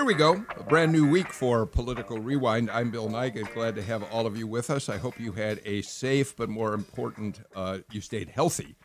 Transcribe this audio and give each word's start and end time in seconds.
Here 0.00 0.06
we 0.06 0.14
go. 0.14 0.42
A 0.56 0.62
brand 0.62 0.92
new 0.92 1.06
week 1.06 1.30
for 1.30 1.66
Political 1.66 2.20
Rewind. 2.20 2.70
I'm 2.70 2.90
Bill 2.90 3.10
Nigut. 3.10 3.52
Glad 3.52 3.74
to 3.74 3.82
have 3.82 4.02
all 4.04 4.26
of 4.26 4.34
you 4.34 4.46
with 4.46 4.70
us. 4.70 4.88
I 4.88 4.96
hope 4.96 5.20
you 5.20 5.32
had 5.32 5.60
a 5.66 5.82
safe, 5.82 6.34
but 6.34 6.48
more 6.48 6.72
important, 6.72 7.42
uh, 7.54 7.80
you 7.92 8.00
stayed 8.00 8.30
healthy 8.30 8.76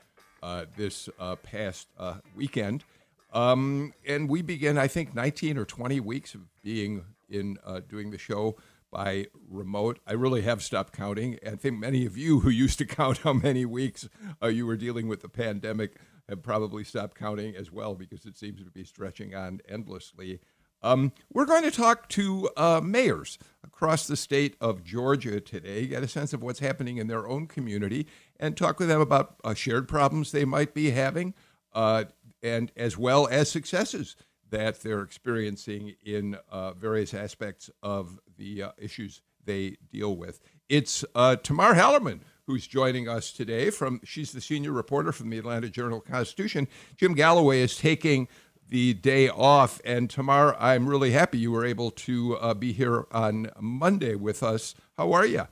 uh, 0.43 0.65
this 0.75 1.07
uh, 1.17 1.37
past 1.37 1.87
uh, 1.97 2.15
weekend. 2.35 2.83
Um, 3.31 3.93
and 4.05 4.29
we 4.29 4.41
begin, 4.41 4.77
I 4.77 4.89
think, 4.89 5.15
19 5.15 5.57
or 5.57 5.63
20 5.63 6.01
weeks 6.01 6.35
of 6.35 6.41
being 6.61 7.05
in 7.29 7.59
uh, 7.65 7.79
doing 7.87 8.11
the 8.11 8.17
show 8.17 8.57
by 8.91 9.27
remote. 9.49 9.99
I 10.05 10.13
really 10.13 10.41
have 10.41 10.61
stopped 10.61 10.91
counting. 10.91 11.39
I 11.47 11.51
think 11.51 11.79
many 11.79 12.05
of 12.05 12.17
you 12.17 12.41
who 12.41 12.49
used 12.49 12.77
to 12.79 12.85
count 12.85 13.19
how 13.19 13.31
many 13.31 13.63
weeks 13.63 14.09
uh, 14.43 14.47
you 14.47 14.65
were 14.65 14.75
dealing 14.75 15.07
with 15.07 15.21
the 15.21 15.29
pandemic 15.29 15.95
have 16.27 16.43
probably 16.43 16.83
stopped 16.83 17.17
counting 17.17 17.55
as 17.55 17.71
well 17.71 17.95
because 17.95 18.25
it 18.25 18.37
seems 18.37 18.61
to 18.61 18.69
be 18.69 18.83
stretching 18.83 19.33
on 19.33 19.61
endlessly. 19.69 20.41
Um, 20.85 21.13
we're 21.33 21.45
going 21.45 21.63
to 21.63 21.71
talk 21.71 22.07
to 22.09 22.47
uh, 22.55 22.79
mayors 22.83 23.39
across 23.63 24.05
the 24.05 24.15
state 24.15 24.55
of 24.61 24.83
Georgia 24.83 25.41
today, 25.41 25.87
get 25.87 26.03
a 26.03 26.07
sense 26.07 26.31
of 26.31 26.43
what's 26.43 26.59
happening 26.59 26.97
in 26.97 27.07
their 27.07 27.27
own 27.27 27.47
community, 27.47 28.05
and 28.39 28.55
talk 28.55 28.79
with 28.79 28.87
them 28.87 29.01
about 29.01 29.35
uh, 29.43 29.55
shared 29.55 29.87
problems 29.87 30.31
they 30.31 30.45
might 30.45 30.75
be 30.75 30.91
having, 30.91 31.33
uh, 31.73 32.03
and 32.43 32.71
as 32.77 32.99
well 32.99 33.27
as 33.31 33.49
successes 33.49 34.15
that 34.51 34.81
they're 34.81 35.01
experiencing 35.01 35.95
in 36.05 36.37
uh, 36.51 36.73
various 36.73 37.15
aspects 37.15 37.71
of 37.81 38.19
the 38.37 38.61
uh, 38.61 38.71
issues 38.77 39.23
they 39.43 39.77
deal 39.91 40.15
with. 40.15 40.39
It's 40.69 41.03
uh, 41.15 41.37
Tamar 41.37 41.73
Hallerman 41.73 42.19
who's 42.47 42.67
joining 42.67 43.09
us 43.09 43.31
today 43.31 43.69
from 43.69 43.99
she's 44.03 44.31
the 44.31 44.41
senior 44.41 44.71
reporter 44.71 45.11
from 45.11 45.29
the 45.29 45.37
Atlanta 45.37 45.69
Journal 45.69 45.99
Constitution. 45.99 46.67
Jim 46.95 47.13
Galloway 47.13 47.61
is 47.61 47.75
taking 47.77 48.27
the 48.69 48.93
day 48.93 49.29
off. 49.29 49.79
And 49.85 50.09
Tamar, 50.09 50.55
I'm 50.59 50.87
really 50.87 51.11
happy 51.11 51.37
you 51.37 51.51
were 51.51 51.65
able 51.65 51.91
to 51.91 52.37
uh, 52.37 52.53
be 52.53 52.73
here 52.73 53.05
on 53.11 53.49
Monday 53.59 54.15
with 54.15 54.43
us. 54.43 54.75
How 54.97 55.13
are 55.13 55.25
you? 55.25 55.47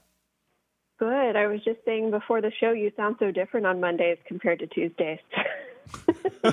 Good. 1.00 1.36
I 1.36 1.48
was 1.48 1.62
just 1.64 1.80
saying 1.86 2.12
before 2.12 2.42
the 2.42 2.52
show, 2.60 2.72
you 2.72 2.92
sound 2.96 3.18
so 3.20 3.32
different 3.32 3.66
on 3.66 3.80
Mondays 3.80 4.18
compared 4.28 4.60
to 4.60 4.68
Tuesdays. 4.68 5.20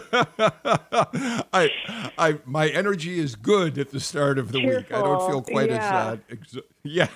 I, 1.52 1.70
I, 2.18 2.38
my 2.44 2.68
energy 2.68 3.18
is 3.18 3.36
good 3.36 3.78
at 3.78 3.90
the 3.90 4.00
start 4.00 4.38
of 4.38 4.52
the 4.52 4.60
Cheerful. 4.60 4.78
week. 4.78 4.92
I 4.92 5.00
don't 5.02 5.30
feel 5.30 5.42
quite 5.42 5.70
yeah. 5.70 5.76
as, 5.76 5.92
uh, 5.92 6.16
ex- 6.30 6.56
yeah. 6.82 7.08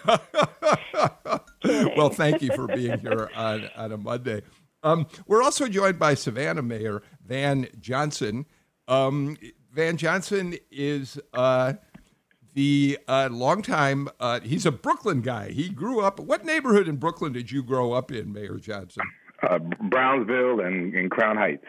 well, 1.97 2.11
thank 2.11 2.43
you 2.43 2.55
for 2.55 2.67
being 2.69 2.99
here 3.01 3.31
on, 3.35 3.69
on 3.77 3.93
a 3.93 3.97
Monday. 3.97 4.43
Um, 4.83 5.07
we're 5.27 5.43
also 5.43 5.67
joined 5.67 5.99
by 5.99 6.15
Savannah 6.15 6.63
Mayor 6.63 7.03
Van 7.27 7.67
Johnson. 7.81 8.47
Um, 8.87 9.37
Van 9.73 9.97
Johnson 9.97 10.57
is 10.71 11.19
uh, 11.33 11.75
the 12.55 12.99
uh, 13.09 13.29
longtime, 13.31 14.09
uh, 14.21 14.41
he's 14.41 14.67
a 14.67 14.73
Brooklyn 14.73 15.21
guy. 15.21 15.51
He 15.51 15.69
grew 15.69 16.01
up, 16.01 16.21
what 16.21 16.45
neighborhood 16.45 16.89
in 16.89 16.97
Brooklyn 16.97 17.33
did 17.33 17.51
you 17.51 17.63
grow 17.63 17.93
up 17.93 18.13
in, 18.13 18.33
Mayor 18.33 18.59
Johnson? 18.59 19.03
Uh, 19.43 19.59
Brownsville 19.59 20.61
and, 20.61 20.95
and 20.95 21.11
Crown 21.11 21.37
Heights. 21.37 21.67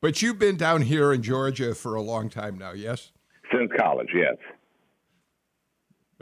But 0.00 0.22
you've 0.22 0.38
been 0.38 0.56
down 0.56 0.82
here 0.82 1.12
in 1.12 1.22
Georgia 1.22 1.74
for 1.74 1.94
a 1.94 2.02
long 2.02 2.28
time 2.28 2.58
now, 2.58 2.72
yes? 2.72 3.12
Since 3.52 3.70
college, 3.78 4.10
yes. 4.14 4.36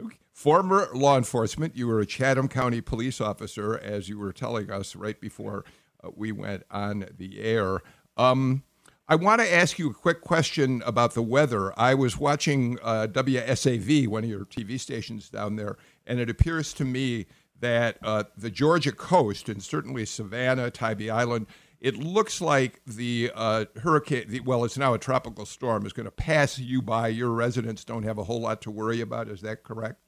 Okay. 0.01 0.17
Former 0.31 0.87
law 0.93 1.17
enforcement, 1.17 1.75
you 1.75 1.87
were 1.87 1.99
a 1.99 2.05
Chatham 2.05 2.47
County 2.47 2.81
police 2.81 3.19
officer, 3.19 3.77
as 3.77 4.09
you 4.09 4.19
were 4.19 4.33
telling 4.33 4.71
us 4.71 4.95
right 4.95 5.19
before 5.19 5.65
uh, 6.03 6.09
we 6.15 6.31
went 6.31 6.63
on 6.71 7.05
the 7.17 7.39
air. 7.39 7.81
Um, 8.15 8.63
I 9.09 9.15
want 9.15 9.39
to 9.39 9.53
ask 9.53 9.79
you 9.79 9.89
a 9.89 9.93
quick 9.93 10.19
question 10.19 10.83
about 10.85 11.13
the 11.13 11.21
weather. 11.21 11.71
I 11.79 11.93
was 11.93 12.17
watching 12.17 12.77
uh, 12.83 13.07
WSAV, 13.09 14.05
one 14.09 14.25
of 14.25 14.29
your 14.29 14.43
TV 14.43 14.77
stations 14.77 15.29
down 15.29 15.55
there, 15.55 15.77
and 16.05 16.19
it 16.19 16.29
appears 16.29 16.73
to 16.73 16.83
me 16.83 17.25
that 17.61 17.99
uh, 18.03 18.25
the 18.35 18.49
Georgia 18.49 18.91
coast, 18.91 19.47
and 19.47 19.63
certainly 19.63 20.05
Savannah, 20.05 20.69
Tybee 20.69 21.09
Island, 21.09 21.47
it 21.79 21.95
looks 21.95 22.41
like 22.41 22.81
the 22.85 23.31
uh, 23.33 23.65
hurricane, 23.81 24.25
the, 24.27 24.41
well, 24.41 24.65
it's 24.65 24.77
now 24.77 24.93
a 24.93 24.99
tropical 24.99 25.45
storm, 25.45 25.85
is 25.85 25.93
going 25.93 26.03
to 26.03 26.11
pass 26.11 26.59
you 26.59 26.81
by. 26.81 27.07
Your 27.07 27.29
residents 27.29 27.85
don't 27.85 28.03
have 28.03 28.17
a 28.17 28.25
whole 28.25 28.41
lot 28.41 28.61
to 28.63 28.71
worry 28.71 28.99
about. 28.99 29.29
Is 29.29 29.39
that 29.39 29.63
correct? 29.63 30.01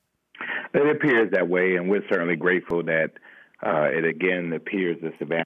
It 0.73 0.95
appears 0.95 1.31
that 1.31 1.47
way, 1.47 1.77
and 1.77 1.89
we're 1.89 2.03
certainly 2.09 2.35
grateful 2.35 2.83
that 2.83 3.11
uh, 3.65 3.87
it 3.93 4.03
again 4.03 4.51
appears 4.51 4.97
that 5.03 5.13
Savannah 5.19 5.45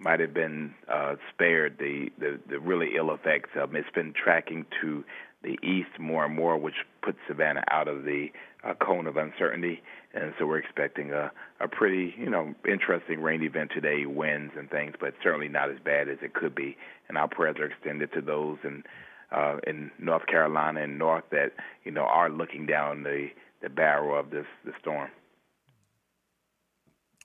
might 0.00 0.18
have 0.18 0.34
been 0.34 0.74
uh, 0.92 1.16
spared 1.32 1.76
the, 1.78 2.08
the, 2.18 2.40
the 2.48 2.58
really 2.58 2.96
ill 2.96 3.12
effects 3.12 3.50
of 3.54 3.74
it. 3.74 3.80
It's 3.80 3.94
been 3.94 4.14
tracking 4.14 4.64
to 4.80 5.04
the 5.42 5.58
east 5.62 5.98
more 5.98 6.24
and 6.24 6.34
more, 6.34 6.56
which 6.56 6.74
puts 7.02 7.18
Savannah 7.28 7.64
out 7.70 7.86
of 7.86 8.04
the 8.04 8.28
uh, 8.64 8.74
cone 8.74 9.06
of 9.06 9.16
uncertainty. 9.16 9.82
And 10.12 10.34
so 10.38 10.46
we're 10.46 10.58
expecting 10.58 11.12
a, 11.12 11.30
a 11.60 11.68
pretty, 11.68 12.14
you 12.18 12.28
know, 12.28 12.54
interesting 12.68 13.20
rain 13.20 13.42
event 13.42 13.70
today, 13.72 14.06
winds 14.06 14.52
and 14.58 14.70
things, 14.70 14.94
but 15.00 15.14
certainly 15.22 15.48
not 15.48 15.70
as 15.70 15.76
bad 15.84 16.08
as 16.08 16.18
it 16.22 16.34
could 16.34 16.54
be. 16.54 16.76
And 17.08 17.16
our 17.16 17.28
prayers 17.28 17.56
are 17.58 17.66
extended 17.66 18.12
to 18.14 18.20
those 18.20 18.58
in 18.64 18.82
uh, 19.32 19.58
in 19.64 19.92
North 20.00 20.26
Carolina 20.26 20.82
and 20.82 20.98
North 20.98 21.22
that 21.30 21.52
you 21.84 21.92
know 21.92 22.02
are 22.02 22.28
looking 22.28 22.66
down 22.66 23.04
the 23.04 23.28
the 23.62 23.68
barrel 23.68 24.18
of 24.18 24.30
this 24.30 24.46
the 24.64 24.72
storm. 24.80 25.08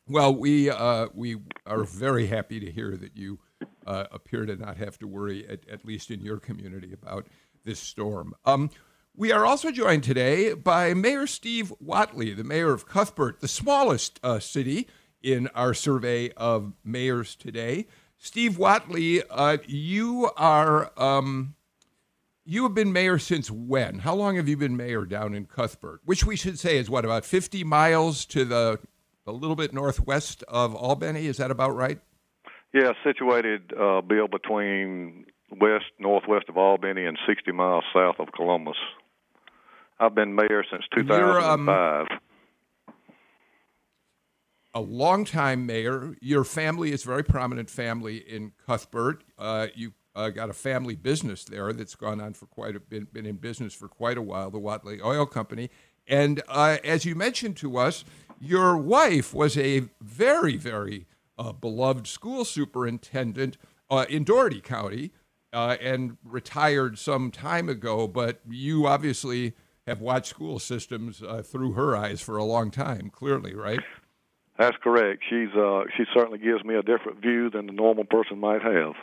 Well, 0.08 0.36
we 0.36 0.70
uh, 0.70 1.08
we 1.16 1.38
are 1.66 1.84
very 1.84 2.28
happy 2.28 2.60
to 2.60 2.72
hear 2.72 2.96
that 2.96 3.18
you 3.18 3.40
uh, 3.88 4.06
appear 4.12 4.46
to 4.46 4.56
not 4.56 4.78
have 4.78 5.00
to 5.00 5.08
worry, 5.08 5.48
at, 5.50 5.68
at, 5.68 5.84
least 5.84 6.12
in 6.12 6.22
your 6.22 6.38
community, 6.38 6.94
about 6.94 7.26
this 7.64 7.80
storm. 7.80 8.36
Um, 8.46 8.70
we 9.16 9.32
are 9.32 9.48
also 9.48 9.72
joined 9.72 10.04
today 10.04 10.54
by 10.54 10.94
Mayor 10.94 11.26
Steve 11.26 11.74
Whatley, 11.84 12.38
the 12.38 12.44
mayor 12.44 12.72
of 12.72 12.88
Cuthbert, 12.88 13.40
the 13.40 13.48
smallest 13.48 14.20
uh, 14.22 14.38
city 14.40 14.88
in 15.24 15.48
our 15.56 15.74
survey 15.74 16.30
of 16.38 16.74
mayors 16.84 17.36
today. 17.36 17.88
Steve 18.20 18.58
Whatley, 18.58 19.24
uh, 19.32 19.58
you 19.66 20.30
are 20.38 20.92
um, 21.02 21.56
you 22.46 22.62
have 22.62 22.76
been 22.76 22.94
mayor 22.94 23.18
since 23.18 23.50
when? 23.50 24.00
How 24.00 24.14
long 24.14 24.36
have 24.36 24.48
you 24.48 24.56
been 24.56 24.78
mayor 24.78 25.06
down 25.06 25.34
in 25.34 25.46
Cuthbert? 25.46 26.02
Which 26.06 26.28
we 26.28 26.36
should 26.36 26.60
say 26.60 26.78
is 26.78 26.92
what 26.92 27.06
about 27.06 27.26
50 27.26 27.64
miles 27.64 28.24
to 28.28 28.46
the 28.46 28.80
a 29.28 29.32
little 29.32 29.56
bit 29.56 29.74
northwest 29.74 30.44
of 30.48 30.76
Albany. 30.76 31.26
Is 31.26 31.38
that 31.38 31.52
about 31.52 31.76
right? 31.76 32.00
Yeah, 32.74 32.92
situated, 33.04 33.74
uh, 33.74 34.02
Bill, 34.02 34.28
between 34.28 35.26
west, 35.50 35.86
northwest 36.00 36.50
of 36.50 36.58
Albany 36.58 37.06
and 37.06 37.18
60 37.28 37.52
miles 37.52 37.84
south 37.94 38.16
of 38.20 38.28
Columbus. 38.34 38.78
I've 40.00 40.14
been 40.14 40.36
mayor 40.36 40.64
since 40.70 40.84
2005. 40.94 42.08
Um, 42.10 42.20
a 44.74 44.82
longtime 44.82 45.66
mayor. 45.66 46.18
Your 46.20 46.44
family 46.44 46.92
is 46.92 47.06
a 47.06 47.08
very 47.08 47.24
prominent 47.24 47.70
family 47.70 48.18
in 48.18 48.52
Cuthbert. 48.66 49.24
Uh, 49.40 49.68
you 49.74 49.94
uh, 50.16 50.30
got 50.30 50.50
a 50.50 50.54
family 50.54 50.96
business 50.96 51.46
there 51.46 51.72
that's 51.72 51.96
gone 51.96 52.20
on 52.20 52.34
for 52.34 52.46
quite 52.46 52.76
a 52.76 52.82
been, 52.82 53.08
been 53.12 53.26
in 53.26 53.38
business 53.38 53.74
for 53.74 53.88
quite 53.88 54.18
a 54.18 54.22
while, 54.22 54.52
the 54.52 54.60
Whatley 54.60 55.02
Oil 55.02 55.26
Company. 55.26 55.70
And 56.08 56.44
uh, 56.50 56.78
as 56.84 57.06
you 57.06 57.16
mentioned 57.16 57.56
to 57.58 57.78
us, 57.78 58.04
your 58.40 58.78
wife 58.78 59.34
was 59.34 59.58
a 59.58 59.84
very, 60.02 60.58
very 60.58 61.08
uh, 61.38 61.52
beloved 61.52 62.08
school 62.08 62.46
superintendent 62.46 63.58
uh, 63.90 64.06
in 64.10 64.24
Dougherty 64.24 64.62
County 64.62 65.12
uh, 65.54 65.78
and 65.82 66.18
retired 66.24 66.98
some 66.98 67.32
time 67.32 67.70
ago, 67.70 68.08
but 68.08 68.42
you 68.50 68.88
obviously 68.88 69.54
have 69.88 70.02
watched 70.02 70.28
school 70.28 70.60
systems 70.60 71.22
uh, 71.22 71.42
through 71.42 71.74
her 71.74 71.96
eyes 71.96 72.22
for 72.22 72.38
a 72.38 72.44
long 72.44 72.72
time, 72.72 73.10
clearly, 73.10 73.54
right? 73.54 73.80
That's 74.58 74.78
correct. 74.82 75.24
She's 75.30 75.54
uh, 75.56 75.84
she 75.96 76.06
certainly 76.14 76.40
gives 76.40 76.64
me 76.64 76.76
a 76.76 76.82
different 76.82 77.22
view 77.22 77.50
than 77.50 77.68
the 77.68 77.74
normal 77.74 78.06
person 78.06 78.40
might 78.40 78.62
have. 78.62 78.94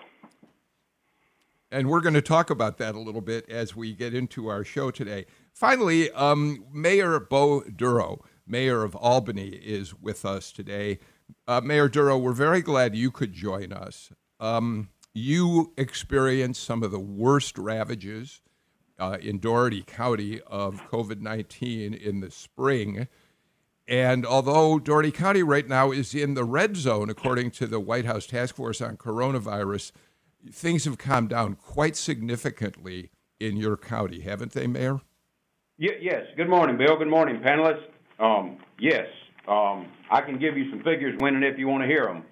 And 1.71 1.89
we're 1.89 2.01
going 2.01 2.15
to 2.15 2.23
talk 2.23 2.51
about 2.51 2.77
that 2.79 2.95
a 2.95 2.99
little 2.99 3.21
bit 3.23 3.49
as 3.49 3.75
we 3.75 3.95
get 3.95 4.15
into 4.15 4.49
our 4.49 4.63
show 4.65 4.91
today. 4.91 5.25
Finally, 5.55 6.11
um, 6.13 6.65
Mayor 6.73 7.19
Bo 7.19 7.63
Dorough 7.63 8.23
mayor 8.47 8.83
of 8.83 8.95
Albany, 8.97 9.49
is 9.49 9.95
with 9.95 10.25
us 10.25 10.53
today. 10.53 10.99
Uh, 11.47 11.61
mayor 11.61 11.89
Dorough, 11.89 12.19
we're 12.19 12.33
very 12.33 12.61
glad 12.61 12.95
you 12.95 13.11
could 13.11 13.33
join 13.33 13.73
us. 13.73 14.11
Um, 14.41 14.89
you 15.15 15.73
experienced 15.77 16.63
some 16.63 16.83
of 16.83 16.91
the 16.91 16.99
worst 16.99 17.59
ravages 17.59 18.41
uh, 18.99 19.19
in 19.21 19.39
Dougherty 19.39 19.83
County 19.83 20.41
of 20.47 20.83
COVID 20.91 21.21
19 21.21 21.95
in 21.95 22.21
the 22.21 22.31
spring. 22.31 23.09
And 23.89 24.25
although 24.25 24.79
Dougherty 24.79 25.11
County 25.11 25.43
right 25.43 25.69
now 25.69 25.91
is 25.91 26.15
in 26.15 26.35
the 26.35 26.45
red 26.45 26.77
zone, 26.77 27.11
according 27.11 27.51
to 27.53 27.67
the 27.67 27.81
White 27.81 28.05
House 28.05 28.27
Task 28.27 28.55
Force 28.55 28.81
on 28.81 28.97
Coronavirus, 28.97 29.93
things 30.51 30.85
have 30.85 30.99
calmed 30.99 31.31
down 31.31 31.57
quite 31.57 31.97
significantly 31.97 33.11
in 33.41 33.57
your 33.57 33.77
county, 33.77 34.21
haven't 34.21 34.53
they, 34.53 34.67
Mayor? 34.67 35.01
yes. 35.79 36.23
Good 36.37 36.49
morning, 36.49 36.79
Bill. 36.79 36.97
Good 36.97 37.09
morning, 37.09 37.41
panelists. 37.41 37.83
Um, 38.19 38.59
yes, 38.79 39.07
um, 39.49 39.87
I 40.11 40.21
can 40.21 40.39
give 40.39 40.57
you 40.57 40.71
some 40.71 40.83
figures 40.83 41.15
when 41.19 41.35
and 41.35 41.45
if 41.45 41.59
you 41.59 41.69
want 41.69 41.83
to 41.83 41.87
hear 41.87 42.05
them. 42.07 42.25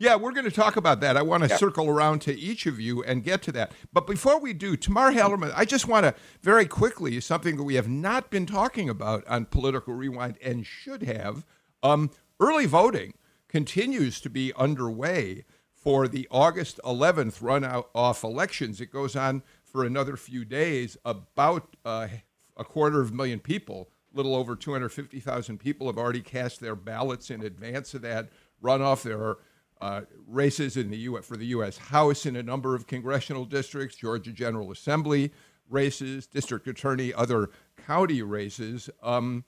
Yeah, 0.00 0.16
we're 0.16 0.32
going 0.32 0.46
to 0.46 0.50
talk 0.50 0.76
about 0.76 1.00
that. 1.02 1.18
I 1.18 1.22
want 1.22 1.42
to 1.42 1.50
yeah. 1.50 1.58
circle 1.58 1.86
around 1.86 2.22
to 2.22 2.34
each 2.34 2.64
of 2.64 2.80
you 2.80 3.04
and 3.04 3.22
get 3.22 3.42
to 3.42 3.52
that. 3.52 3.72
But 3.92 4.06
before 4.06 4.40
we 4.40 4.54
do, 4.54 4.74
Tamar 4.74 5.12
Hallerman, 5.12 5.52
I 5.54 5.66
just 5.66 5.86
want 5.86 6.04
to 6.04 6.14
very 6.40 6.64
quickly 6.64 7.20
something 7.20 7.58
that 7.58 7.64
we 7.64 7.74
have 7.74 7.86
not 7.86 8.30
been 8.30 8.46
talking 8.46 8.88
about 8.88 9.26
on 9.26 9.44
Political 9.44 9.92
Rewind 9.92 10.38
and 10.42 10.64
should 10.64 11.02
have. 11.02 11.44
Um, 11.82 12.10
early 12.40 12.64
voting 12.64 13.12
continues 13.46 14.22
to 14.22 14.30
be 14.30 14.54
underway 14.56 15.44
for 15.74 16.08
the 16.08 16.26
August 16.30 16.80
11th 16.82 17.42
run 17.42 17.62
off 17.94 18.24
elections. 18.24 18.80
It 18.80 18.90
goes 18.90 19.14
on 19.14 19.42
for 19.62 19.84
another 19.84 20.16
few 20.16 20.46
days. 20.46 20.96
About 21.04 21.76
uh, 21.84 22.08
a 22.56 22.64
quarter 22.64 23.02
of 23.02 23.10
a 23.10 23.14
million 23.14 23.38
people, 23.38 23.90
little 24.12 24.34
over 24.34 24.56
250,000 24.56 25.58
people, 25.58 25.86
have 25.86 25.98
already 25.98 26.20
cast 26.20 26.60
their 26.60 26.76
ballots 26.76 27.30
in 27.30 27.42
advance 27.42 27.94
of 27.94 28.02
that 28.02 28.30
runoff. 28.62 29.02
There 29.02 29.20
are 29.20 29.38
uh, 29.80 30.00
races 30.26 30.76
in 30.76 30.90
the 30.90 30.96
U- 30.96 31.22
for 31.22 31.36
the 31.36 31.46
U.S. 31.46 31.78
House 31.78 32.26
in 32.26 32.36
a 32.36 32.42
number 32.42 32.74
of 32.74 32.86
congressional 32.86 33.44
districts, 33.44 33.96
Georgia 33.96 34.32
General 34.32 34.70
Assembly 34.72 35.32
races, 35.70 36.26
district 36.26 36.66
attorney, 36.66 37.14
other 37.14 37.50
county 37.86 38.22
races. 38.22 38.90
Um, 39.02 39.44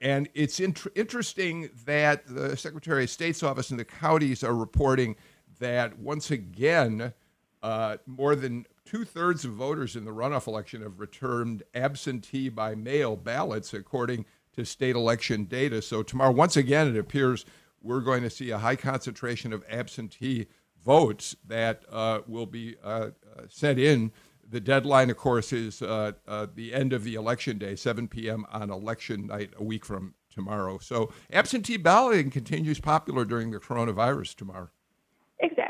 and 0.00 0.28
it's 0.34 0.58
int- 0.58 0.86
interesting 0.94 1.70
that 1.84 2.26
the 2.26 2.56
Secretary 2.56 3.04
of 3.04 3.10
State's 3.10 3.42
office 3.42 3.70
and 3.70 3.78
the 3.78 3.84
counties 3.84 4.42
are 4.42 4.54
reporting 4.54 5.16
that 5.58 5.98
once 5.98 6.30
again, 6.30 7.12
uh, 7.62 7.96
more 8.06 8.34
than 8.34 8.66
two 8.86 9.04
thirds 9.04 9.44
of 9.44 9.52
voters 9.52 9.96
in 9.96 10.04
the 10.04 10.12
runoff 10.12 10.46
election 10.46 10.82
have 10.82 11.00
returned 11.00 11.62
absentee 11.74 12.48
by 12.48 12.74
mail 12.74 13.16
ballots, 13.16 13.74
according 13.74 14.24
to 14.54 14.64
state 14.64 14.96
election 14.96 15.44
data. 15.44 15.82
So, 15.82 16.02
tomorrow, 16.02 16.30
once 16.30 16.56
again, 16.56 16.88
it 16.88 16.98
appears 16.98 17.44
we're 17.82 18.00
going 18.00 18.22
to 18.22 18.30
see 18.30 18.50
a 18.50 18.58
high 18.58 18.76
concentration 18.76 19.52
of 19.52 19.64
absentee 19.68 20.46
votes 20.82 21.36
that 21.46 21.84
uh, 21.90 22.20
will 22.26 22.46
be 22.46 22.76
uh, 22.82 23.10
uh 23.36 23.42
sent 23.48 23.78
in. 23.78 24.12
The 24.48 24.60
deadline, 24.60 25.10
of 25.10 25.16
course, 25.16 25.52
is 25.52 25.82
uh, 25.82 26.12
uh, 26.28 26.46
the 26.54 26.72
end 26.72 26.92
of 26.92 27.02
the 27.02 27.16
election 27.16 27.58
day, 27.58 27.74
7 27.74 28.06
p.m. 28.06 28.46
on 28.52 28.70
election 28.70 29.26
night, 29.26 29.50
a 29.58 29.64
week 29.64 29.84
from 29.84 30.14
tomorrow. 30.32 30.78
So 30.78 31.12
absentee 31.32 31.78
balloting 31.78 32.30
continues 32.30 32.78
popular 32.78 33.24
during 33.24 33.50
the 33.50 33.58
coronavirus 33.58 34.36
Tamar. 34.36 34.70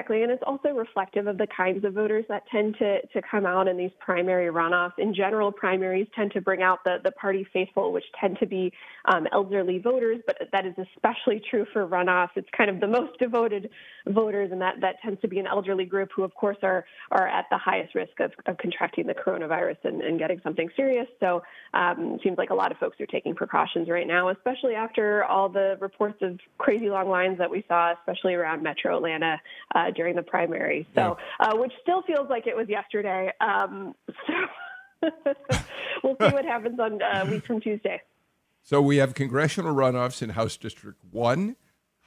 Exactly. 0.06 0.22
And 0.22 0.30
it's 0.30 0.42
also 0.46 0.68
reflective 0.68 1.26
of 1.26 1.36
the 1.36 1.48
kinds 1.48 1.84
of 1.84 1.94
voters 1.94 2.24
that 2.28 2.44
tend 2.48 2.76
to, 2.78 3.04
to 3.08 3.20
come 3.28 3.44
out 3.44 3.66
in 3.66 3.76
these 3.76 3.90
primary 3.98 4.52
runoffs. 4.52 4.92
In 4.98 5.12
general, 5.12 5.50
primaries 5.50 6.06
tend 6.14 6.30
to 6.32 6.40
bring 6.40 6.62
out 6.62 6.84
the, 6.84 6.98
the 7.02 7.10
party 7.10 7.44
faithful, 7.52 7.92
which 7.92 8.04
tend 8.20 8.38
to 8.38 8.46
be 8.46 8.72
um, 9.06 9.26
elderly 9.32 9.78
voters, 9.78 10.18
but 10.24 10.36
that 10.52 10.64
is 10.64 10.74
especially 10.94 11.42
true 11.50 11.66
for 11.72 11.88
runoffs. 11.88 12.30
It's 12.36 12.48
kind 12.56 12.70
of 12.70 12.78
the 12.78 12.86
most 12.86 13.18
devoted 13.18 13.68
voters, 14.06 14.52
and 14.52 14.60
that, 14.60 14.80
that 14.80 14.96
tends 15.02 15.20
to 15.22 15.28
be 15.28 15.40
an 15.40 15.46
elderly 15.48 15.84
group 15.84 16.10
who, 16.14 16.22
of 16.22 16.32
course, 16.34 16.58
are, 16.62 16.84
are 17.10 17.26
at 17.26 17.46
the 17.50 17.58
highest 17.58 17.96
risk 17.96 18.20
of, 18.20 18.30
of 18.46 18.58
contracting 18.58 19.08
the 19.08 19.14
coronavirus 19.14 19.78
and, 19.82 20.02
and 20.02 20.20
getting 20.20 20.40
something 20.44 20.68
serious. 20.76 21.08
So 21.18 21.42
um, 21.74 22.14
it 22.14 22.20
seems 22.22 22.38
like 22.38 22.50
a 22.50 22.54
lot 22.54 22.70
of 22.70 22.78
folks 22.78 23.00
are 23.00 23.06
taking 23.06 23.34
precautions 23.34 23.88
right 23.88 24.06
now, 24.06 24.28
especially 24.28 24.74
after 24.74 25.24
all 25.24 25.48
the 25.48 25.76
reports 25.80 26.18
of 26.22 26.38
crazy 26.58 26.90
long 26.90 27.08
lines 27.08 27.38
that 27.38 27.50
we 27.50 27.64
saw, 27.66 27.92
especially 27.92 28.34
around 28.34 28.62
metro 28.62 28.96
Atlanta 28.96 29.40
uh, 29.74 29.90
during 29.96 30.14
the 30.14 30.22
primary. 30.22 30.86
So, 30.94 31.16
yeah. 31.40 31.48
uh, 31.48 31.56
which 31.56 31.72
still 31.82 32.02
feels 32.02 32.28
like 32.28 32.46
it 32.46 32.56
was 32.56 32.68
yesterday. 32.68 33.32
Um, 33.40 33.94
so 35.02 35.12
we'll 36.02 36.16
see 36.20 36.34
what 36.34 36.44
happens 36.44 36.78
on 36.78 37.00
uh, 37.02 37.26
week 37.28 37.46
from 37.46 37.60
Tuesday. 37.60 38.00
So 38.62 38.82
we 38.82 38.96
have 38.96 39.14
congressional 39.14 39.74
runoffs 39.74 40.22
in 40.22 40.30
House 40.30 40.56
District 40.56 40.98
1, 41.10 41.56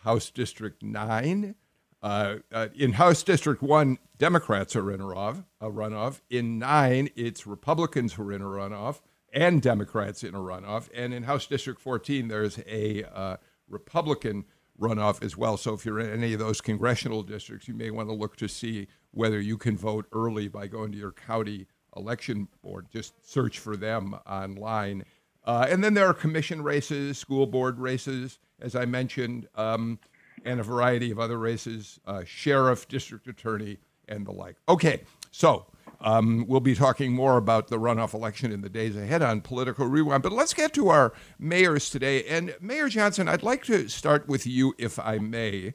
House 0.03 0.29
District 0.29 0.83
9. 0.83 1.55
Uh, 2.01 2.35
uh, 2.51 2.67
in 2.75 2.93
House 2.93 3.23
District 3.23 3.61
1, 3.61 3.97
Democrats 4.17 4.75
are 4.75 4.91
in 4.91 5.01
a 5.01 5.05
runoff. 5.05 5.45
A 5.61 5.69
runoff. 5.69 6.21
In 6.29 6.59
9, 6.59 7.09
it's 7.15 7.47
Republicans 7.47 8.13
who 8.13 8.23
are 8.23 8.33
in 8.33 8.41
a 8.41 8.45
runoff 8.45 9.01
and 9.33 9.61
Democrats 9.61 10.23
in 10.23 10.35
a 10.35 10.39
runoff. 10.39 10.89
And 10.93 11.13
in 11.13 11.23
House 11.23 11.45
District 11.45 11.79
14, 11.79 12.27
there's 12.27 12.59
a 12.67 13.03
uh, 13.03 13.37
Republican 13.69 14.45
runoff 14.79 15.23
as 15.23 15.37
well. 15.37 15.57
So 15.57 15.73
if 15.73 15.85
you're 15.85 15.99
in 15.99 16.11
any 16.11 16.33
of 16.33 16.39
those 16.39 16.61
congressional 16.61 17.23
districts, 17.23 17.67
you 17.67 17.73
may 17.73 17.91
want 17.91 18.09
to 18.09 18.15
look 18.15 18.35
to 18.37 18.47
see 18.47 18.87
whether 19.11 19.39
you 19.39 19.57
can 19.57 19.77
vote 19.77 20.07
early 20.13 20.47
by 20.47 20.67
going 20.67 20.91
to 20.91 20.97
your 20.97 21.11
county 21.11 21.67
election 21.95 22.47
board. 22.61 22.87
Just 22.91 23.13
search 23.27 23.59
for 23.59 23.75
them 23.75 24.15
online. 24.27 25.03
Uh, 25.45 25.65
and 25.69 25.83
then 25.83 25.93
there 25.93 26.07
are 26.07 26.13
commission 26.13 26.61
races, 26.61 27.17
school 27.17 27.47
board 27.47 27.79
races, 27.79 28.39
as 28.61 28.75
I 28.75 28.85
mentioned, 28.85 29.47
um, 29.55 29.99
and 30.45 30.59
a 30.59 30.63
variety 30.63 31.11
of 31.11 31.19
other 31.19 31.37
races, 31.37 31.99
uh, 32.05 32.23
sheriff, 32.25 32.87
district 32.87 33.27
attorney, 33.27 33.77
and 34.07 34.25
the 34.25 34.31
like. 34.31 34.55
Okay, 34.67 35.01
so 35.31 35.65
um, 36.01 36.45
we'll 36.47 36.59
be 36.59 36.75
talking 36.75 37.11
more 37.11 37.37
about 37.37 37.67
the 37.67 37.77
runoff 37.77 38.13
election 38.13 38.51
in 38.51 38.61
the 38.61 38.69
days 38.69 38.95
ahead 38.95 39.21
on 39.21 39.41
Political 39.41 39.87
Rewind. 39.87 40.23
But 40.23 40.31
let's 40.31 40.53
get 40.53 40.73
to 40.73 40.89
our 40.89 41.13
mayors 41.37 41.89
today. 41.89 42.23
And 42.23 42.55
Mayor 42.61 42.87
Johnson, 42.87 43.27
I'd 43.27 43.43
like 43.43 43.63
to 43.65 43.87
start 43.89 44.27
with 44.27 44.47
you, 44.47 44.73
if 44.77 44.97
I 44.97 45.17
may, 45.17 45.73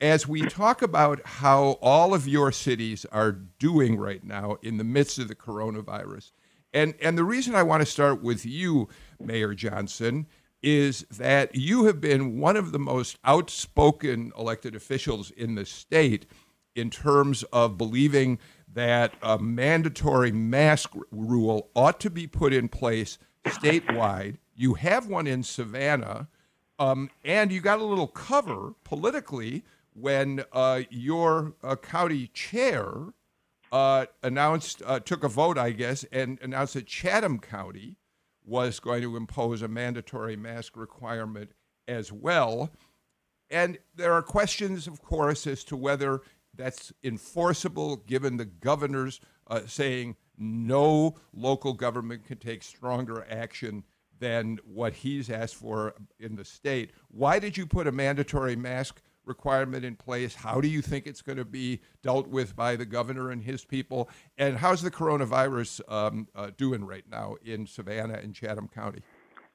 as 0.00 0.26
we 0.26 0.42
talk 0.42 0.82
about 0.82 1.20
how 1.26 1.78
all 1.82 2.14
of 2.14 2.26
your 2.26 2.52
cities 2.52 3.04
are 3.12 3.32
doing 3.32 3.98
right 3.98 4.24
now 4.24 4.56
in 4.62 4.78
the 4.78 4.84
midst 4.84 5.18
of 5.18 5.28
the 5.28 5.34
coronavirus. 5.34 6.32
And, 6.72 6.94
and 7.00 7.16
the 7.16 7.24
reason 7.24 7.54
I 7.54 7.62
want 7.62 7.82
to 7.82 7.90
start 7.90 8.22
with 8.22 8.44
you, 8.44 8.88
Mayor 9.20 9.54
Johnson, 9.54 10.26
is 10.62 11.00
that 11.10 11.54
you 11.54 11.84
have 11.84 12.00
been 12.00 12.40
one 12.40 12.56
of 12.56 12.72
the 12.72 12.78
most 12.78 13.18
outspoken 13.24 14.32
elected 14.38 14.74
officials 14.74 15.30
in 15.30 15.54
the 15.54 15.64
state 15.64 16.26
in 16.74 16.90
terms 16.90 17.42
of 17.44 17.78
believing 17.78 18.38
that 18.76 19.14
a 19.22 19.38
mandatory 19.38 20.30
mask 20.30 20.92
rule 21.10 21.70
ought 21.74 21.98
to 21.98 22.10
be 22.10 22.26
put 22.26 22.52
in 22.52 22.68
place 22.68 23.16
statewide. 23.46 24.36
You 24.54 24.74
have 24.74 25.06
one 25.06 25.26
in 25.26 25.42
Savannah, 25.42 26.28
um, 26.78 27.08
and 27.24 27.50
you 27.50 27.62
got 27.62 27.78
a 27.78 27.84
little 27.84 28.06
cover 28.06 28.74
politically 28.84 29.64
when 29.94 30.44
uh, 30.52 30.82
your 30.90 31.54
uh, 31.64 31.76
county 31.76 32.26
chair 32.34 33.14
uh, 33.72 34.04
announced, 34.22 34.82
uh, 34.84 35.00
took 35.00 35.24
a 35.24 35.28
vote, 35.28 35.56
I 35.56 35.70
guess, 35.70 36.04
and 36.12 36.38
announced 36.42 36.74
that 36.74 36.86
Chatham 36.86 37.38
County 37.38 37.96
was 38.44 38.78
going 38.78 39.00
to 39.00 39.16
impose 39.16 39.62
a 39.62 39.68
mandatory 39.68 40.36
mask 40.36 40.76
requirement 40.76 41.52
as 41.88 42.12
well. 42.12 42.70
And 43.48 43.78
there 43.94 44.12
are 44.12 44.22
questions, 44.22 44.86
of 44.86 45.02
course, 45.02 45.46
as 45.46 45.64
to 45.64 45.76
whether 45.76 46.20
that's 46.56 46.92
enforceable 47.04 47.96
given 47.96 48.36
the 48.36 48.44
governor's 48.44 49.20
uh, 49.48 49.60
saying 49.66 50.16
no 50.38 51.14
local 51.32 51.72
government 51.72 52.24
can 52.26 52.38
take 52.38 52.62
stronger 52.62 53.26
action 53.30 53.84
than 54.18 54.58
what 54.64 54.92
he's 54.92 55.30
asked 55.30 55.56
for 55.56 55.94
in 56.18 56.36
the 56.36 56.44
state. 56.44 56.90
Why 57.08 57.38
did 57.38 57.56
you 57.56 57.66
put 57.66 57.86
a 57.86 57.92
mandatory 57.92 58.56
mask 58.56 59.02
requirement 59.24 59.84
in 59.84 59.96
place? 59.96 60.34
How 60.34 60.60
do 60.60 60.68
you 60.68 60.80
think 60.80 61.06
it's 61.06 61.22
going 61.22 61.38
to 61.38 61.44
be 61.44 61.80
dealt 62.02 62.28
with 62.28 62.56
by 62.56 62.76
the 62.76 62.86
governor 62.86 63.30
and 63.30 63.42
his 63.42 63.64
people? 63.64 64.08
And 64.38 64.56
how's 64.56 64.82
the 64.82 64.90
coronavirus 64.90 65.80
um, 65.92 66.28
uh, 66.34 66.50
doing 66.56 66.84
right 66.84 67.04
now 67.10 67.36
in 67.44 67.66
Savannah 67.66 68.20
and 68.22 68.34
Chatham 68.34 68.68
County? 68.68 69.02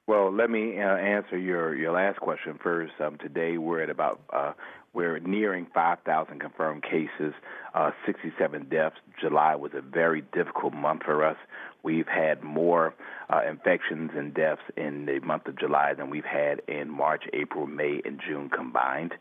Well, 0.08 0.34
let 0.34 0.50
me 0.50 0.78
uh, 0.80 0.98
answer 0.98 1.38
your, 1.38 1.76
your 1.76 1.94
last 1.94 2.20
question 2.20 2.60
first. 2.62 2.94
Um, 3.00 3.18
today 3.18 3.58
we're 3.58 3.82
at 3.82 3.90
about 3.90 4.22
uh, 4.34 4.54
we're 4.94 5.20
nearing 5.20 5.68
5,000 5.74 6.40
confirmed 6.40 6.84
cases, 6.84 7.34
uh, 7.74 7.92
67 8.06 8.68
deaths. 8.70 8.98
July 9.20 9.56
was 9.56 9.72
a 9.74 9.82
very 9.82 10.22
difficult 10.34 10.74
month 10.74 11.04
for 11.04 11.24
us. 11.26 11.38
We've 11.84 12.08
had 12.08 12.44
more 12.44 12.94
uh, 13.30 13.42
infections 13.50 14.12
and 14.16 14.34
deaths 14.34 14.62
in 14.76 15.06
the 15.06 15.20
month 15.20 15.48
of 15.48 15.58
July 15.58 15.94
than 15.94 16.10
we've 16.10 16.26
had 16.26 16.62
in 16.68 16.90
March, 16.90 17.24
April, 17.34 17.68
May, 17.68 18.02
and 18.04 18.20
June 18.20 18.50
combined. 18.50 19.14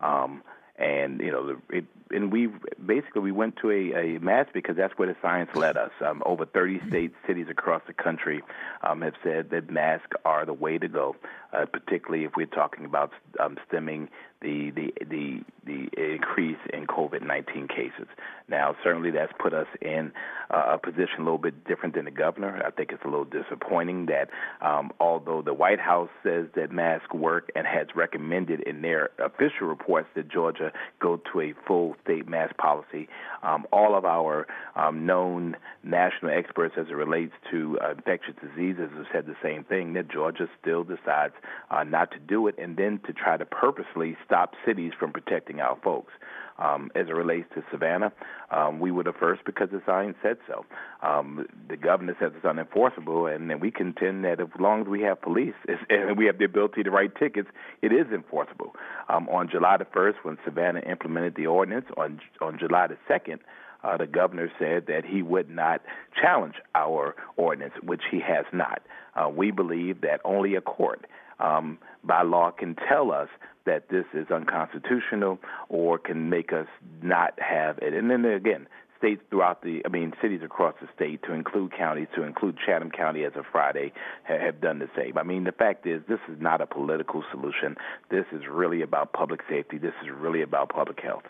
Um, 0.00 0.42
and 0.76 1.20
you 1.20 1.30
know, 1.30 1.56
it, 1.70 1.84
and 2.10 2.32
we 2.32 2.48
basically 2.84 3.22
we 3.22 3.30
went 3.32 3.56
to 3.62 3.70
a, 3.70 4.16
a 4.16 4.20
mask 4.20 4.50
because 4.52 4.76
that's 4.76 4.96
where 4.98 5.08
the 5.08 5.16
science 5.22 5.50
led 5.54 5.76
us. 5.76 5.92
Um, 6.04 6.22
over 6.26 6.44
30 6.44 6.80
states, 6.88 7.14
cities 7.26 7.46
across 7.48 7.82
the 7.86 7.92
country 7.92 8.42
um, 8.82 9.02
have 9.02 9.14
said 9.22 9.50
that 9.50 9.70
masks 9.70 10.16
are 10.24 10.44
the 10.44 10.52
way 10.52 10.78
to 10.78 10.88
go, 10.88 11.14
uh, 11.52 11.66
particularly 11.66 12.24
if 12.24 12.32
we're 12.36 12.46
talking 12.46 12.84
about 12.84 13.12
um, 13.38 13.58
stemming 13.68 14.08
the 14.42 14.70
the 14.70 14.92
the 15.08 15.40
the 15.64 16.14
increase 16.14 16.58
in 16.72 16.86
COVID 16.86 17.24
19 17.26 17.68
cases. 17.68 18.08
Now, 18.48 18.74
certainly 18.82 19.10
that's 19.10 19.32
put 19.38 19.54
us 19.54 19.68
in 19.80 20.12
a 20.50 20.76
position 20.76 21.20
a 21.20 21.22
little 21.22 21.38
bit 21.38 21.64
different 21.64 21.94
than 21.94 22.04
the 22.04 22.10
governor. 22.10 22.62
I 22.66 22.70
think 22.70 22.90
it's 22.92 23.02
a 23.04 23.08
little 23.08 23.24
disappointing 23.24 24.06
that 24.06 24.28
um, 24.60 24.90
although 25.00 25.40
the 25.40 25.54
White 25.54 25.80
House 25.80 26.10
says 26.22 26.46
that 26.56 26.72
masks 26.72 27.14
work 27.14 27.50
and 27.54 27.66
has 27.66 27.86
recommended 27.94 28.60
in 28.60 28.82
their 28.82 29.10
official 29.18 29.68
reports 29.68 30.08
that 30.16 30.28
Georgia 30.28 30.72
go 31.00 31.20
to 31.32 31.40
a 31.40 31.54
full 31.66 31.94
state 32.04 32.28
mask 32.28 32.56
policy, 32.58 33.08
um, 33.42 33.64
all 33.72 33.96
of 33.96 34.04
our 34.04 34.46
um, 34.76 35.06
known 35.06 35.56
national 35.82 36.32
experts 36.32 36.74
as 36.76 36.88
it 36.88 36.94
relates 36.94 37.32
to 37.50 37.78
uh, 37.82 37.92
infectious 37.92 38.34
diseases 38.42 38.90
have 38.96 39.06
said 39.12 39.26
the 39.26 39.36
same 39.42 39.64
thing 39.64 39.94
that 39.94 40.10
Georgia 40.10 40.48
still 40.60 40.84
decides 40.84 41.34
uh, 41.70 41.84
not 41.84 42.10
to 42.10 42.18
do 42.18 42.46
it 42.46 42.56
and 42.58 42.76
then 42.76 43.00
to 43.06 43.12
try 43.12 43.36
to 43.36 43.46
purposely 43.46 44.16
stop 44.26 44.31
cities 44.66 44.92
from 44.98 45.12
protecting 45.12 45.60
our 45.60 45.78
folks. 45.82 46.12
Um, 46.58 46.90
as 46.94 47.08
it 47.08 47.12
relates 47.12 47.48
to 47.54 47.64
Savannah, 47.72 48.12
um, 48.50 48.78
we 48.78 48.90
were 48.90 49.02
the 49.02 49.14
first 49.18 49.42
because 49.44 49.70
the 49.72 49.80
science 49.86 50.16
said 50.22 50.36
so. 50.46 50.64
Um, 51.02 51.46
the 51.68 51.76
governor 51.76 52.14
says 52.20 52.32
it's 52.36 52.44
unenforceable, 52.44 53.34
and, 53.34 53.50
and 53.50 53.60
we 53.60 53.70
contend 53.70 54.24
that 54.24 54.38
as 54.38 54.48
long 54.60 54.82
as 54.82 54.86
we 54.86 55.00
have 55.00 55.20
police 55.20 55.54
and 55.88 56.16
we 56.16 56.26
have 56.26 56.38
the 56.38 56.44
ability 56.44 56.82
to 56.82 56.90
write 56.90 57.16
tickets, 57.16 57.48
it 57.80 57.90
is 57.92 58.06
enforceable. 58.12 58.76
Um, 59.08 59.28
on 59.30 59.48
July 59.50 59.78
the 59.78 59.86
1st, 59.86 60.16
when 60.24 60.38
Savannah 60.44 60.80
implemented 60.80 61.34
the 61.36 61.46
ordinance, 61.46 61.86
on 61.96 62.20
on 62.40 62.58
July 62.58 62.86
the 62.86 62.98
2nd, 63.10 63.38
uh, 63.82 63.96
the 63.96 64.06
governor 64.06 64.50
said 64.58 64.86
that 64.86 65.04
he 65.04 65.22
would 65.22 65.50
not 65.50 65.80
challenge 66.20 66.54
our 66.74 67.16
ordinance, 67.36 67.74
which 67.82 68.02
he 68.10 68.20
has 68.20 68.44
not. 68.52 68.82
Uh, 69.16 69.28
we 69.28 69.50
believe 69.50 70.02
that 70.02 70.20
only 70.24 70.54
a 70.54 70.60
court 70.60 71.06
um, 71.40 71.78
by 72.04 72.22
law 72.22 72.50
can 72.50 72.76
tell 72.88 73.10
us 73.10 73.28
that 73.64 73.88
this 73.88 74.04
is 74.14 74.30
unconstitutional 74.30 75.38
or 75.68 75.98
can 75.98 76.30
make 76.30 76.52
us 76.52 76.66
not 77.02 77.38
have 77.38 77.78
it. 77.78 77.94
And 77.94 78.10
then 78.10 78.24
again, 78.24 78.66
states 78.98 79.22
throughout 79.30 79.62
the, 79.62 79.82
I 79.84 79.88
mean, 79.88 80.12
cities 80.22 80.42
across 80.44 80.74
the 80.80 80.88
state, 80.94 81.22
to 81.24 81.32
include 81.32 81.72
counties, 81.76 82.06
to 82.14 82.22
include 82.22 82.56
Chatham 82.64 82.90
County 82.90 83.24
as 83.24 83.32
of 83.34 83.44
Friday, 83.50 83.92
have 84.24 84.60
done 84.60 84.78
the 84.78 84.88
same. 84.96 85.18
I 85.18 85.24
mean, 85.24 85.44
the 85.44 85.52
fact 85.52 85.86
is, 85.86 86.02
this 86.08 86.20
is 86.30 86.40
not 86.40 86.60
a 86.60 86.66
political 86.66 87.24
solution. 87.32 87.76
This 88.10 88.26
is 88.32 88.42
really 88.48 88.80
about 88.80 89.12
public 89.12 89.40
safety. 89.48 89.78
This 89.78 89.94
is 90.02 90.10
really 90.14 90.42
about 90.42 90.68
public 90.68 91.00
health. 91.00 91.24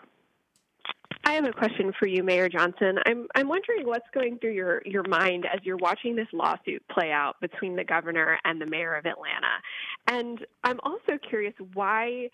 I 1.25 1.33
have 1.33 1.45
a 1.45 1.51
question 1.51 1.93
for 1.97 2.07
you, 2.07 2.23
Mayor 2.23 2.49
Johnson. 2.49 2.97
I'm 3.05 3.27
I'm 3.35 3.47
wondering 3.47 3.85
what's 3.85 4.07
going 4.13 4.39
through 4.39 4.53
your 4.53 4.81
your 4.85 5.03
mind 5.07 5.45
as 5.51 5.59
you're 5.63 5.77
watching 5.77 6.15
this 6.15 6.27
lawsuit 6.33 6.83
play 6.89 7.11
out 7.11 7.39
between 7.41 7.75
the 7.75 7.83
governor 7.83 8.39
and 8.45 8.61
the 8.61 8.65
mayor 8.65 8.95
of 8.95 9.05
Atlanta, 9.05 9.61
and 10.07 10.45
I'm 10.63 10.79
also 10.83 11.17
curious 11.27 11.53
why. 11.73 12.29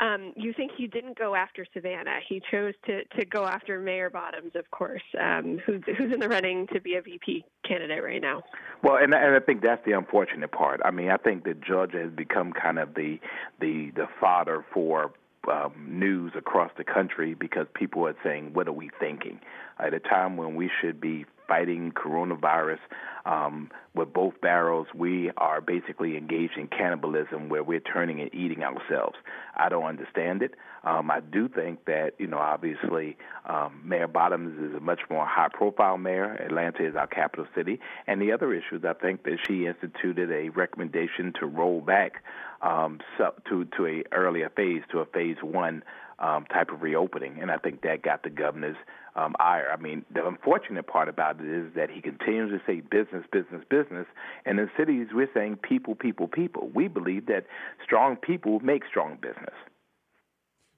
Um, 0.00 0.32
you 0.34 0.52
think 0.52 0.72
he 0.76 0.88
didn't 0.88 1.16
go 1.16 1.36
after 1.36 1.64
Savannah. 1.72 2.18
He 2.28 2.42
chose 2.50 2.74
to, 2.86 3.04
to 3.16 3.24
go 3.24 3.44
after 3.44 3.78
Mayor 3.78 4.10
Bottoms, 4.10 4.50
of 4.56 4.68
course, 4.72 5.04
um, 5.20 5.60
who's, 5.64 5.82
who's 5.96 6.12
in 6.12 6.18
the 6.18 6.28
running 6.28 6.66
to 6.72 6.80
be 6.80 6.96
a 6.96 7.00
VP 7.00 7.44
candidate 7.64 8.02
right 8.02 8.20
now. 8.20 8.42
Well, 8.82 8.96
and, 8.96 9.14
and 9.14 9.36
I 9.36 9.38
think 9.38 9.62
that's 9.62 9.84
the 9.86 9.92
unfortunate 9.92 10.50
part. 10.50 10.80
I 10.84 10.90
mean, 10.90 11.10
I 11.10 11.16
think 11.16 11.44
that 11.44 11.60
Georgia 11.62 11.98
has 11.98 12.10
become 12.10 12.52
kind 12.52 12.80
of 12.80 12.94
the 12.94 13.20
the 13.60 13.92
the 13.94 14.08
fodder 14.20 14.64
for 14.74 15.12
um, 15.48 15.72
news 15.88 16.32
across 16.36 16.70
the 16.76 16.84
country 16.84 17.34
because 17.34 17.66
people 17.74 18.06
are 18.06 18.16
saying, 18.22 18.52
"What 18.52 18.68
are 18.68 18.72
we 18.72 18.90
thinking?" 18.98 19.40
At 19.78 19.94
a 19.94 20.00
time 20.00 20.36
when 20.36 20.54
we 20.54 20.70
should 20.80 21.00
be 21.00 21.26
fighting 21.46 21.92
coronavirus 21.92 22.78
um, 23.26 23.70
with 23.94 24.12
both 24.12 24.40
barrels, 24.40 24.86
we 24.94 25.30
are 25.36 25.60
basically 25.60 26.16
engaged 26.16 26.58
in 26.58 26.68
cannibalism 26.68 27.48
where 27.48 27.62
we're 27.62 27.80
turning 27.80 28.20
and 28.20 28.34
eating 28.34 28.62
ourselves. 28.62 29.16
I 29.56 29.68
don't 29.68 29.84
understand 29.84 30.42
it. 30.42 30.54
Um, 30.82 31.10
I 31.10 31.20
do 31.20 31.48
think 31.48 31.86
that, 31.86 32.12
you 32.18 32.26
know, 32.26 32.38
obviously 32.38 33.16
um, 33.46 33.80
Mayor 33.82 34.08
Bottoms 34.08 34.58
is 34.62 34.76
a 34.76 34.80
much 34.80 35.00
more 35.08 35.24
high 35.24 35.48
profile 35.50 35.96
mayor. 35.96 36.34
Atlanta 36.34 36.86
is 36.86 36.94
our 36.96 37.06
capital 37.06 37.46
city. 37.54 37.80
And 38.06 38.20
the 38.20 38.32
other 38.32 38.52
issues, 38.52 38.84
I 38.84 38.92
think 38.92 39.22
that 39.24 39.38
she 39.46 39.66
instituted 39.66 40.30
a 40.30 40.50
recommendation 40.50 41.32
to 41.40 41.46
roll 41.46 41.80
back 41.80 42.22
um, 42.60 43.00
so, 43.16 43.32
to, 43.48 43.64
to 43.76 43.86
a 43.86 44.02
earlier 44.12 44.50
phase, 44.50 44.82
to 44.92 44.98
a 44.98 45.06
phase 45.06 45.36
one 45.42 45.82
um, 46.18 46.44
type 46.46 46.70
of 46.70 46.82
reopening. 46.82 47.38
And 47.40 47.50
I 47.50 47.56
think 47.56 47.82
that 47.82 48.02
got 48.02 48.22
the 48.22 48.30
governor's 48.30 48.76
um, 49.16 49.34
ire. 49.38 49.68
I 49.72 49.80
mean, 49.80 50.04
the 50.12 50.26
unfortunate 50.26 50.86
part 50.86 51.08
about 51.08 51.40
it 51.40 51.46
is 51.46 51.72
that 51.74 51.90
he 51.90 52.00
continues 52.00 52.50
to 52.50 52.60
say 52.66 52.80
business, 52.80 53.24
business, 53.30 53.62
business. 53.68 54.06
And 54.44 54.58
in 54.58 54.70
cities, 54.76 55.08
we're 55.12 55.30
saying 55.32 55.58
people, 55.62 55.94
people, 55.94 56.28
people. 56.28 56.70
We 56.74 56.88
believe 56.88 57.26
that 57.26 57.46
strong 57.82 58.16
people 58.16 58.60
make 58.60 58.82
strong 58.88 59.18
business. 59.20 59.54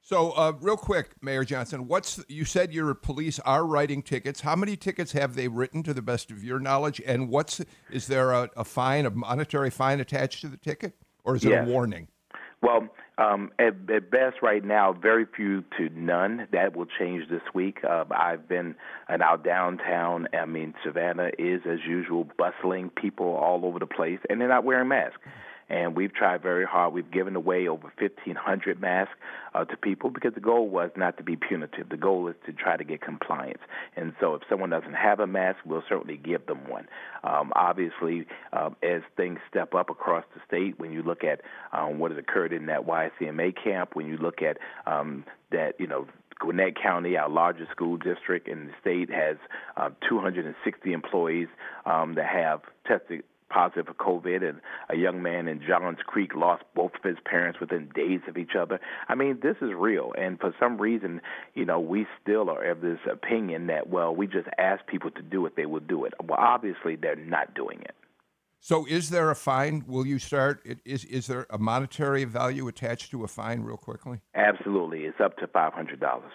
So, 0.02 0.30
uh, 0.32 0.52
real 0.60 0.76
quick, 0.76 1.10
Mayor 1.20 1.44
Johnson, 1.44 1.88
what's 1.88 2.24
you 2.28 2.44
said 2.44 2.72
your 2.72 2.94
police 2.94 3.40
are 3.40 3.66
writing 3.66 4.02
tickets? 4.02 4.40
How 4.40 4.54
many 4.54 4.76
tickets 4.76 5.10
have 5.12 5.34
they 5.34 5.48
written, 5.48 5.82
to 5.82 5.92
the 5.92 6.02
best 6.02 6.30
of 6.30 6.44
your 6.44 6.60
knowledge? 6.60 7.02
And 7.04 7.28
what's 7.28 7.60
is 7.90 8.06
there 8.06 8.30
a, 8.30 8.48
a 8.56 8.64
fine, 8.64 9.04
a 9.04 9.10
monetary 9.10 9.70
fine 9.70 9.98
attached 9.98 10.42
to 10.42 10.48
the 10.48 10.58
ticket, 10.58 10.94
or 11.24 11.34
is 11.34 11.44
it 11.44 11.50
yes. 11.50 11.66
a 11.66 11.70
warning? 11.72 12.06
Well, 12.62 12.88
um, 13.18 13.50
at, 13.58 13.74
at, 13.90 14.10
best, 14.10 14.42
right 14.42 14.64
now, 14.64 14.92
very 14.92 15.24
few 15.24 15.62
to 15.78 15.88
none. 15.94 16.46
That 16.52 16.76
will 16.76 16.86
change 16.98 17.28
this 17.30 17.42
week. 17.54 17.78
Uh, 17.82 18.04
I've 18.10 18.48
been 18.48 18.74
in 19.08 19.22
our 19.22 19.38
downtown. 19.38 20.28
I 20.38 20.44
mean, 20.44 20.74
Savannah 20.84 21.30
is, 21.38 21.62
as 21.68 21.78
usual, 21.86 22.28
bustling 22.38 22.90
people 22.90 23.34
all 23.34 23.64
over 23.64 23.78
the 23.78 23.86
place, 23.86 24.18
and 24.28 24.40
they're 24.40 24.48
not 24.48 24.64
wearing 24.64 24.88
masks 24.88 25.20
and 25.68 25.96
we've 25.96 26.12
tried 26.12 26.42
very 26.42 26.64
hard. 26.64 26.92
We've 26.92 27.10
given 27.10 27.34
away 27.34 27.66
over 27.68 27.92
1,500 27.98 28.80
masks 28.80 29.14
uh, 29.54 29.64
to 29.64 29.76
people 29.76 30.10
because 30.10 30.34
the 30.34 30.40
goal 30.40 30.68
was 30.68 30.90
not 30.96 31.16
to 31.16 31.22
be 31.22 31.36
punitive. 31.36 31.88
The 31.88 31.96
goal 31.96 32.28
is 32.28 32.34
to 32.46 32.52
try 32.52 32.76
to 32.76 32.84
get 32.84 33.00
compliance. 33.00 33.60
And 33.96 34.12
so, 34.20 34.34
if 34.34 34.42
someone 34.48 34.70
doesn't 34.70 34.94
have 34.94 35.20
a 35.20 35.26
mask, 35.26 35.58
we'll 35.64 35.82
certainly 35.88 36.16
give 36.16 36.46
them 36.46 36.68
one. 36.68 36.86
Um, 37.24 37.52
obviously, 37.56 38.26
uh, 38.52 38.70
as 38.82 39.02
things 39.16 39.38
step 39.50 39.74
up 39.74 39.90
across 39.90 40.24
the 40.34 40.40
state, 40.46 40.78
when 40.78 40.92
you 40.92 41.02
look 41.02 41.24
at 41.24 41.40
um, 41.72 41.98
what 41.98 42.10
has 42.10 42.18
occurred 42.18 42.52
in 42.52 42.66
that 42.66 42.86
YCMA 42.86 43.54
camp, 43.62 43.90
when 43.94 44.06
you 44.06 44.16
look 44.16 44.42
at 44.42 44.58
um, 44.86 45.24
that, 45.50 45.74
you 45.78 45.86
know, 45.86 46.06
Gwinnett 46.38 46.80
County, 46.80 47.16
our 47.16 47.30
largest 47.30 47.70
school 47.70 47.96
district 47.96 48.46
in 48.46 48.66
the 48.66 48.72
state, 48.80 49.10
has 49.10 49.36
uh, 49.76 49.88
260 50.08 50.92
employees 50.92 51.48
um, 51.86 52.14
that 52.14 52.26
have 52.26 52.60
tested 52.86 53.24
positive 53.48 53.86
for 53.86 53.94
COVID, 53.94 54.48
and 54.48 54.60
a 54.88 54.96
young 54.96 55.22
man 55.22 55.48
in 55.48 55.60
Johns 55.66 55.98
Creek 56.06 56.34
lost 56.34 56.64
both 56.74 56.92
of 56.94 57.02
his 57.02 57.18
parents 57.24 57.60
within 57.60 57.88
days 57.94 58.20
of 58.28 58.36
each 58.36 58.52
other. 58.58 58.80
I 59.08 59.14
mean, 59.14 59.38
this 59.42 59.56
is 59.60 59.70
real, 59.76 60.12
and 60.18 60.38
for 60.38 60.54
some 60.58 60.78
reason, 60.78 61.20
you 61.54 61.64
know, 61.64 61.80
we 61.80 62.06
still 62.22 62.50
are 62.50 62.64
of 62.64 62.80
this 62.80 62.98
opinion 63.10 63.66
that 63.68 63.88
well, 63.88 64.14
we 64.14 64.26
just 64.26 64.48
ask 64.58 64.86
people 64.86 65.10
to 65.12 65.22
do 65.22 65.46
it, 65.46 65.56
they 65.56 65.66
will 65.66 65.80
do 65.80 66.04
it. 66.04 66.14
Well, 66.22 66.38
obviously, 66.38 66.96
they're 66.96 67.16
not 67.16 67.54
doing 67.54 67.80
it. 67.82 67.94
So, 68.60 68.84
is 68.86 69.10
there 69.10 69.30
a 69.30 69.36
fine? 69.36 69.84
Will 69.86 70.06
you 70.06 70.18
start? 70.18 70.66
Is 70.84 71.04
is 71.04 71.28
there 71.28 71.46
a 71.50 71.58
monetary 71.58 72.24
value 72.24 72.66
attached 72.66 73.10
to 73.12 73.22
a 73.22 73.28
fine? 73.28 73.60
Real 73.60 73.76
quickly. 73.76 74.20
Absolutely, 74.34 75.04
it's 75.04 75.20
up 75.20 75.36
to 75.38 75.46
five 75.46 75.72
hundred 75.72 76.00
dollars. 76.00 76.32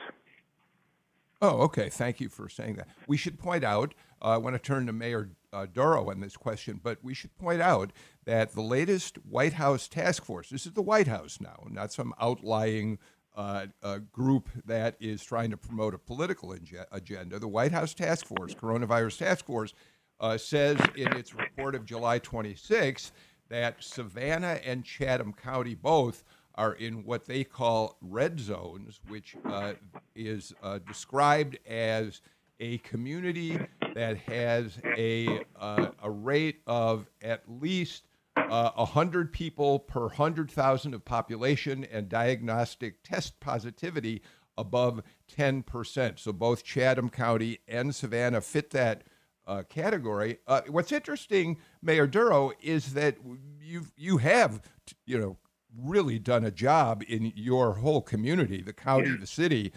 Oh, 1.41 1.61
okay. 1.63 1.89
Thank 1.89 2.21
you 2.21 2.29
for 2.29 2.47
saying 2.47 2.75
that. 2.75 2.87
We 3.07 3.17
should 3.17 3.39
point 3.39 3.63
out. 3.63 3.93
Uh, 4.21 4.29
I 4.29 4.37
want 4.37 4.55
to 4.55 4.59
turn 4.59 4.85
to 4.85 4.93
Mayor 4.93 5.31
uh, 5.53 5.65
Dorough 5.71 6.09
on 6.09 6.19
this 6.19 6.37
question, 6.37 6.79
but 6.81 6.99
we 7.03 7.13
should 7.13 7.35
point 7.37 7.61
out 7.61 7.91
that 8.25 8.53
the 8.53 8.61
latest 8.61 9.17
White 9.25 9.53
House 9.53 9.87
task 9.87 10.25
force, 10.25 10.49
this 10.49 10.65
is 10.65 10.73
the 10.73 10.81
White 10.81 11.07
House 11.07 11.39
now, 11.41 11.63
not 11.69 11.93
some 11.93 12.13
outlying 12.19 12.99
uh, 13.35 13.67
group 14.11 14.49
that 14.65 14.95
is 14.99 15.23
trying 15.23 15.51
to 15.51 15.57
promote 15.57 15.93
a 15.93 15.97
political 15.97 16.55
agenda. 16.91 17.39
The 17.39 17.47
White 17.47 17.71
House 17.71 17.93
task 17.93 18.25
force, 18.25 18.53
coronavirus 18.53 19.19
task 19.19 19.45
force, 19.45 19.73
uh, 20.19 20.37
says 20.37 20.77
in 20.95 21.11
its 21.17 21.33
report 21.33 21.75
of 21.75 21.85
July 21.85 22.19
26 22.19 23.11
that 23.49 23.83
Savannah 23.83 24.59
and 24.63 24.85
Chatham 24.85 25.33
County 25.33 25.75
both 25.75 26.23
are 26.55 26.73
in 26.73 27.03
what 27.05 27.25
they 27.25 27.43
call 27.43 27.97
red 28.01 28.39
zones, 28.39 28.99
which 29.07 29.35
uh, 29.45 29.73
is 30.15 30.53
uh, 30.61 30.79
described 30.79 31.57
as 31.67 32.21
a 32.61 32.77
community 32.77 33.59
that 33.95 34.15
has 34.17 34.79
a, 34.97 35.43
uh, 35.59 35.87
a 36.01 36.09
rate 36.09 36.61
of 36.65 37.07
at 37.21 37.43
least 37.49 38.05
uh, 38.37 38.71
100 38.75 39.33
people 39.33 39.79
per 39.79 40.01
100,000 40.01 40.93
of 40.93 41.03
population 41.03 41.85
and 41.91 42.07
diagnostic 42.07 43.03
test 43.03 43.39
positivity 43.39 44.21
above 44.57 45.01
10%. 45.35 46.19
So 46.19 46.31
both 46.31 46.63
Chatham 46.63 47.09
County 47.09 47.59
and 47.67 47.93
Savannah 47.93 48.41
fit 48.41 48.69
that 48.69 49.03
uh, 49.47 49.63
category. 49.67 50.37
Uh, 50.47 50.61
what's 50.67 50.91
interesting, 50.91 51.57
Mayor 51.81 52.07
Dorough, 52.07 52.51
is 52.61 52.93
that 52.93 53.17
you 53.59 53.87
you 53.97 54.17
have 54.19 54.61
you 55.05 55.17
know 55.17 55.37
really 55.75 56.19
done 56.19 56.45
a 56.45 56.51
job 56.51 57.03
in 57.07 57.33
your 57.35 57.73
whole 57.73 58.01
community, 58.01 58.61
the 58.61 58.73
county, 58.73 59.09
yeah. 59.09 59.17
the 59.19 59.27
city, 59.27 59.73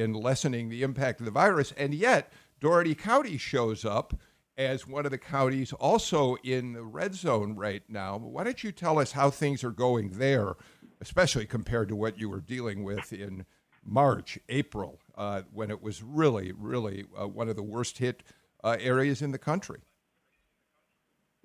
in 0.00 0.12
lessening 0.12 0.68
the 0.68 0.82
impact 0.82 1.20
of 1.20 1.26
the 1.26 1.32
virus, 1.32 1.72
and 1.76 1.94
yet 1.94 2.32
Dougherty 2.60 2.94
County 2.94 3.36
shows 3.36 3.84
up 3.84 4.14
as 4.56 4.86
one 4.86 5.04
of 5.04 5.10
the 5.10 5.18
counties 5.18 5.72
also 5.72 6.36
in 6.44 6.72
the 6.72 6.84
red 6.84 7.14
zone 7.14 7.56
right 7.56 7.82
now. 7.88 8.16
Why 8.16 8.44
don't 8.44 8.62
you 8.62 8.72
tell 8.72 8.98
us 8.98 9.12
how 9.12 9.30
things 9.30 9.64
are 9.64 9.70
going 9.70 10.10
there, 10.10 10.54
especially 11.00 11.46
compared 11.46 11.88
to 11.88 11.96
what 11.96 12.18
you 12.18 12.28
were 12.28 12.40
dealing 12.40 12.84
with 12.84 13.12
in 13.12 13.44
March, 13.84 14.38
April, 14.48 15.00
uh, 15.16 15.42
when 15.52 15.70
it 15.70 15.82
was 15.82 16.02
really, 16.02 16.52
really 16.52 17.04
uh, 17.20 17.26
one 17.26 17.48
of 17.48 17.56
the 17.56 17.62
worst 17.62 17.98
hit 17.98 18.22
uh, 18.62 18.76
areas 18.80 19.20
in 19.20 19.32
the 19.32 19.38
country? 19.38 19.80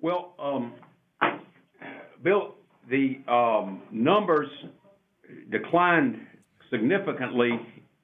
Well, 0.00 0.34
um, 0.38 0.72
Bill, 2.22 2.54
the 2.88 3.20
um, 3.28 3.82
numbers 3.90 4.48
declined 5.50 6.26
significantly 6.70 7.60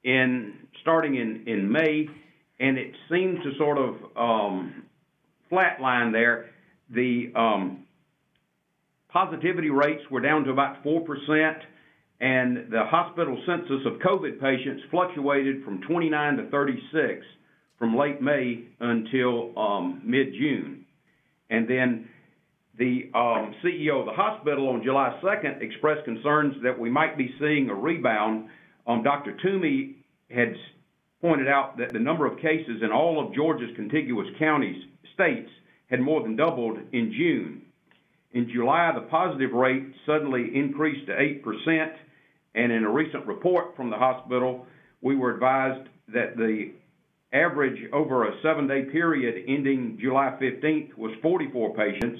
in 0.07 0.53
starting 0.81 1.15
in, 1.15 1.43
in 1.47 1.69
May, 1.69 2.07
and 2.61 2.77
it 2.77 2.93
seems 3.11 3.43
to 3.43 3.51
sort 3.57 3.77
of 3.77 3.95
um, 4.15 4.85
flatline 5.51 6.13
there. 6.13 6.45
The 6.89 7.33
um, 7.35 7.83
positivity 9.09 9.69
rates 9.69 10.01
were 10.09 10.21
down 10.21 10.45
to 10.45 10.51
about 10.51 10.81
4%, 10.81 11.03
and 12.21 12.71
the 12.71 12.85
hospital 12.85 13.37
census 13.45 13.85
of 13.85 13.99
COVID 13.99 14.39
patients 14.39 14.83
fluctuated 14.89 15.65
from 15.65 15.81
29 15.81 16.37
to 16.37 16.49
36 16.49 17.25
from 17.77 17.95
late 17.95 18.21
May 18.21 18.63
until 18.79 19.59
um, 19.59 20.01
mid 20.05 20.27
June. 20.39 20.85
And 21.49 21.69
then 21.69 22.07
the 22.79 23.11
um, 23.13 23.53
CEO 23.63 23.99
of 23.99 24.05
the 24.05 24.13
hospital 24.13 24.69
on 24.69 24.83
July 24.83 25.19
2nd 25.21 25.61
expressed 25.61 26.05
concerns 26.05 26.55
that 26.63 26.79
we 26.79 26.89
might 26.89 27.17
be 27.17 27.35
seeing 27.39 27.69
a 27.69 27.75
rebound. 27.75 28.47
Um, 28.87 29.03
Dr. 29.03 29.37
Toomey 29.43 29.96
had 30.29 30.55
pointed 31.21 31.47
out 31.47 31.77
that 31.77 31.93
the 31.93 31.99
number 31.99 32.25
of 32.25 32.39
cases 32.39 32.81
in 32.81 32.91
all 32.91 33.25
of 33.25 33.33
Georgia's 33.33 33.75
contiguous 33.75 34.27
counties, 34.37 34.83
states, 35.13 35.49
had 35.89 35.99
more 35.99 36.21
than 36.21 36.35
doubled 36.35 36.77
in 36.91 37.11
June. 37.11 37.61
In 38.33 38.49
July, 38.53 38.91
the 38.93 39.07
positive 39.07 39.51
rate 39.53 39.83
suddenly 40.05 40.51
increased 40.53 41.07
to 41.07 41.13
8%, 41.13 41.93
and 42.55 42.71
in 42.71 42.83
a 42.83 42.89
recent 42.89 43.25
report 43.25 43.75
from 43.75 43.89
the 43.89 43.95
hospital, 43.97 44.65
we 45.01 45.15
were 45.15 45.33
advised 45.33 45.87
that 46.09 46.37
the 46.37 46.71
average 47.33 47.89
over 47.93 48.27
a 48.27 48.41
seven 48.41 48.67
day 48.67 48.83
period 48.83 49.43
ending 49.47 49.97
July 49.99 50.37
15th 50.41 50.95
was 50.97 51.11
44 51.21 51.75
patients. 51.75 52.19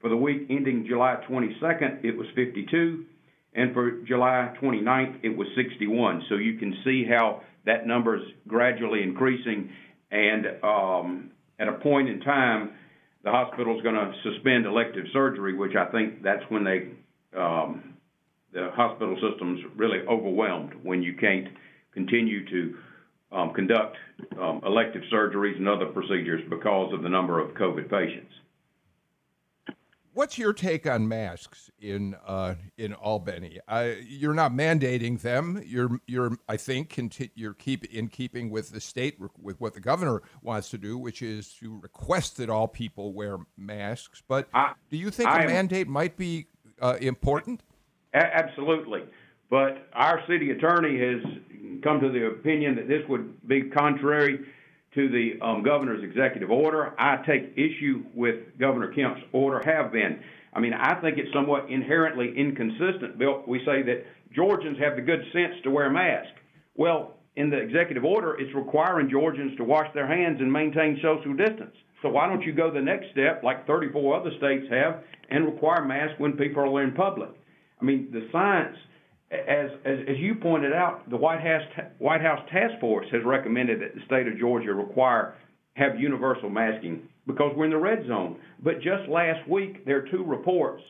For 0.00 0.08
the 0.08 0.16
week 0.16 0.46
ending 0.50 0.86
July 0.86 1.16
22nd, 1.28 2.04
it 2.04 2.16
was 2.16 2.26
52. 2.34 3.04
And 3.56 3.72
for 3.72 3.90
July 4.06 4.54
29th, 4.62 5.20
it 5.22 5.36
was 5.36 5.48
61. 5.56 6.24
So 6.28 6.34
you 6.34 6.58
can 6.58 6.76
see 6.84 7.06
how 7.08 7.40
that 7.64 7.86
number 7.86 8.16
is 8.16 8.22
gradually 8.46 9.02
increasing. 9.02 9.70
And 10.10 10.46
um, 10.62 11.30
at 11.58 11.66
a 11.66 11.72
point 11.72 12.08
in 12.08 12.20
time, 12.20 12.72
the 13.24 13.30
hospital 13.30 13.76
is 13.76 13.82
going 13.82 13.94
to 13.94 14.12
suspend 14.22 14.66
elective 14.66 15.06
surgery, 15.12 15.56
which 15.56 15.72
I 15.74 15.90
think 15.90 16.22
that's 16.22 16.42
when 16.50 16.64
they, 16.64 16.90
um, 17.36 17.94
the 18.52 18.70
hospital 18.74 19.16
system's 19.26 19.60
really 19.74 20.00
overwhelmed 20.06 20.74
when 20.82 21.02
you 21.02 21.14
can't 21.14 21.48
continue 21.94 22.46
to 22.50 22.76
um, 23.32 23.52
conduct 23.54 23.96
um, 24.40 24.60
elective 24.66 25.02
surgeries 25.12 25.56
and 25.56 25.66
other 25.66 25.86
procedures 25.86 26.42
because 26.50 26.92
of 26.92 27.02
the 27.02 27.08
number 27.08 27.40
of 27.40 27.54
COVID 27.56 27.90
patients. 27.90 28.32
What's 30.16 30.38
your 30.38 30.54
take 30.54 30.86
on 30.86 31.06
masks 31.06 31.70
in 31.78 32.16
uh, 32.26 32.54
in 32.78 32.94
Albany? 32.94 33.60
Uh, 33.68 33.90
you're 34.02 34.32
not 34.32 34.50
mandating 34.50 35.20
them. 35.20 35.62
You're 35.62 36.00
you're 36.06 36.38
I 36.48 36.56
think 36.56 36.88
conti- 36.88 37.32
you're 37.34 37.52
keep 37.52 37.84
in 37.92 38.08
keeping 38.08 38.48
with 38.48 38.70
the 38.70 38.80
state 38.80 39.18
with 39.38 39.60
what 39.60 39.74
the 39.74 39.80
governor 39.80 40.22
wants 40.40 40.70
to 40.70 40.78
do, 40.78 40.96
which 40.96 41.20
is 41.20 41.52
to 41.60 41.78
request 41.82 42.38
that 42.38 42.48
all 42.48 42.66
people 42.66 43.12
wear 43.12 43.36
masks. 43.58 44.22
But 44.26 44.48
I, 44.54 44.72
do 44.90 44.96
you 44.96 45.10
think 45.10 45.28
a 45.28 45.36
mandate 45.44 45.86
might 45.86 46.16
be 46.16 46.46
uh, 46.80 46.96
important? 46.98 47.60
A- 48.14 48.38
absolutely. 48.38 49.02
But 49.50 49.86
our 49.92 50.22
city 50.26 50.50
attorney 50.50 50.98
has 50.98 51.80
come 51.82 52.00
to 52.00 52.08
the 52.08 52.28
opinion 52.28 52.76
that 52.76 52.88
this 52.88 53.02
would 53.10 53.46
be 53.46 53.64
contrary 53.64 54.46
to 54.96 55.08
the 55.08 55.38
um, 55.44 55.62
governor's 55.62 56.02
executive 56.02 56.50
order. 56.50 56.94
I 56.98 57.18
take 57.26 57.52
issue 57.52 58.04
with 58.14 58.58
Governor 58.58 58.92
Kemp's 58.92 59.20
order, 59.32 59.62
have 59.64 59.92
been. 59.92 60.18
I 60.52 60.60
mean, 60.60 60.72
I 60.72 60.94
think 61.00 61.18
it's 61.18 61.32
somewhat 61.32 61.70
inherently 61.70 62.32
inconsistent. 62.36 63.18
Bill, 63.18 63.44
we 63.46 63.58
say 63.60 63.82
that 63.82 64.04
Georgians 64.34 64.78
have 64.78 64.96
the 64.96 65.02
good 65.02 65.20
sense 65.32 65.54
to 65.64 65.70
wear 65.70 65.86
a 65.86 65.92
mask. 65.92 66.30
Well, 66.74 67.14
in 67.36 67.50
the 67.50 67.58
executive 67.58 68.04
order, 68.04 68.40
it's 68.40 68.54
requiring 68.54 69.10
Georgians 69.10 69.56
to 69.58 69.64
wash 69.64 69.86
their 69.92 70.06
hands 70.06 70.40
and 70.40 70.50
maintain 70.50 70.98
social 71.02 71.34
distance. 71.34 71.76
So 72.00 72.08
why 72.08 72.26
don't 72.26 72.42
you 72.42 72.52
go 72.52 72.70
the 72.70 72.80
next 72.80 73.10
step, 73.12 73.42
like 73.42 73.66
34 73.66 74.20
other 74.20 74.30
states 74.38 74.64
have, 74.70 75.02
and 75.30 75.44
require 75.44 75.84
masks 75.84 76.18
when 76.18 76.32
people 76.32 76.62
are 76.62 76.82
in 76.82 76.92
public? 76.92 77.30
I 77.80 77.84
mean, 77.84 78.08
the 78.10 78.28
science 78.32 78.76
as, 79.30 79.70
as, 79.84 79.98
as 80.08 80.16
you 80.18 80.36
pointed 80.36 80.72
out, 80.72 81.08
the 81.10 81.16
White 81.16 81.40
House 81.40 81.62
White 81.98 82.20
House 82.20 82.40
Task 82.50 82.78
Force 82.80 83.06
has 83.10 83.22
recommended 83.24 83.80
that 83.80 83.94
the 83.94 84.00
state 84.06 84.28
of 84.28 84.38
Georgia 84.38 84.72
require 84.72 85.34
have 85.74 85.98
universal 85.98 86.48
masking 86.48 87.02
because 87.26 87.52
we're 87.56 87.64
in 87.64 87.70
the 87.70 87.76
red 87.76 88.06
zone. 88.06 88.38
But 88.62 88.76
just 88.76 89.08
last 89.08 89.46
week, 89.48 89.84
there 89.84 89.98
are 89.98 90.08
two 90.08 90.24
reports, 90.24 90.82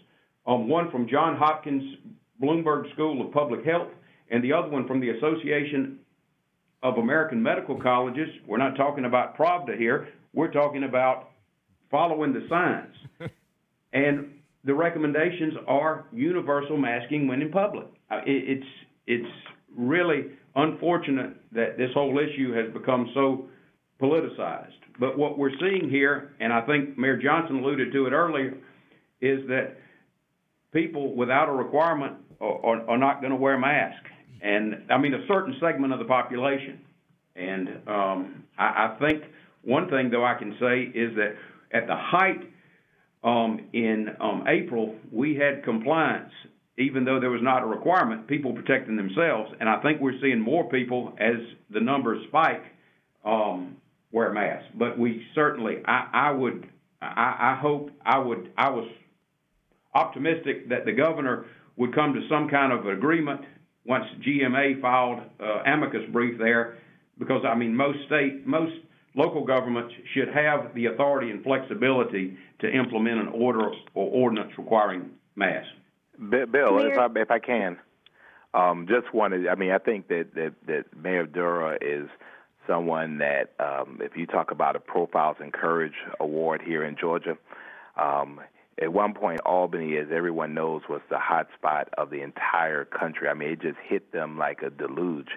um, 0.47 0.69
one 0.69 0.91
from 0.91 1.09
John 1.09 1.37
Hopkins 1.37 1.97
Bloomberg 2.41 2.93
School 2.93 3.25
of 3.27 3.33
Public 3.33 3.65
Health, 3.65 3.89
and 4.31 4.45
the 4.45 4.53
other 4.53 4.69
one 4.69 4.87
from 4.87 5.01
the 5.01 5.11
Association 5.11 5.99
of 6.83 6.99
American 6.99 7.43
Medical 7.43 7.81
Colleges. 7.81 8.29
We're 8.47 8.59
not 8.59 8.77
talking 8.77 9.07
about 9.07 9.37
Pravda 9.37 9.79
here. 9.79 10.09
We're 10.35 10.53
talking 10.53 10.85
about 10.85 11.31
following 11.91 12.33
the 12.33 12.47
science. 12.49 12.95
and 13.93 14.36
the 14.67 14.75
recommendations 14.75 15.55
are 15.67 16.07
universal 16.13 16.77
masking 16.77 17.29
when 17.29 17.41
in 17.41 17.51
public. 17.51 17.87
It's 18.27 18.67
it's 19.07 19.33
really 19.77 20.27
unfortunate 20.57 21.37
that 21.53 21.79
this 21.79 21.91
whole 21.95 22.19
issue 22.19 22.53
has 22.53 22.73
become 22.73 23.11
so 23.15 23.49
politicized. 24.03 24.73
But 24.99 25.17
what 25.17 25.39
we're 25.39 25.57
seeing 25.61 25.89
here, 25.89 26.33
and 26.41 26.53
I 26.53 26.63
think 26.63 26.99
Mayor 26.99 27.17
Johnson 27.17 27.59
alluded 27.59 27.93
to 27.93 28.07
it 28.07 28.11
earlier, 28.11 28.55
is 29.21 29.47
that 29.49 29.77
people 30.73 31.15
without 31.15 31.49
a 31.49 31.53
requirement 31.53 32.15
are, 32.41 32.67
are, 32.67 32.91
are 32.91 32.99
not 32.99 33.21
going 33.21 33.31
to 33.31 33.37
wear 33.37 33.59
masks. 33.59 34.11
And 34.43 34.83
I 34.91 34.99
mean, 34.99 35.15
a 35.15 35.27
certain 35.29 35.55
segment 35.61 35.93
of 35.93 35.99
the 35.99 36.05
population. 36.05 36.81
And 37.37 37.69
um, 37.87 38.45
I, 38.59 38.65
I 38.65 38.97
think 38.99 39.23
one 39.63 39.89
thing, 39.91 40.11
though, 40.11 40.25
I 40.25 40.35
can 40.35 40.57
say 40.59 40.99
is 40.99 41.15
that 41.17 41.35
at 41.73 41.87
the 41.87 41.97
height 41.97 42.41
um, 43.25 43.67
in 43.73 44.09
um, 44.21 44.45
April, 44.47 44.95
we 45.11 45.35
had 45.35 45.65
compliance 45.65 46.33
even 46.79 47.05
though 47.05 47.19
there 47.19 47.31
was 47.31 47.43
not 47.43 47.63
a 47.63 47.67
requirement, 47.67 48.27
people 48.27 48.53
protecting 48.53 48.97
themselves. 48.97 49.51
And 49.61 49.69
I 49.69 49.81
think 49.81 50.01
we're 50.01 50.21
seeing 50.21 50.41
more 50.41 50.69
people 50.69 51.15
as 51.19 51.37
the 51.71 51.81
numbers 51.81 52.25
spike 52.29 52.65
um, 53.25 53.77
wear 54.13 54.33
masks. 54.33 54.69
But 54.75 54.99
we 54.99 55.27
certainly, 55.35 55.77
I, 55.87 56.09
I 56.13 56.31
would, 56.33 56.69
I, 57.01 57.55
I 57.55 57.59
hope, 57.61 57.91
I 58.05 58.19
would, 58.19 58.53
I 58.59 58.71
was 58.71 58.89
optimistic 59.95 60.69
that 60.69 60.85
the 60.85 60.93
governor 60.93 61.47
would 61.77 61.95
come 61.95 62.13
to 62.13 62.29
some 62.29 62.49
kind 62.49 62.73
of 62.73 62.87
agreement 62.87 63.41
once 63.87 64.05
GMA 64.27 64.81
filed 64.81 65.21
uh, 65.41 65.63
amicus 65.65 66.03
brief 66.13 66.39
there, 66.39 66.79
because 67.19 67.43
I 67.47 67.55
mean 67.55 67.75
most 67.75 67.99
state, 68.07 68.47
most 68.47 68.75
local 69.17 69.45
governments 69.45 69.93
should 70.15 70.29
have 70.29 70.75
the 70.75 70.87
authority 70.87 71.31
and 71.31 71.43
flexibility 71.43 72.37
to 72.61 72.71
implement 72.71 73.21
an 73.21 73.29
order 73.29 73.71
or 73.95 74.11
ordinance 74.11 74.53
requiring 74.57 75.11
masks. 75.35 75.69
Bill, 76.19 76.49
Mayor. 76.49 76.93
if 76.93 76.99
I 76.99 77.09
if 77.17 77.31
I 77.31 77.39
can, 77.39 77.77
um, 78.55 78.87
just 78.89 79.13
wanted. 79.13 79.49
I 79.49 79.55
mean, 79.55 79.73
I 79.73 79.79
think 79.79 80.09
that 80.09 80.29
that, 80.35 80.55
that 80.67 80.85
Mayor 80.97 81.27
Dorough 81.27 81.77
is 81.81 82.09
someone 82.67 83.19
that, 83.19 83.53
um, 83.61 84.01
if 84.03 84.17
you 84.17 84.27
talk 84.27 84.51
about 84.51 84.77
a 84.77 84.81
Profiles 84.81 85.37
in 85.41 85.53
Courage 85.53 85.95
award 86.19 86.63
here 86.65 86.85
in 86.85 86.97
Georgia, 86.99 87.37
um, 87.97 88.41
at 88.81 88.93
one 88.93 89.15
point 89.15 89.41
Albany, 89.45 89.97
as 89.97 90.09
everyone 90.13 90.55
knows, 90.55 90.83
was 90.89 91.01
the 91.11 91.19
hot 91.19 91.49
spot 91.57 91.89
of 91.97 92.11
the 92.11 92.23
entire 92.23 92.85
country. 92.85 93.29
I 93.29 93.35
mean, 93.35 93.51
it 93.51 93.61
just 93.61 93.79
hit 93.87 94.13
them 94.13 94.39
like 94.39 94.63
a 94.63 94.71
deluge, 94.71 95.31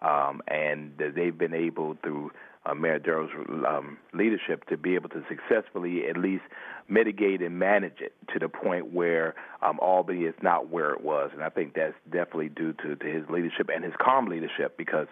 um, 0.00 0.40
and 0.48 0.92
they've 0.96 1.36
been 1.36 1.54
able 1.54 1.96
through 2.02 2.30
uh, 2.66 2.74
Mayor 2.74 2.98
Dorough's 2.98 3.30
um, 3.66 3.96
leadership 4.12 4.66
to 4.68 4.76
be 4.76 4.94
able 4.94 5.08
to 5.10 5.22
successfully 5.28 6.06
at 6.08 6.16
least 6.16 6.42
mitigate 6.88 7.40
and 7.40 7.58
manage 7.58 8.00
it 8.00 8.14
to 8.32 8.38
the 8.38 8.48
point 8.48 8.92
where 8.92 9.34
um, 9.62 9.78
Albany 9.80 10.24
is 10.24 10.34
not 10.42 10.68
where 10.68 10.90
it 10.92 11.02
was. 11.02 11.30
And 11.32 11.42
I 11.42 11.48
think 11.48 11.74
that's 11.74 11.94
definitely 12.10 12.50
due 12.50 12.74
to, 12.74 12.96
to 12.96 13.06
his 13.06 13.28
leadership 13.30 13.70
and 13.74 13.84
his 13.84 13.94
calm 13.98 14.26
leadership 14.26 14.76
because, 14.76 15.06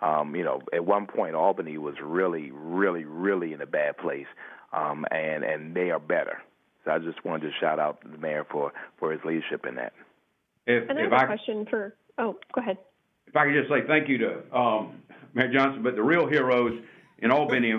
um, 0.00 0.34
you 0.34 0.44
know, 0.44 0.62
at 0.72 0.86
one 0.86 1.06
point 1.06 1.34
Albany 1.34 1.76
was 1.76 1.96
really, 2.02 2.50
really, 2.52 3.04
really 3.04 3.52
in 3.52 3.60
a 3.60 3.66
bad 3.66 3.98
place, 3.98 4.26
um, 4.72 5.04
and, 5.10 5.44
and 5.44 5.74
they 5.74 5.90
are 5.90 6.00
better. 6.00 6.42
So 6.84 6.92
I 6.92 6.98
just 6.98 7.24
wanted 7.24 7.48
to 7.48 7.52
shout 7.60 7.78
out 7.78 8.00
the 8.02 8.18
mayor 8.18 8.46
for, 8.50 8.72
for 8.98 9.12
his 9.12 9.20
leadership 9.24 9.66
in 9.66 9.74
that. 9.76 9.92
If, 10.66 10.88
and 10.88 10.98
I 10.98 11.02
have 11.02 11.12
a 11.12 11.16
I, 11.16 11.26
question 11.26 11.66
for, 11.68 11.94
oh, 12.18 12.36
go 12.54 12.60
ahead. 12.60 12.78
If 13.26 13.36
I 13.36 13.44
could 13.44 13.54
just 13.54 13.68
say 13.68 13.86
thank 13.86 14.08
you 14.08 14.18
to 14.18 14.56
um, 14.56 15.02
Mayor 15.34 15.52
Johnson, 15.52 15.82
but 15.82 15.96
the 15.96 16.02
real 16.02 16.26
heroes 16.26 16.80
in 17.24 17.32
Albany 17.32 17.72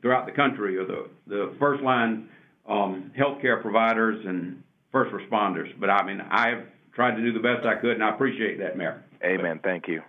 throughout 0.00 0.26
the 0.26 0.32
country 0.32 0.78
are 0.78 0.86
the, 0.86 1.08
the 1.26 1.54
first 1.58 1.82
line 1.82 2.28
um, 2.68 3.10
healthcare 3.18 3.60
providers 3.60 4.24
and 4.24 4.62
first 4.92 5.12
responders. 5.12 5.68
But 5.78 5.90
I 5.90 6.06
mean, 6.06 6.20
I've 6.20 6.64
tried 6.94 7.16
to 7.16 7.22
do 7.22 7.32
the 7.32 7.40
best 7.40 7.66
I 7.66 7.74
could, 7.74 7.92
and 7.92 8.04
I 8.04 8.10
appreciate 8.10 8.58
that, 8.60 8.78
Mayor. 8.78 9.02
Amen. 9.24 9.60
Thank 9.62 9.88
you. 9.88 10.02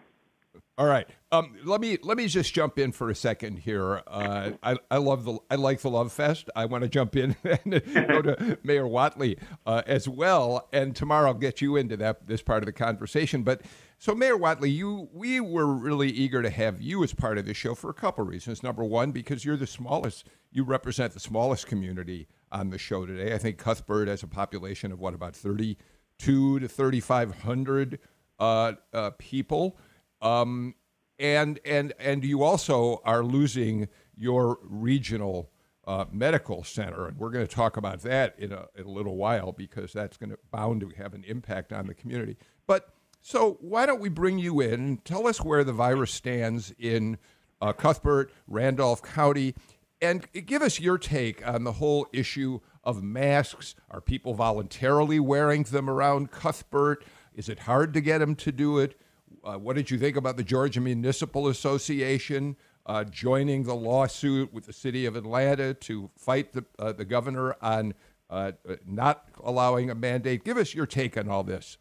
All 0.78 0.88
right. 0.88 1.08
Um, 1.32 1.56
let 1.66 1.82
me 1.82 2.00
let 2.02 2.18
me 2.18 2.28
just 2.28 2.52
jump 2.54 2.80
in 2.80 2.92
for 2.92 3.10
a 3.12 3.16
second 3.16 3.58
here. 3.58 4.02
Uh, 4.08 4.52
I, 4.64 4.78
I 4.90 4.98
love 4.98 5.24
the 5.24 5.38
I 5.50 5.56
like 5.56 5.82
the 5.82 5.90
Love 5.90 6.12
Fest. 6.12 6.50
I 6.56 6.66
want 6.66 6.84
to 6.84 6.90
jump 6.90 7.16
in 7.16 7.36
and 7.44 7.82
go 7.94 8.22
to 8.24 8.58
Mayor 8.64 8.86
Whatley 8.86 9.40
uh, 9.68 9.84
as 9.86 10.08
well. 10.08 10.68
And 10.74 10.96
Tamar 10.96 11.28
I'll 11.28 11.36
get 11.36 11.62
you 11.62 11.76
into 11.76 11.96
that 11.98 12.26
this 12.26 12.42
part 12.42 12.64
of 12.64 12.66
the 12.66 12.74
conversation. 12.74 13.44
But 13.44 13.62
so 14.04 14.14
Mayor 14.14 14.38
Whatley, 14.38 14.70
you 14.70 15.08
we 15.14 15.40
were 15.40 15.66
really 15.66 16.10
eager 16.10 16.42
to 16.42 16.50
have 16.50 16.82
you 16.82 17.06
as 17.06 17.14
part 17.14 17.38
of 17.38 17.46
the 17.46 17.54
show 17.54 17.74
for 17.74 17.90
a 17.90 17.94
couple 17.94 18.26
reasons. 18.26 18.62
Number 18.62 18.84
one, 18.84 19.14
because 19.14 19.46
you're 19.46 19.56
the 19.56 19.66
smallest. 19.66 20.28
You 20.52 20.66
represent 20.66 21.14
the 21.14 21.22
smallest 21.22 21.68
community 21.68 22.28
on 22.52 22.70
the 22.70 22.78
show 22.78 23.06
today. 23.06 23.34
I 23.34 23.38
think 23.38 23.58
Cuthbert 23.58 24.10
has 24.10 24.22
a 24.22 24.28
population 24.28 24.92
of 24.92 25.00
what 25.00 25.14
about 25.14 25.38
thirty 25.38 25.78
two 26.20 26.60
to 26.60 26.68
thirty 26.68 27.00
five 27.00 27.34
hundred 27.44 27.98
uh, 28.40 28.74
uh, 28.92 29.12
people. 29.12 29.78
Um, 30.22 30.76
and 31.18 31.62
and 31.64 31.94
and 31.98 32.26
you 32.26 32.44
also 32.44 33.02
are 33.06 33.24
losing 33.24 33.88
your 34.18 34.60
regional 34.64 35.50
uh, 35.88 36.08
medical 36.12 36.66
center, 36.66 37.08
and 37.08 37.18
we're 37.18 37.32
going 37.32 37.48
to 37.48 37.56
talk 37.56 37.78
about 37.78 38.02
that 38.02 38.36
in 38.38 38.52
a, 38.52 38.66
in 38.76 38.84
a 38.84 38.92
little 38.92 39.16
while 39.16 39.54
because 39.54 39.94
that's 39.94 40.18
going 40.18 40.32
to 40.32 40.40
bound 40.52 40.82
to 40.82 40.90
have 40.90 41.14
an 41.14 41.24
impact 41.24 41.72
on 41.72 41.88
the 41.88 41.94
community. 41.94 42.36
But 42.68 42.90
so 43.24 43.58
why 43.62 43.88
don't 43.88 44.02
we 44.02 44.10
bring 44.10 44.38
you 44.38 44.60
in 44.60 44.98
tell 44.98 45.26
us 45.26 45.42
where 45.42 45.64
the 45.64 45.74
virus 45.74 46.14
stands 46.14 46.74
in 46.78 47.18
uh, 47.62 47.72
Cuthbert, 47.72 48.30
Randolph 48.46 49.02
County, 49.02 49.56
and 50.02 50.28
give 50.34 50.62
us 50.62 50.82
your 50.82 50.98
take 50.98 51.46
on 51.48 51.64
the 51.64 51.72
whole 51.74 52.08
issue 52.12 52.60
of 52.84 53.02
masks. 53.02 53.74
Are 53.90 54.02
people 54.02 54.34
voluntarily 54.34 55.18
wearing 55.20 55.64
them 55.64 55.90
around 55.90 56.30
Cuthbert? 56.30 57.06
Is 57.34 57.48
it 57.48 57.60
hard 57.60 57.94
to 57.94 58.02
get 58.02 58.18
them 58.18 58.36
to 58.36 58.52
do 58.52 58.80
it? 58.80 59.00
Uh, 59.46 59.54
what 59.54 59.78
did 59.78 59.90
you 59.90 59.98
think 59.98 60.18
about 60.18 60.36
the 60.36 60.44
Georgia 60.44 60.82
Municipal 60.82 61.48
Association 61.48 62.58
uh, 62.86 63.06
joining 63.06 63.64
the 63.64 63.74
lawsuit 63.74 64.54
with 64.54 64.66
the 64.66 64.74
city 64.74 65.06
of 65.06 65.16
Atlanta 65.16 65.74
to 65.74 66.10
fight 66.18 66.52
the 66.52 66.66
uh, 66.78 66.92
the 66.92 67.06
governor 67.06 67.56
on 67.62 67.94
uh, 68.30 68.52
not 68.86 69.30
allowing 69.42 69.90
a 69.90 69.96
mandate? 69.96 70.44
Give 70.44 70.58
us 70.58 70.76
your 70.76 70.86
take 70.86 71.18
on 71.18 71.30
all 71.30 71.44
this. 71.44 71.78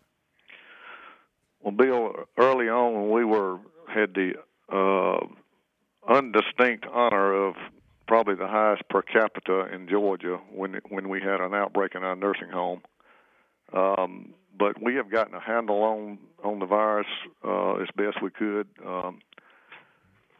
Well, 1.62 1.72
Bill, 1.72 2.12
early 2.38 2.68
on 2.68 3.10
we 3.10 3.24
were 3.24 3.58
had 3.88 4.14
the 4.14 4.32
uh, 4.68 5.26
undistinct 6.08 6.86
honor 6.92 7.32
of 7.32 7.54
probably 8.08 8.34
the 8.34 8.48
highest 8.48 8.82
per 8.88 9.02
capita 9.02 9.72
in 9.72 9.88
Georgia 9.88 10.40
when 10.52 10.80
when 10.88 11.08
we 11.08 11.20
had 11.20 11.40
an 11.40 11.54
outbreak 11.54 11.94
in 11.94 12.02
our 12.02 12.16
nursing 12.16 12.48
home. 12.50 12.82
Um, 13.72 14.34
but 14.58 14.82
we 14.82 14.96
have 14.96 15.10
gotten 15.10 15.34
a 15.34 15.40
handle 15.40 15.82
on 15.82 16.18
on 16.42 16.58
the 16.58 16.66
virus 16.66 17.06
uh, 17.44 17.74
as 17.74 17.88
best 17.96 18.20
we 18.22 18.30
could. 18.30 18.66
Um, 18.84 19.20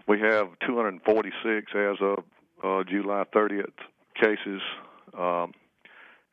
we 0.08 0.18
have 0.20 0.48
246 0.66 1.72
as 1.74 1.96
of 2.00 2.24
uh, 2.64 2.82
July 2.84 3.24
30th 3.32 3.72
cases, 4.20 4.60
um, 5.16 5.52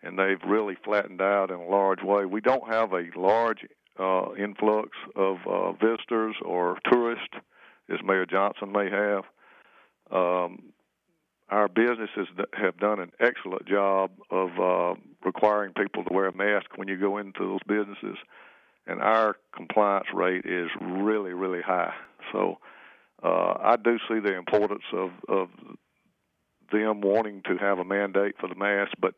and 0.01 0.17
they've 0.17 0.41
really 0.45 0.75
flattened 0.83 1.21
out 1.21 1.51
in 1.51 1.59
a 1.59 1.65
large 1.65 2.01
way. 2.01 2.25
We 2.25 2.41
don't 2.41 2.67
have 2.67 2.93
a 2.93 3.05
large 3.15 3.65
uh, 3.99 4.33
influx 4.35 4.89
of 5.15 5.37
uh, 5.45 5.71
visitors 5.73 6.35
or 6.43 6.77
tourists, 6.91 7.35
as 7.91 7.99
Mayor 8.03 8.25
Johnson 8.25 8.71
may 8.71 8.89
have. 8.89 9.23
Um, 10.11 10.71
our 11.49 11.67
businesses 11.67 12.27
have 12.53 12.77
done 12.77 12.99
an 12.99 13.11
excellent 13.19 13.67
job 13.67 14.11
of 14.29 14.49
uh, 14.59 14.99
requiring 15.25 15.73
people 15.73 16.03
to 16.03 16.13
wear 16.13 16.27
a 16.27 16.35
mask 16.35 16.77
when 16.77 16.87
you 16.87 16.97
go 16.97 17.17
into 17.17 17.39
those 17.39 17.59
businesses, 17.67 18.17
and 18.85 19.01
our 19.01 19.35
compliance 19.55 20.07
rate 20.13 20.45
is 20.45 20.69
really, 20.79 21.33
really 21.33 21.61
high. 21.61 21.93
So 22.31 22.59
uh, 23.23 23.53
I 23.59 23.75
do 23.83 23.97
see 24.07 24.19
the 24.19 24.35
importance 24.35 24.83
of, 24.93 25.09
of 25.27 25.49
them 26.71 27.01
wanting 27.01 27.41
to 27.47 27.57
have 27.57 27.79
a 27.79 27.85
mandate 27.85 28.35
for 28.39 28.47
the 28.47 28.55
mask, 28.55 28.91
but 29.01 29.15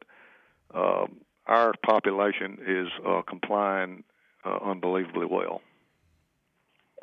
um, 0.74 1.17
our 1.48 1.74
population 1.86 2.58
is 2.65 2.88
uh, 3.06 3.22
complying 3.28 4.06
uh, 4.46 4.58
unbelievably 4.64 5.26
well. 5.26 5.62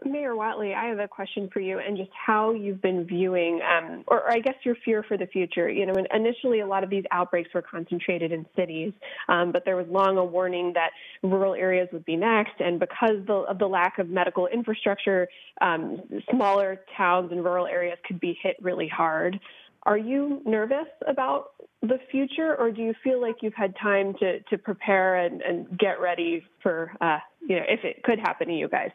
Mayor 0.04 0.34
Whatley, 0.34 0.74
I 0.74 0.86
have 0.86 1.00
a 1.00 1.08
question 1.08 1.50
for 1.52 1.60
you 1.60 1.80
and 1.80 1.96
just 1.96 2.10
how 2.14 2.52
you've 2.52 2.80
been 2.80 3.04
viewing, 3.04 3.60
um, 3.62 4.04
or, 4.06 4.20
or, 4.20 4.30
I 4.30 4.38
guess 4.38 4.54
your 4.64 4.76
fear 4.84 5.02
for 5.02 5.16
the 5.16 5.26
future. 5.26 5.68
You 5.68 5.86
know, 5.86 5.94
initially 6.14 6.60
a 6.60 6.66
lot 6.66 6.84
of 6.84 6.90
these 6.90 7.04
outbreaks 7.10 7.50
were 7.52 7.62
concentrated 7.62 8.30
in 8.30 8.46
cities, 8.54 8.92
um, 9.28 9.50
but 9.50 9.64
there 9.64 9.76
was 9.76 9.86
long 9.88 10.16
a 10.16 10.24
warning 10.24 10.72
that 10.74 10.90
rural 11.22 11.54
areas 11.54 11.88
would 11.92 12.04
be 12.04 12.16
next. 12.16 12.60
And 12.60 12.78
because 12.78 13.24
the, 13.26 13.34
of 13.48 13.58
the 13.58 13.66
lack 13.66 13.98
of 13.98 14.08
medical 14.08 14.46
infrastructure, 14.46 15.28
um, 15.60 16.00
smaller 16.30 16.80
towns 16.96 17.32
and 17.32 17.44
rural 17.44 17.66
areas 17.66 17.98
could 18.06 18.20
be 18.20 18.38
hit 18.40 18.56
really 18.62 18.88
hard. 18.88 19.40
Are 19.84 19.98
you 19.98 20.42
nervous 20.44 20.88
about 21.06 21.50
the 21.82 21.98
future, 22.10 22.56
or 22.56 22.70
do 22.70 22.82
you 22.82 22.94
feel 23.04 23.20
like 23.20 23.36
you've 23.40 23.54
had 23.54 23.74
time 23.80 24.14
to, 24.20 24.40
to 24.40 24.58
prepare 24.58 25.16
and, 25.16 25.40
and 25.42 25.78
get 25.78 26.00
ready 26.00 26.44
for, 26.62 26.92
uh, 27.00 27.18
you 27.40 27.56
know, 27.56 27.62
if 27.68 27.84
it 27.84 28.02
could 28.02 28.18
happen 28.18 28.48
to 28.48 28.54
you 28.54 28.68
guys? 28.68 28.90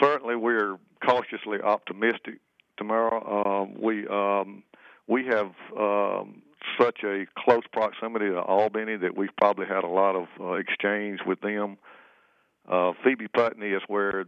certainly 0.00 0.36
we're 0.36 0.78
cautiously 1.04 1.60
optimistic 1.60 2.40
Tamar. 2.76 3.46
Um, 3.48 3.74
we 3.80 4.06
um, 4.06 4.62
we 5.06 5.26
have 5.26 5.52
um, 5.76 6.42
such 6.80 7.02
a 7.04 7.26
close 7.36 7.64
proximity 7.72 8.26
to 8.26 8.40
Albany 8.40 8.96
that 8.96 9.16
we've 9.16 9.34
probably 9.36 9.66
had 9.66 9.84
a 9.84 9.88
lot 9.88 10.14
of 10.16 10.26
uh, 10.40 10.52
exchange 10.52 11.20
with 11.26 11.40
them. 11.40 11.78
Uh, 12.68 12.92
Phoebe 13.02 13.28
Putney 13.28 13.68
is 13.68 13.82
where 13.88 14.26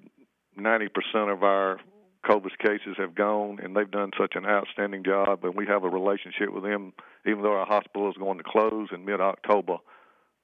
90% 0.58 0.88
of 1.30 1.42
our 1.42 1.78
COVID 2.24 2.58
cases 2.58 2.96
have 2.98 3.14
gone, 3.14 3.58
and 3.62 3.74
they've 3.74 3.90
done 3.90 4.10
such 4.18 4.34
an 4.34 4.44
outstanding 4.44 5.04
job. 5.04 5.44
And 5.44 5.54
we 5.54 5.66
have 5.66 5.84
a 5.84 5.88
relationship 5.88 6.52
with 6.52 6.64
them, 6.64 6.92
even 7.26 7.42
though 7.42 7.54
our 7.54 7.66
hospital 7.66 8.10
is 8.10 8.16
going 8.16 8.38
to 8.38 8.44
close 8.44 8.88
in 8.92 9.04
mid-October. 9.04 9.78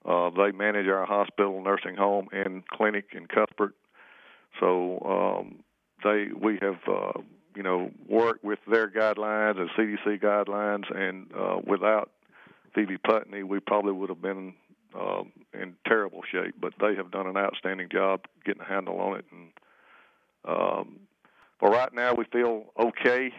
Uh, 0.05 0.31
they 0.31 0.53
manage 0.53 0.87
our 0.87 1.05
hospital, 1.05 1.63
nursing 1.63 1.97
home, 1.97 2.29
and 2.33 2.67
clinic 2.69 3.07
in 3.13 3.27
Cuthbert 3.27 3.75
so 4.61 5.01
um, 5.41 5.63
they 6.05 6.29
we 6.39 6.59
have 6.61 6.79
uh, 6.89 7.21
you 7.55 7.63
know 7.63 7.91
worked 8.09 8.45
with 8.45 8.59
their 8.71 8.89
guidelines 8.89 9.59
and 9.59 9.71
CDC 9.71 10.23
guidelines, 10.23 10.95
and 10.95 11.31
uh, 11.35 11.59
without 11.67 12.11
Phoebe 12.75 12.99
Putney, 12.99 13.43
we 13.43 13.61
probably 13.61 13.93
would 13.93 14.09
have 14.09 14.23
been 14.23 14.55
uh, 14.99 15.23
in 15.55 15.75
terrible 15.87 16.23
shape. 16.31 16.55
But 16.61 16.75
they 16.81 16.95
have 16.97 17.11
done 17.11 17.27
an 17.27 17.37
outstanding 17.37 17.89
job 17.91 18.23
getting 18.45 18.63
a 18.63 18.69
handle 18.69 18.99
on 19.01 19.19
it, 19.19 19.25
and 19.31 19.49
um, 20.47 21.01
for 21.59 21.71
right 21.71 21.93
now 21.93 22.15
we 22.15 22.25
feel 22.33 22.65
okay. 22.79 23.33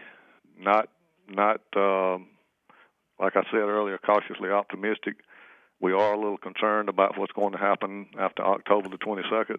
Not 0.58 0.88
not 1.28 1.60
um, 1.76 2.28
like 3.20 3.36
I 3.36 3.42
said 3.50 3.60
earlier, 3.60 3.98
cautiously 3.98 4.50
optimistic. 4.50 5.16
We 5.80 5.92
are 5.92 6.14
a 6.14 6.18
little 6.18 6.38
concerned 6.38 6.88
about 6.88 7.18
what's 7.18 7.32
going 7.32 7.52
to 7.52 7.58
happen 7.58 8.08
after 8.18 8.44
October 8.44 8.88
the 8.88 8.98
22nd. 8.98 9.58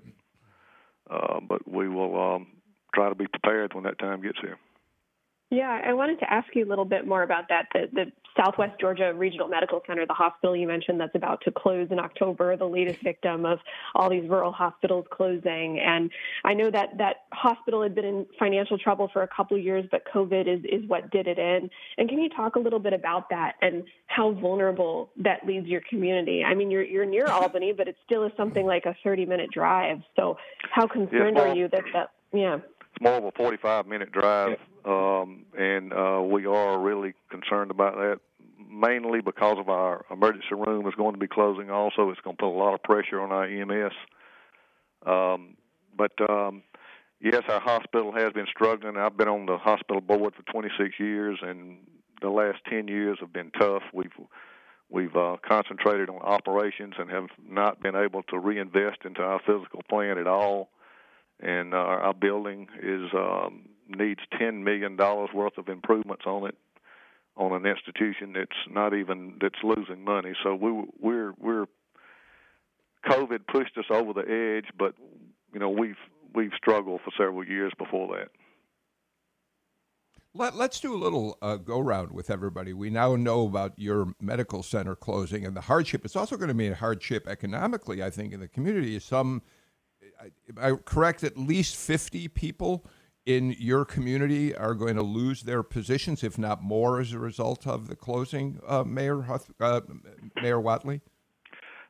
Uh, 1.10 1.40
but 1.40 1.68
we 1.68 1.88
will 1.88 2.36
um, 2.36 2.48
try 2.94 3.08
to 3.10 3.16
be 3.16 3.26
prepared 3.28 3.74
when 3.74 3.86
that 3.86 4.00
time 4.00 4.22
gets 4.22 4.38
here. 4.42 4.58
Yeah, 5.52 5.82
I 5.84 5.94
wanted 5.94 6.20
to 6.20 6.32
ask 6.32 6.48
you 6.54 6.64
a 6.64 6.70
little 6.70 6.86
bit 6.86 7.08
more 7.08 7.24
about 7.24 7.50
that. 7.50 7.68
The, 7.74 7.90
the, 7.92 8.12
Southwest 8.38 8.80
Georgia 8.80 9.14
Regional 9.14 9.48
Medical 9.50 9.82
Center, 9.86 10.06
the 10.06 10.14
hospital 10.14 10.56
you 10.56 10.68
mentioned 10.68 11.00
that's 11.00 11.16
about 11.16 11.42
to 11.42 11.52
close 11.52 11.88
in 11.92 12.00
October, 12.00 12.56
the 12.56 12.66
latest 12.66 13.04
victim 13.04 13.46
of 13.46 13.60
all 13.96 14.10
these 14.10 14.30
rural 14.30 14.52
hospitals 14.52 15.06
closing. 15.12 15.80
And 15.80 16.10
I 16.46 16.54
know 16.54 16.72
that 16.72 16.98
that 17.00 17.24
hospital 17.34 17.84
had 17.84 17.96
been 17.96 18.06
in 18.06 18.26
financial 18.38 18.78
trouble 18.78 19.10
for 19.12 19.24
a 19.24 19.28
couple 19.28 19.58
of 19.58 19.64
years, 19.64 19.84
but 19.92 20.04
COVID 20.14 20.48
is, 20.48 20.64
is 20.64 20.88
what 20.88 21.10
did 21.12 21.28
it 21.28 21.38
in. 21.38 21.70
And 21.98 22.08
can 22.08 22.20
you 22.20 22.30
talk 22.30 22.56
a 22.56 22.60
little 22.60 22.80
bit 22.80 22.94
about 22.94 23.30
that 23.30 23.56
and 23.62 23.84
how 24.08 24.32
vulnerable 24.32 25.10
that 25.18 25.46
leaves 25.46 25.68
your 25.68 25.82
community? 25.90 26.44
I 26.44 26.54
mean, 26.54 26.72
you're, 26.72 26.86
you're 26.86 27.06
near 27.06 27.26
Albany, 27.28 27.74
but 27.76 27.90
it 27.90 27.98
still 28.06 28.24
is 28.24 28.32
something 28.38 28.66
like 28.66 28.86
a 28.86 28.96
30 29.04 29.26
minute 29.26 29.50
drive. 29.52 29.98
So 30.16 30.38
how 30.72 30.88
concerned 30.88 31.38
are 31.38 31.54
you 31.54 31.68
that 31.70 31.84
that, 31.94 32.12
yeah? 32.32 32.60
It's 32.92 33.02
more 33.02 33.14
of 33.14 33.24
a 33.24 33.32
45 33.32 33.88
minute 33.88 34.12
drive, 34.12 34.58
um, 34.86 35.46
and 35.58 35.94
uh, 35.94 36.22
we 36.22 36.46
are 36.46 36.80
really 36.80 37.14
concerned 37.30 37.72
about 37.72 37.96
that. 37.96 38.20
Mainly 38.70 39.22
because 39.22 39.58
of 39.58 39.70
our 39.70 40.06
emergency 40.12 40.54
room 40.54 40.88
is 40.88 40.94
going 40.96 41.14
to 41.14 41.20
be 41.20 41.28
closing. 41.28 41.70
Also, 41.70 42.10
it's 42.10 42.20
going 42.22 42.36
to 42.36 42.42
put 42.42 42.50
a 42.50 42.58
lot 42.58 42.74
of 42.74 42.84
pressure 42.84 43.20
on 43.20 43.32
our 43.32 43.46
EMS. 43.46 43.94
Um, 45.06 45.56
but 45.98 46.12
um, 46.30 46.64
yes, 47.22 47.44
our 47.50 47.60
hospital 47.60 48.12
has 48.14 48.32
been 48.34 48.48
struggling. 48.48 48.98
I've 48.98 49.18
been 49.18 49.28
on 49.28 49.46
the 49.46 49.58
hospital 49.58 50.02
board 50.02 50.34
for 50.36 50.52
26 50.52 51.00
years, 51.00 51.40
and 51.42 51.78
the 52.22 52.30
last 52.30 52.60
10 52.70 52.88
years 52.88 53.18
have 53.22 53.34
been 53.34 53.52
tough. 53.52 53.84
We've 53.94 54.12
we've 54.90 55.16
uh, 55.16 55.38
concentrated 55.48 56.10
on 56.10 56.18
operations 56.18 56.96
and 56.98 57.10
have 57.10 57.28
not 57.48 57.82
been 57.82 57.96
able 57.96 58.24
to 58.24 58.40
reinvest 58.40 59.00
into 59.06 59.22
our 59.22 59.40
physical 59.46 59.82
plant 59.88 60.20
at 60.20 60.28
all 60.28 60.70
and 61.40 61.74
uh, 61.74 61.78
our 61.78 62.14
building 62.14 62.68
is 62.82 63.10
um, 63.14 63.70
needs 63.88 64.22
ten 64.38 64.64
million 64.64 64.96
dollars 64.96 65.30
worth 65.34 65.58
of 65.58 65.70
improvements 65.70 66.24
on 66.26 66.48
it 66.48 66.56
on 67.38 67.54
an 67.54 67.66
institution 67.66 68.34
that's 68.34 68.52
not 68.70 68.94
even 68.94 69.38
that's 69.42 69.64
losing 69.64 70.04
money. 70.04 70.34
So 70.44 70.56
we 70.56 70.84
we're 71.00 71.34
we're 71.40 71.66
COVID 73.08 73.48
pushed 73.48 73.78
us 73.78 73.86
over 73.90 74.14
the 74.14 74.58
edge, 74.58 74.70
but 74.78 74.96
you 75.54 75.60
know 75.60 75.70
we've 75.70 75.96
we've 76.36 76.52
struggled 76.58 77.02
for 77.04 77.12
several 77.18 77.46
years 77.46 77.72
before 77.78 78.18
that. 78.18 78.30
Let, 80.36 80.54
us 80.54 80.80
do 80.80 80.94
a 80.94 80.96
little 80.96 81.40
uh, 81.42 81.56
go 81.56 81.80
round 81.80 82.12
with 82.12 82.30
everybody. 82.30 82.72
We 82.72 82.92
now 82.92 83.16
know 83.16 83.48
about 83.48 83.74
your 83.78 84.14
medical 84.22 84.62
center 84.62 84.96
closing 84.96 85.44
and 85.44 85.56
the 85.56 85.62
hardship. 85.62 86.06
It's 86.06 86.16
also 86.16 86.38
going 86.38 86.50
to 86.50 86.54
be 86.54 86.68
a 86.68 86.76
hardship 86.76 87.28
economically, 87.28 88.04
I 88.04 88.12
think, 88.12 88.32
in 88.32 88.40
the 88.40 88.48
community. 88.48 89.00
Some, 89.00 89.42
I, 90.20 90.70
I 90.70 90.72
correct, 90.86 91.24
at 91.24 91.38
least 91.38 91.76
50 91.76 92.28
people 92.30 92.86
in 93.26 93.56
your 93.60 93.86
community 93.86 94.56
are 94.56 94.74
going 94.74 94.96
to 94.96 95.04
lose 95.04 95.44
their 95.44 95.64
positions, 95.64 96.24
if 96.24 96.38
not 96.38 96.64
more, 96.64 97.00
as 97.00 97.14
a 97.14 97.20
result 97.20 97.68
of 97.68 97.88
the 97.88 97.96
closing, 97.96 98.60
uh, 98.68 98.84
Mayor 98.84 99.24
uh, 99.60 99.82
Mayor 100.42 100.58
Whatley? 100.58 101.02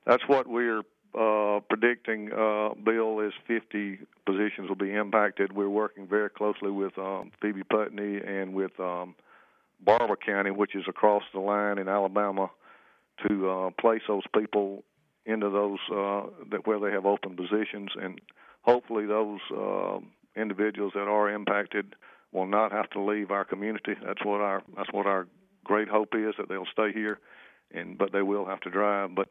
That's 0.05 0.23
what 0.27 0.47
we're 0.47 0.83
uh, 1.17 1.59
predicting, 1.69 2.31
uh, 2.33 2.73
Bill, 2.83 3.19
is 3.19 3.33
50 3.47 3.99
positions 4.25 4.69
will 4.69 4.75
be 4.75 4.93
impacted. 4.93 5.53
We're 5.53 5.69
working 5.69 6.07
very 6.07 6.29
closely 6.29 6.71
with 6.71 6.97
um, 6.97 7.31
Phoebe 7.41 7.63
Putney 7.63 8.19
and 8.25 8.53
with 8.53 8.77
um, 8.79 9.15
Barbour 9.83 10.17
County, 10.17 10.51
which 10.51 10.75
is 10.75 10.83
across 10.87 11.23
the 11.33 11.39
line 11.39 11.77
in 11.77 11.87
Alabama, 11.87 12.51
to 13.27 13.49
uh, 13.49 13.69
place 13.79 14.01
those 14.07 14.23
people 14.37 14.83
into 15.29 15.49
those 15.49 15.79
uh, 15.91 16.29
that 16.51 16.65
where 16.65 16.79
they 16.79 16.91
have 16.91 17.05
open 17.05 17.35
positions, 17.35 17.91
and 18.01 18.19
hopefully 18.61 19.05
those 19.05 19.39
uh, 19.55 19.99
individuals 20.35 20.93
that 20.95 21.07
are 21.07 21.29
impacted 21.29 21.95
will 22.31 22.47
not 22.47 22.71
have 22.71 22.89
to 22.91 23.01
leave 23.01 23.31
our 23.31 23.45
community. 23.45 23.93
That's 24.05 24.23
what 24.23 24.41
our 24.41 24.63
that's 24.75 24.91
what 24.91 25.05
our 25.05 25.27
great 25.63 25.87
hope 25.87 26.15
is 26.15 26.35
that 26.37 26.49
they'll 26.49 26.65
stay 26.71 26.91
here, 26.93 27.19
and 27.71 27.97
but 27.97 28.11
they 28.11 28.21
will 28.21 28.45
have 28.45 28.59
to 28.61 28.69
drive. 28.69 29.15
But 29.15 29.29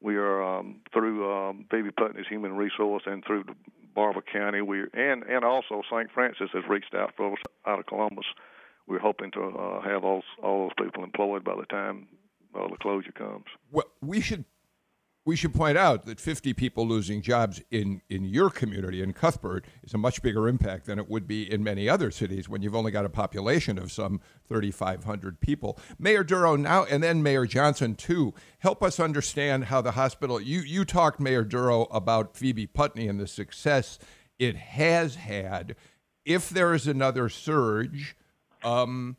we 0.00 0.16
are 0.16 0.42
um, 0.42 0.80
through 0.92 1.30
um, 1.32 1.66
Phoebe 1.70 1.90
Putney's 1.90 2.26
Human 2.28 2.54
Resource 2.56 3.02
and 3.06 3.24
through 3.24 3.44
Barbour 3.94 4.22
County. 4.22 4.60
We 4.60 4.84
and 4.92 5.22
and 5.24 5.44
also 5.44 5.82
St. 5.90 6.10
Francis 6.12 6.50
has 6.52 6.64
reached 6.68 6.94
out 6.94 7.12
for 7.16 7.32
us 7.32 7.38
out 7.66 7.78
of 7.78 7.86
Columbus. 7.86 8.26
We're 8.86 8.98
hoping 8.98 9.30
to 9.32 9.42
uh, 9.42 9.80
have 9.82 10.04
all 10.04 10.22
all 10.42 10.68
those 10.68 10.86
people 10.86 11.04
employed 11.04 11.44
by 11.44 11.56
the 11.56 11.66
time 11.66 12.08
uh, 12.54 12.68
the 12.68 12.76
closure 12.76 13.12
comes. 13.12 13.46
Well, 13.70 13.86
we 14.02 14.20
should 14.20 14.44
we 15.26 15.36
should 15.36 15.54
point 15.54 15.78
out 15.78 16.04
that 16.04 16.20
50 16.20 16.52
people 16.52 16.86
losing 16.86 17.22
jobs 17.22 17.62
in, 17.70 18.02
in 18.10 18.24
your 18.24 18.50
community 18.50 19.02
in 19.02 19.14
Cuthbert 19.14 19.64
is 19.82 19.94
a 19.94 19.98
much 19.98 20.20
bigger 20.20 20.48
impact 20.48 20.84
than 20.84 20.98
it 20.98 21.08
would 21.08 21.26
be 21.26 21.50
in 21.50 21.64
many 21.64 21.88
other 21.88 22.10
cities 22.10 22.48
when 22.48 22.60
you've 22.60 22.74
only 22.74 22.92
got 22.92 23.06
a 23.06 23.10
population 23.10 23.78
of 23.78 23.90
some 23.90 24.20
3,500 24.48 25.40
people. 25.40 25.78
Mayor 25.98 26.24
Dorough 26.24 26.56
now, 26.56 26.84
and 26.84 27.02
then 27.02 27.22
Mayor 27.22 27.46
Johnson 27.46 27.94
too, 27.94 28.34
help 28.58 28.82
us 28.82 29.00
understand 29.00 29.64
how 29.66 29.80
the 29.80 29.92
hospital. 29.92 30.40
You 30.40 30.60
you 30.60 30.84
talked, 30.84 31.20
Mayor 31.20 31.44
Dorough, 31.44 31.84
about 31.90 32.36
Phoebe 32.36 32.66
Putney 32.66 33.08
and 33.08 33.18
the 33.18 33.26
success 33.26 33.98
it 34.38 34.56
has 34.56 35.14
had. 35.14 35.74
If 36.24 36.50
there 36.50 36.74
is 36.74 36.86
another 36.86 37.28
surge. 37.28 38.16
Um, 38.62 39.16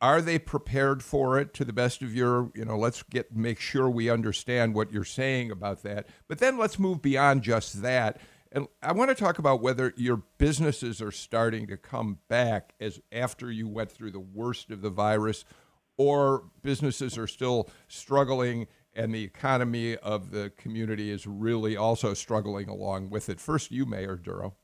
are 0.00 0.20
they 0.20 0.38
prepared 0.38 1.02
for 1.02 1.38
it 1.38 1.52
to 1.54 1.64
the 1.64 1.72
best 1.72 2.02
of 2.02 2.14
your 2.14 2.50
you 2.54 2.64
know 2.64 2.76
let's 2.76 3.02
get 3.02 3.34
make 3.34 3.58
sure 3.60 3.90
we 3.90 4.08
understand 4.10 4.74
what 4.74 4.92
you're 4.92 5.04
saying 5.04 5.50
about 5.50 5.82
that. 5.82 6.06
But 6.28 6.38
then 6.38 6.58
let's 6.58 6.78
move 6.78 7.02
beyond 7.02 7.42
just 7.42 7.82
that. 7.82 8.20
And 8.50 8.66
i 8.82 8.92
want 8.92 9.10
to 9.10 9.14
talk 9.14 9.38
about 9.38 9.60
whether 9.60 9.92
your 9.96 10.22
businesses 10.38 11.02
are 11.02 11.10
starting 11.10 11.66
to 11.66 11.76
come 11.76 12.18
back 12.28 12.74
as 12.80 13.00
after 13.12 13.50
you 13.50 13.68
went 13.68 13.90
through 13.90 14.12
the 14.12 14.20
worst 14.20 14.70
of 14.70 14.80
the 14.80 14.90
virus 14.90 15.44
or 15.96 16.44
businesses 16.62 17.18
are 17.18 17.26
still 17.26 17.68
struggling 17.88 18.66
and 18.94 19.14
the 19.14 19.22
economy 19.22 19.96
of 19.96 20.30
the 20.30 20.50
community 20.56 21.10
is 21.10 21.26
really 21.26 21.76
also 21.76 22.14
struggling 22.14 22.68
along 22.68 23.10
with 23.10 23.28
it. 23.28 23.38
First 23.40 23.70
you 23.70 23.84
mayor 23.84 24.16
dorough 24.16 24.54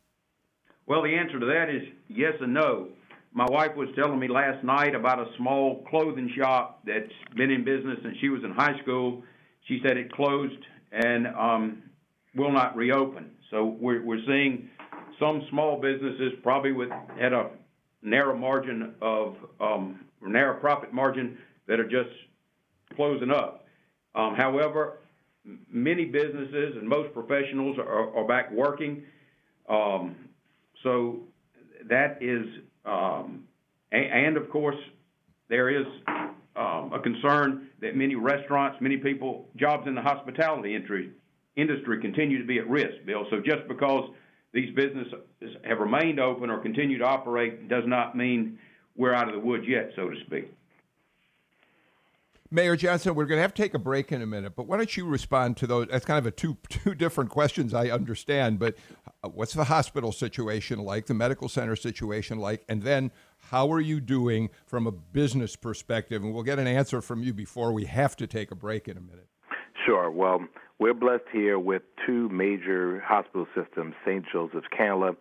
well 0.87 1.03
the 1.03 1.15
answer 1.15 1.39
to 1.39 1.47
that 1.47 1.69
is 1.69 1.83
yes 2.09 2.35
and 2.41 2.55
no 2.55 2.89
my 3.35 3.47
wife 3.51 3.75
was 3.77 3.89
telling 3.97 4.19
me 4.21 4.29
last 4.29 4.63
night 4.65 4.95
about 4.95 5.19
a 5.19 5.27
small 5.37 5.85
clothing 5.91 6.33
shop 6.39 6.83
that's 6.87 7.13
been 7.37 7.51
in 7.51 7.65
business 7.65 7.99
since 8.03 8.17
she 8.21 8.29
was 8.29 8.43
in 8.45 8.53
high 8.53 8.79
school. 8.81 9.25
She 9.67 9.81
said 9.85 9.97
it 9.97 10.13
closed 10.13 10.65
and 10.93 11.27
um, 11.27 11.83
will 12.37 12.53
not 12.53 12.77
reopen. 12.77 13.33
So 13.51 13.65
we're, 13.65 14.05
we're 14.05 14.25
seeing 14.25 14.71
some 15.19 15.43
small 15.51 15.81
businesses 15.81 16.33
probably 16.45 16.71
with 16.71 16.91
at 17.21 17.33
a 17.33 17.51
narrow 18.03 18.37
margin 18.37 18.95
of 19.03 19.35
um, 19.61 20.05
narrow 20.23 20.61
profit 20.61 20.93
margin 20.93 21.37
that 21.67 21.81
are 21.81 21.89
just 21.89 22.11
closing 22.95 23.33
up. 23.33 23.67
Um, 24.15 24.37
however, 24.37 24.99
many 25.69 26.05
businesses 26.05 26.77
and 26.77 26.89
most 26.89 27.13
professionals 27.13 27.79
are, 27.79 28.17
are 28.17 28.29
back 28.29 28.53
working. 28.53 29.03
Um, 29.69 30.15
so 30.85 31.25
that 31.89 32.19
is 32.21 32.47
um, 32.85 33.45
and, 33.93 34.27
and, 34.27 34.37
of 34.37 34.51
course, 34.51 34.77
there 35.49 35.69
is 35.71 35.87
um, 36.57 36.93
a 36.93 37.01
concern 37.03 37.69
that 37.81 37.97
many 37.97 38.15
restaurants, 38.15 38.79
many 38.81 38.97
people, 38.97 39.49
jobs 39.57 39.87
in 39.87 39.95
the 39.95 40.03
hospitality 40.03 40.75
industry, 40.75 41.11
industry 41.57 42.01
continue 42.01 42.39
to 42.39 42.47
be 42.47 42.59
at 42.59 42.69
risk, 42.69 43.05
Bill. 43.07 43.27
So 43.31 43.41
just 43.41 43.67
because 43.69 44.11
these 44.53 44.75
businesses 44.75 45.15
have 45.65 45.79
remained 45.79 46.21
open 46.21 46.51
or 46.51 46.59
continue 46.61 46.99
to 46.99 47.05
operate 47.05 47.69
does 47.69 47.85
not 47.87 48.17
mean 48.17 48.59
we're 48.97 49.15
out 49.15 49.29
of 49.29 49.35
the 49.35 49.41
woods 49.41 49.65
yet, 49.67 49.91
so 49.97 50.09
to 50.09 50.17
speak. 50.27 50.53
Mayor 52.55 52.77
Johnson, 52.77 53.17
we're 53.17 53.25
going 53.25 53.39
to 53.39 53.43
have 53.43 53.53
to 53.53 53.61
take 53.61 53.75
a 53.75 53.81
break 53.81 54.13
in 54.13 54.23
a 54.23 54.27
minute, 54.27 54.55
but 54.55 54.69
why 54.69 54.77
don't 54.77 54.97
you 54.97 55.07
respond 55.07 55.57
to 55.57 55.67
those? 55.67 55.89
That's 55.91 56.05
kind 56.05 56.21
of 56.21 56.27
a 56.27 56.31
two 56.31 56.57
two 56.69 56.95
different 56.95 57.31
questions. 57.31 57.75
I 57.75 57.89
understand, 57.89 58.61
but 58.61 58.77
uh, 59.25 59.29
what's 59.29 59.55
the 59.55 59.65
hospital 59.65 60.13
situation 60.13 60.79
like, 60.79 61.07
the 61.07 61.15
medical 61.15 61.49
center 61.49 61.75
situation 61.75 62.39
like, 62.39 62.65
and 62.69 62.85
then 62.85 63.11
how 63.51 63.73
are 63.73 63.81
you 63.81 64.01
doing 64.01 64.51
from 64.67 64.87
a 64.87 64.93
business 64.93 65.57
perspective? 65.57 66.23
And 66.23 66.33
we'll 66.33 66.45
get 66.45 66.61
an 66.61 66.69
answer 66.69 67.03
from 67.03 67.25
you 67.25 67.35
before 67.35 67.73
we 67.73 67.87
have 67.87 68.15
to 68.17 68.27
take 68.29 68.53
a 68.53 68.55
break 68.55 68.87
in 68.87 68.97
a 68.97 69.01
minute. 69.01 69.27
Sure. 69.85 70.09
Well, 70.09 70.47
we're 70.79 70.95
blessed 70.95 71.25
here 71.33 71.59
with 71.59 71.83
two 72.07 72.29
major 72.29 73.01
hospital 73.01 73.49
systems, 73.53 73.95
St. 74.07 74.25
Joseph's 74.33 74.69
Candler 74.71 75.17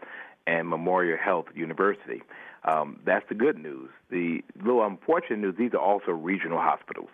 and 0.46 0.70
Memorial 0.70 1.18
Health 1.18 1.48
University. 1.56 2.22
Um, 2.66 3.00
that's 3.06 3.28
the 3.30 3.36
good 3.36 3.58
news. 3.58 3.90
The 4.10 4.42
little 4.56 4.86
unfortunate 4.86 5.40
news, 5.40 5.56
these 5.58 5.74
are 5.74 5.80
also 5.80 6.12
regional 6.12 6.60
hospitals. 6.60 7.10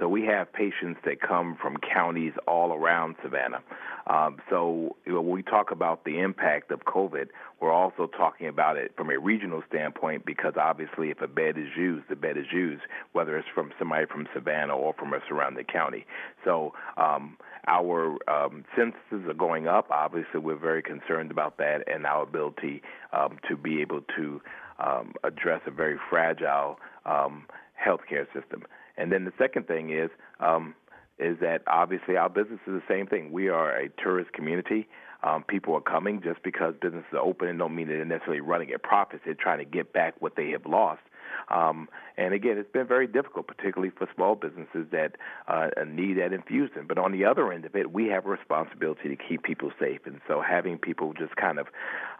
So 0.00 0.08
we 0.08 0.24
have 0.24 0.50
patients 0.50 0.98
that 1.04 1.20
come 1.20 1.58
from 1.60 1.76
counties 1.76 2.32
all 2.48 2.72
around 2.72 3.16
Savannah. 3.22 3.60
Um, 4.06 4.38
so 4.48 4.96
you 5.04 5.12
know, 5.12 5.20
when 5.20 5.34
we 5.36 5.42
talk 5.42 5.70
about 5.70 6.04
the 6.04 6.20
impact 6.20 6.70
of 6.70 6.80
COVID, 6.80 7.26
we're 7.60 7.70
also 7.70 8.06
talking 8.06 8.48
about 8.48 8.78
it 8.78 8.92
from 8.96 9.10
a 9.10 9.18
regional 9.18 9.62
standpoint 9.68 10.24
because 10.24 10.54
obviously, 10.58 11.10
if 11.10 11.20
a 11.20 11.28
bed 11.28 11.58
is 11.58 11.68
used, 11.76 12.08
the 12.08 12.16
bed 12.16 12.38
is 12.38 12.46
used, 12.50 12.82
whether 13.12 13.36
it's 13.36 13.46
from 13.54 13.72
somebody 13.78 14.06
from 14.06 14.26
Savannah 14.34 14.74
or 14.74 14.94
from 14.94 15.12
a 15.12 15.20
surrounding 15.28 15.66
county. 15.66 16.06
So 16.46 16.72
um, 16.96 17.36
our 17.66 18.16
um, 18.26 18.64
censuses 18.74 19.28
are 19.28 19.34
going 19.34 19.68
up. 19.68 19.90
Obviously, 19.90 20.40
we're 20.40 20.56
very 20.56 20.82
concerned 20.82 21.30
about 21.30 21.58
that 21.58 21.84
and 21.86 22.06
our 22.06 22.22
ability 22.22 22.80
um, 23.12 23.38
to 23.50 23.56
be 23.56 23.82
able 23.82 24.00
to 24.16 24.40
um, 24.80 25.14
address 25.24 25.60
a 25.66 25.70
very 25.70 25.96
fragile 26.08 26.78
um, 27.06 27.46
healthcare 27.80 28.26
system. 28.34 28.64
And 28.96 29.10
then 29.12 29.24
the 29.24 29.32
second 29.38 29.66
thing 29.66 29.90
is 29.90 30.10
um, 30.40 30.74
is 31.18 31.38
that 31.40 31.62
obviously 31.66 32.16
our 32.16 32.30
business 32.30 32.60
is 32.66 32.72
the 32.72 32.82
same 32.88 33.06
thing. 33.06 33.30
We 33.30 33.48
are 33.48 33.76
a 33.76 33.88
tourist 34.02 34.32
community. 34.32 34.88
Um, 35.22 35.44
people 35.44 35.74
are 35.74 35.82
coming 35.82 36.22
just 36.22 36.42
because 36.42 36.74
businesses 36.80 37.12
are 37.12 37.20
open 37.20 37.48
and 37.48 37.58
don't 37.58 37.74
mean 37.74 37.88
they're 37.88 38.04
necessarily 38.04 38.40
running 38.40 38.70
at 38.72 38.82
profits. 38.82 39.22
They're 39.24 39.34
trying 39.34 39.58
to 39.58 39.66
get 39.66 39.92
back 39.92 40.14
what 40.20 40.36
they 40.36 40.50
have 40.50 40.64
lost. 40.64 41.02
Um, 41.48 41.88
and 42.16 42.34
again, 42.34 42.58
it's 42.58 42.70
been 42.70 42.86
very 42.86 43.06
difficult, 43.06 43.46
particularly 43.46 43.92
for 43.96 44.08
small 44.14 44.34
businesses 44.34 44.86
that 44.92 45.16
uh, 45.48 45.68
need 45.86 46.14
that 46.18 46.32
infusion. 46.32 46.86
But 46.88 46.98
on 46.98 47.12
the 47.12 47.24
other 47.24 47.52
end 47.52 47.64
of 47.64 47.74
it, 47.74 47.92
we 47.92 48.06
have 48.08 48.26
a 48.26 48.30
responsibility 48.30 49.08
to 49.08 49.16
keep 49.16 49.42
people 49.42 49.70
safe. 49.78 50.00
And 50.04 50.20
so 50.28 50.40
having 50.40 50.78
people 50.78 51.12
just 51.12 51.36
kind 51.36 51.58
of 51.58 51.68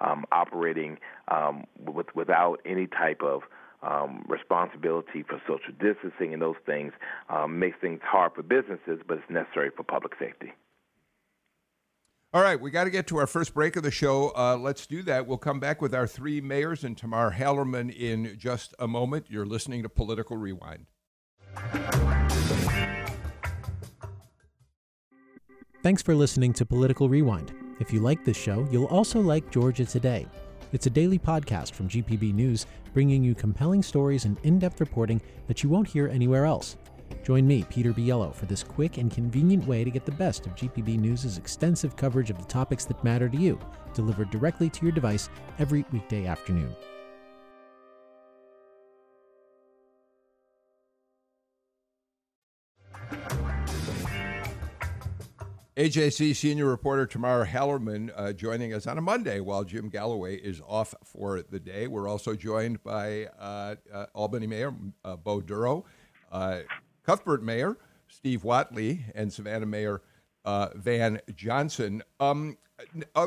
um, 0.01 0.25
operating 0.33 0.99
um, 1.29 1.64
with, 1.79 2.07
without 2.14 2.61
any 2.64 2.87
type 2.87 3.23
of 3.23 3.42
um, 3.83 4.25
responsibility 4.29 5.23
for 5.23 5.40
social 5.46 5.73
distancing 5.79 6.33
and 6.33 6.42
those 6.42 6.57
things 6.66 6.92
um, 7.29 7.59
makes 7.59 7.79
things 7.81 8.01
hard 8.03 8.33
for 8.35 8.42
businesses, 8.42 9.01
but 9.07 9.18
it's 9.18 9.31
necessary 9.31 9.70
for 9.75 9.83
public 9.83 10.12
safety. 10.18 10.53
All 12.33 12.43
right, 12.43 12.61
we 12.61 12.71
got 12.71 12.85
to 12.85 12.90
get 12.90 13.09
to 13.09 13.16
our 13.16 13.27
first 13.27 13.55
break 13.55 13.75
of 13.75 13.83
the 13.83 13.90
show. 13.90 14.33
Uh, 14.37 14.57
let's 14.57 14.87
do 14.87 15.03
that. 15.03 15.27
We'll 15.27 15.37
come 15.37 15.59
back 15.59 15.83
with 15.83 15.93
our 15.93 16.07
three 16.07 16.40
mayors 16.40 16.85
and 16.85 16.97
Tamar 16.97 17.33
Hallerman 17.33 17.93
in 17.93 18.38
just 18.38 18.73
a 18.79 18.87
moment. 18.87 19.27
You're 19.29 19.47
listening 19.47 19.83
to 19.83 19.88
Political 19.88 20.37
Rewind. 20.37 20.87
Thanks 25.83 26.03
for 26.03 26.14
listening 26.14 26.53
to 26.53 26.64
Political 26.64 27.09
Rewind. 27.09 27.53
If 27.81 27.93
you 27.93 27.99
like 27.99 28.25
this 28.25 28.37
show, 28.37 28.69
you'll 28.71 28.85
also 28.85 29.19
like 29.19 29.51
Georgia 29.51 29.85
Today. 29.85 30.29
It's 30.73 30.87
a 30.87 30.90
daily 30.90 31.19
podcast 31.19 31.73
from 31.73 31.88
GPB 31.88 32.33
News, 32.33 32.66
bringing 32.95 33.25
you 33.25 33.35
compelling 33.35 33.83
stories 33.83 34.25
and 34.25 34.38
in 34.45 34.61
depth 34.61 34.79
reporting 34.79 35.21
that 35.49 35.64
you 35.64 35.69
won't 35.69 35.88
hear 35.88 36.07
anywhere 36.07 36.45
else. 36.45 36.77
Join 37.22 37.46
me, 37.46 37.64
Peter 37.68 37.92
Biello, 37.92 38.35
for 38.35 38.46
this 38.46 38.62
quick 38.62 38.96
and 38.96 39.11
convenient 39.11 39.66
way 39.66 39.85
to 39.85 39.90
get 39.90 40.06
the 40.06 40.12
best 40.12 40.46
of 40.46 40.54
GPB 40.54 40.98
News' 40.98 41.37
extensive 41.37 41.94
coverage 41.96 42.30
of 42.30 42.38
the 42.38 42.44
topics 42.44 42.85
that 42.87 43.04
matter 43.04 43.28
to 43.28 43.37
you, 43.37 43.59
delivered 43.94 44.30
directly 44.30 44.70
to 44.70 44.83
your 44.83 44.92
device 44.92 45.28
every 45.59 45.85
weekday 45.92 46.26
afternoon. 46.26 46.74
AJC 55.76 56.37
senior 56.37 56.66
reporter 56.66 57.06
Tamar 57.06 57.46
Hallerman 57.46 58.11
uh, 58.14 58.35
joining 58.35 58.74
us 58.74 58.87
on 58.87 58.98
a 58.98 59.00
Monday 59.00 59.40
while 59.40 59.64
Jim 59.64 59.88
Galloway 59.88 60.37
is 60.37 60.61
off 60.66 60.94
for 61.04 61.40
the 61.40 61.59
day. 61.59 61.87
We're 61.87 62.06
also 62.06 62.35
joined 62.35 62.83
by 62.83 63.28
uh, 63.38 63.76
uh, 63.90 64.06
Albany 64.12 64.46
Mayor 64.46 64.74
uh, 65.04 65.16
Bo 65.16 65.42
uh, 66.30 66.59
Cuthbert 67.11 67.42
Mayor 67.42 67.77
Steve 68.07 68.44
Whatley 68.44 69.01
and 69.16 69.33
Savannah 69.33 69.66
Mayor 69.66 70.01
uh, 70.44 70.68
Van 70.77 71.20
Johnson. 71.35 72.05
Um, 72.20 72.57
I 73.16 73.27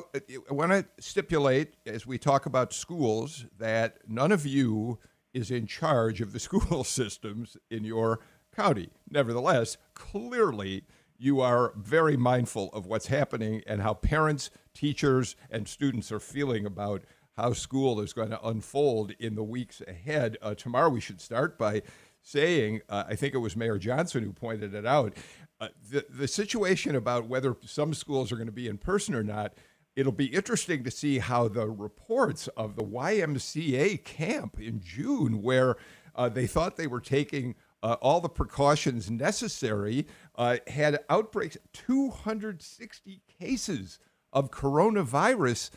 want 0.50 0.72
to 0.72 0.86
stipulate 1.00 1.74
as 1.86 2.08
we 2.08 2.18
talk 2.18 2.46
about 2.46 2.72
schools 2.72 3.46
that 3.60 3.98
none 4.08 4.32
of 4.32 4.46
you 4.46 5.00
is 5.34 5.52
in 5.52 5.68
charge 5.68 6.22
of 6.22 6.32
the 6.32 6.40
school 6.48 6.86
systems 6.86 7.58
in 7.70 7.84
your 7.84 8.22
county. 8.56 8.88
Nevertheless, 9.10 9.76
clearly 9.96 10.86
you 11.18 11.42
are 11.42 11.74
very 11.76 12.16
mindful 12.16 12.70
of 12.72 12.86
what's 12.86 13.08
happening 13.08 13.64
and 13.68 13.82
how 13.82 13.96
parents, 13.96 14.50
teachers, 14.74 15.36
and 15.52 15.68
students 15.68 16.10
are 16.10 16.22
feeling 16.22 16.66
about 16.66 17.04
how 17.36 17.52
school 17.52 18.00
is 18.00 18.14
going 18.14 18.30
to 18.30 18.48
unfold 18.48 19.12
in 19.20 19.36
the 19.36 19.44
weeks 19.44 19.82
ahead. 19.86 20.38
Uh, 20.42 20.56
Tamar, 20.56 20.90
we 20.90 21.02
should 21.02 21.20
start 21.20 21.58
by 21.58 21.82
saying, 22.24 22.82
uh, 22.90 23.04
I 23.08 23.16
think 23.16 23.36
it 23.36 23.40
was 23.40 23.56
Mayor 23.56 23.78
Johnson 23.78 24.24
who 24.24 24.32
pointed 24.34 24.74
it 24.74 24.86
out, 24.86 25.14
uh, 25.60 25.68
the, 25.92 26.06
the 26.10 26.28
situation 26.28 26.96
about 26.96 27.28
whether 27.28 27.56
some 27.66 27.94
schools 27.94 28.32
are 28.32 28.36
going 28.36 28.48
to 28.48 28.52
be 28.52 28.68
in 28.68 28.78
person 28.78 29.14
or 29.14 29.24
not. 29.24 29.54
It'll 29.96 30.12
be 30.12 30.26
interesting 30.26 30.84
to 30.86 30.92
see 30.92 31.20
how 31.20 31.48
the 31.48 31.70
reports 31.70 32.48
of 32.58 32.76
the 32.76 32.84
YMCA 32.84 34.04
camp 34.04 34.60
in 34.60 34.82
June, 34.82 35.44
where 35.44 35.76
uh, 36.16 36.30
they 36.30 36.48
thought 36.48 36.78
they 36.78 36.88
were 36.88 37.02
taking 37.02 37.56
uh, 37.84 37.98
all 38.02 38.22
the 38.22 38.30
precautions 38.30 39.12
necessary, 39.12 40.08
uh, 40.36 40.58
had 40.68 41.00
outbreaks, 41.10 41.58
260 41.74 43.22
cases 43.40 44.00
of 44.32 44.50
coronavirus, 44.50 45.70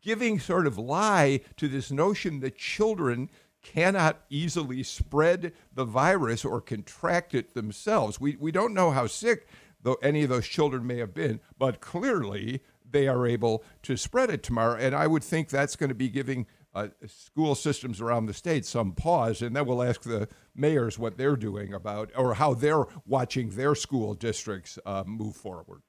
giving 0.00 0.38
sort 0.38 0.66
of 0.66 0.78
lie 0.78 1.40
to 1.56 1.66
this 1.66 1.90
notion 1.90 2.40
that 2.40 2.56
children 2.56 3.28
cannot 3.64 4.20
easily 4.30 4.84
spread 4.84 5.52
the 5.74 5.84
virus 5.84 6.44
or 6.44 6.60
contract 6.60 7.34
it 7.34 7.54
themselves. 7.54 8.20
We, 8.20 8.36
we 8.36 8.52
don't 8.52 8.74
know 8.74 8.92
how 8.92 9.08
sick 9.08 9.48
though 9.84 9.98
any 10.02 10.24
of 10.24 10.30
those 10.30 10.46
children 10.46 10.86
may 10.86 10.98
have 10.98 11.14
been, 11.14 11.40
but 11.58 11.80
clearly 11.80 12.62
they 12.90 13.06
are 13.06 13.26
able 13.26 13.62
to 13.82 13.96
spread 13.96 14.30
it 14.30 14.42
Tamar. 14.42 14.76
And 14.76 14.94
I 14.94 15.06
would 15.06 15.22
think 15.22 15.48
that's 15.48 15.76
going 15.76 15.90
to 15.90 15.94
be 15.94 16.08
giving 16.08 16.46
uh, 16.74 16.88
school 17.06 17.54
systems 17.54 18.00
around 18.00 18.26
the 18.26 18.34
state 18.34 18.66
some 18.66 18.92
pause, 18.92 19.42
and 19.42 19.54
then 19.54 19.64
we'll 19.64 19.82
ask 19.82 20.02
the 20.02 20.28
mayors 20.56 20.98
what 20.98 21.16
they're 21.16 21.36
doing 21.36 21.72
about 21.72 22.10
or 22.16 22.34
how 22.34 22.54
they're 22.54 22.86
watching 23.06 23.50
their 23.50 23.74
school 23.76 24.14
districts 24.14 24.78
uh, 24.84 25.04
move 25.06 25.36
forward. 25.36 25.82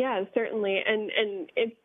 Yeah, 0.00 0.24
certainly, 0.32 0.80
and 0.86 1.10
and 1.10 1.52
it's 1.56 1.76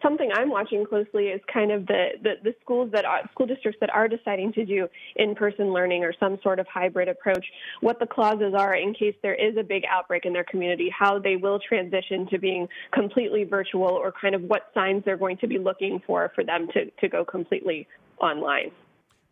something 0.00 0.30
I'm 0.32 0.48
watching 0.48 0.86
closely 0.86 1.24
is 1.24 1.40
kind 1.52 1.72
of 1.72 1.88
the, 1.88 2.10
the, 2.22 2.34
the 2.44 2.54
schools 2.62 2.92
that 2.92 3.04
are 3.04 3.28
school 3.32 3.46
districts 3.46 3.80
that 3.80 3.90
are 3.90 4.06
deciding 4.06 4.52
to 4.52 4.64
do 4.64 4.86
in-person 5.16 5.72
learning 5.72 6.04
or 6.04 6.14
some 6.20 6.38
sort 6.40 6.60
of 6.60 6.68
hybrid 6.72 7.08
approach. 7.08 7.44
What 7.80 7.98
the 7.98 8.06
clauses 8.06 8.54
are 8.56 8.76
in 8.76 8.94
case 8.94 9.16
there 9.22 9.34
is 9.34 9.56
a 9.58 9.64
big 9.64 9.82
outbreak 9.90 10.24
in 10.24 10.32
their 10.32 10.44
community, 10.44 10.88
how 10.96 11.18
they 11.18 11.34
will 11.34 11.58
transition 11.58 12.28
to 12.30 12.38
being 12.38 12.68
completely 12.92 13.42
virtual, 13.42 13.90
or 13.90 14.12
kind 14.12 14.36
of 14.36 14.42
what 14.42 14.70
signs 14.72 15.02
they're 15.04 15.16
going 15.16 15.38
to 15.38 15.48
be 15.48 15.58
looking 15.58 16.00
for 16.06 16.30
for 16.36 16.44
them 16.44 16.68
to 16.74 16.92
to 17.00 17.08
go 17.08 17.24
completely 17.24 17.88
online. 18.20 18.70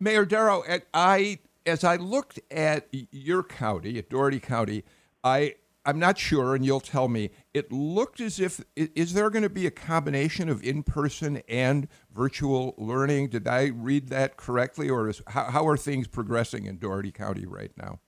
Mayor 0.01 0.25
Dorough, 0.25 0.65
I 0.93 1.39
as 1.65 1.85
I 1.85 1.95
looked 1.95 2.41
at 2.51 2.89
your 2.91 3.41
county, 3.41 3.97
at 3.99 4.09
Dougherty 4.09 4.41
County, 4.41 4.83
I 5.23 5.55
I'm 5.85 5.97
not 5.97 6.17
sure, 6.17 6.53
and 6.53 6.63
you'll 6.63 6.79
tell 6.79 7.07
me. 7.07 7.31
It 7.53 7.71
looked 7.71 8.19
as 8.21 8.39
if 8.39 8.61
is 8.75 9.13
there 9.13 9.29
going 9.29 9.43
to 9.43 9.49
be 9.49 9.65
a 9.65 9.71
combination 9.71 10.47
of 10.47 10.63
in-person 10.63 11.41
and 11.47 11.87
virtual 12.13 12.75
learning? 12.77 13.29
Did 13.29 13.47
I 13.47 13.65
read 13.67 14.09
that 14.09 14.37
correctly, 14.37 14.89
or 14.89 15.09
is, 15.09 15.21
how, 15.27 15.45
how 15.45 15.67
are 15.67 15.77
things 15.77 16.07
progressing 16.07 16.65
in 16.65 16.77
Dougherty 16.77 17.11
County 17.11 17.45
right 17.45 17.71
now? 17.77 17.99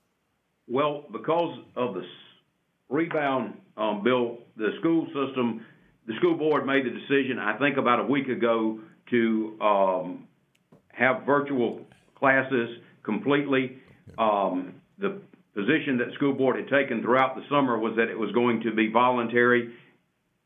Well, 0.67 1.05
because 1.11 1.57
of 1.75 1.95
the 1.95 2.03
rebound 2.89 3.55
um, 3.75 4.03
bill, 4.03 4.37
the 4.55 4.69
school 4.79 5.07
system, 5.07 5.65
the 6.07 6.13
school 6.17 6.37
board 6.37 6.65
made 6.65 6.85
the 6.85 6.91
decision, 6.91 7.39
I 7.39 7.57
think 7.57 7.77
about 7.77 7.99
a 7.99 8.05
week 8.05 8.27
ago, 8.27 8.79
to 9.09 9.57
um, 9.61 10.27
have 10.89 11.25
virtual 11.25 11.81
classes 12.15 12.69
completely. 13.03 13.77
Um, 14.17 14.75
the 14.99 15.21
position 15.53 15.97
that 15.97 16.13
school 16.15 16.33
board 16.33 16.55
had 16.57 16.67
taken 16.67 17.01
throughout 17.01 17.35
the 17.35 17.43
summer 17.49 17.77
was 17.77 17.95
that 17.97 18.09
it 18.09 18.17
was 18.17 18.31
going 18.31 18.61
to 18.61 18.71
be 18.73 18.91
voluntary. 18.91 19.73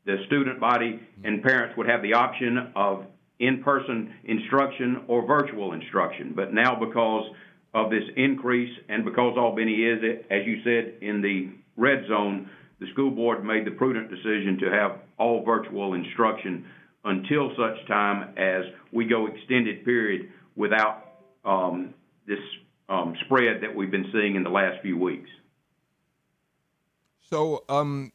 The 0.04 0.16
student 0.26 0.60
body 0.60 1.00
and 1.24 1.42
parents 1.42 1.76
would 1.76 1.88
have 1.88 2.02
the 2.02 2.14
option 2.14 2.72
of 2.76 3.04
in-person 3.38 4.14
instruction 4.24 5.04
or 5.06 5.26
virtual 5.26 5.72
instruction. 5.72 6.32
But 6.34 6.52
now 6.52 6.78
because 6.78 7.30
of 7.74 7.90
this 7.90 8.04
increase 8.16 8.76
and 8.88 9.04
because 9.04 9.36
Albany 9.38 9.84
is, 9.84 10.22
as 10.30 10.46
you 10.46 10.62
said, 10.64 10.94
in 11.02 11.20
the 11.22 11.50
red 11.76 12.04
zone, 12.08 12.50
the 12.80 12.86
school 12.92 13.10
board 13.10 13.44
made 13.44 13.66
the 13.66 13.70
prudent 13.72 14.10
decision 14.10 14.58
to 14.60 14.70
have 14.70 15.00
all 15.18 15.44
virtual 15.44 15.94
instruction 15.94 16.64
until 17.04 17.50
such 17.56 17.86
time 17.86 18.34
as 18.36 18.64
we 18.92 19.06
go 19.06 19.26
extended 19.26 19.84
period 19.84 20.30
without 20.56 21.04
um, 21.44 21.94
this 22.26 22.38
spread 23.24 23.62
that 23.62 23.74
we've 23.74 23.90
been 23.90 24.10
seeing 24.12 24.36
in 24.36 24.42
the 24.42 24.50
last 24.50 24.80
few 24.82 24.96
weeks. 24.96 25.30
So, 27.20 27.64
um, 27.68 28.12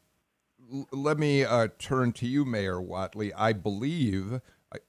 l- 0.72 0.88
let 0.90 1.18
me 1.18 1.44
uh, 1.44 1.68
turn 1.78 2.12
to 2.14 2.26
you, 2.26 2.44
Mayor 2.44 2.80
Whatley. 2.80 3.32
I 3.36 3.52
believe 3.52 4.40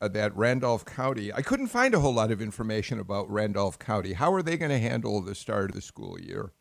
uh, 0.02 0.08
that 0.08 0.36
Randolph 0.36 0.86
County, 0.86 1.32
I 1.32 1.41
couldn't 1.41 1.67
find 1.67 1.93
a 1.93 2.00
whole 2.00 2.13
lot 2.13 2.32
of 2.32 2.41
information 2.41 3.00
about 3.00 3.30
Randolph 3.30 3.78
County. 3.78 4.13
How 4.13 4.34
are 4.34 4.41
they 4.41 4.58
going 4.58 4.71
to 4.71 4.80
handle 4.80 5.21
the 5.21 5.36
start 5.36 5.69
of 5.69 5.76
the 5.76 5.82
school 5.82 6.19
year? 6.19 6.52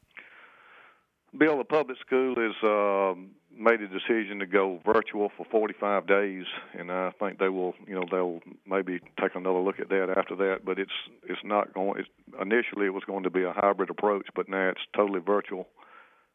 Bill, 1.37 1.59
the 1.59 1.65
public 1.65 1.99
school 1.99 2.35
is 2.39 2.55
uh, 2.63 3.15
made 3.59 3.81
a 3.81 3.89
decision 3.89 4.39
to 4.41 4.47
go 4.47 4.81
virtual 4.85 5.31
for 5.37 5.47
45 5.51 6.07
days, 6.07 6.45
and 6.79 6.91
I 6.91 7.13
think 7.19 7.39
they 7.39 7.49
will, 7.49 7.75
you 7.87 7.95
know, 7.95 8.05
they'll 8.11 8.41
maybe 8.67 9.01
take 9.21 9.35
another 9.35 9.59
look 9.59 9.81
at 9.81 9.89
that 9.89 10.15
after 10.17 10.37
that. 10.37 10.65
But 10.65 10.79
it's 10.79 10.93
it's 11.25 11.41
not 11.45 11.73
going. 11.75 12.01
It's, 12.01 12.09
initially, 12.41 12.87
it 12.87 12.95
was 12.95 13.05
going 13.05 13.25
to 13.25 13.31
be 13.31 13.45
a 13.45 13.53
hybrid 13.53 13.91
approach, 13.91 14.27
but 14.35 14.49
now 14.49 14.69
it's 14.69 14.81
totally 14.95 15.21
virtual. 15.21 15.69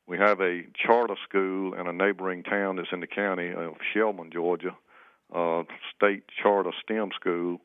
We 0.08 0.17
have 0.17 0.41
a 0.41 0.62
charter 0.75 1.15
school 1.27 1.75
in 1.75 1.88
a 1.88 1.93
neighboring 1.93 2.43
town 2.43 2.77
that's 2.77 2.89
in 2.91 2.99
the 2.99 3.08
county 3.08 3.51
of 3.51 3.75
Shellman, 3.93 4.34
Georgia, 4.34 4.75
uh, 5.34 5.63
state 5.95 6.23
charter 6.41 6.71
STEM 6.84 7.12
school. 7.15 7.60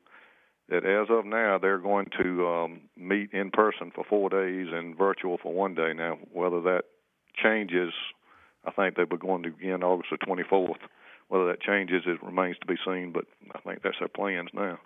That 0.68 0.86
as 0.86 1.08
of 1.10 1.26
now, 1.26 1.58
they're 1.58 1.78
going 1.78 2.06
to 2.22 2.46
um, 2.46 2.80
meet 2.96 3.32
in 3.32 3.50
person 3.50 3.92
for 3.94 4.04
four 4.04 4.30
days 4.30 4.68
and 4.72 4.96
virtual 4.96 5.38
for 5.42 5.52
one 5.52 5.74
day. 5.74 5.92
Now, 5.94 6.18
whether 6.32 6.60
that 6.62 6.84
changes, 7.42 7.92
I 8.66 8.70
think 8.70 8.96
they 8.96 9.04
were 9.04 9.18
going 9.18 9.42
to 9.42 9.50
begin 9.50 9.82
August 9.82 10.10
the 10.10 10.18
24th. 10.18 10.78
Whether 11.28 11.46
that 11.46 11.60
changes, 11.62 12.02
it 12.06 12.22
remains 12.22 12.56
to 12.58 12.66
be 12.66 12.76
seen, 12.84 13.12
but 13.12 13.24
I 13.54 13.60
think 13.60 13.82
that's 13.82 13.98
their 13.98 14.08
plans 14.08 14.50
now. 14.52 14.78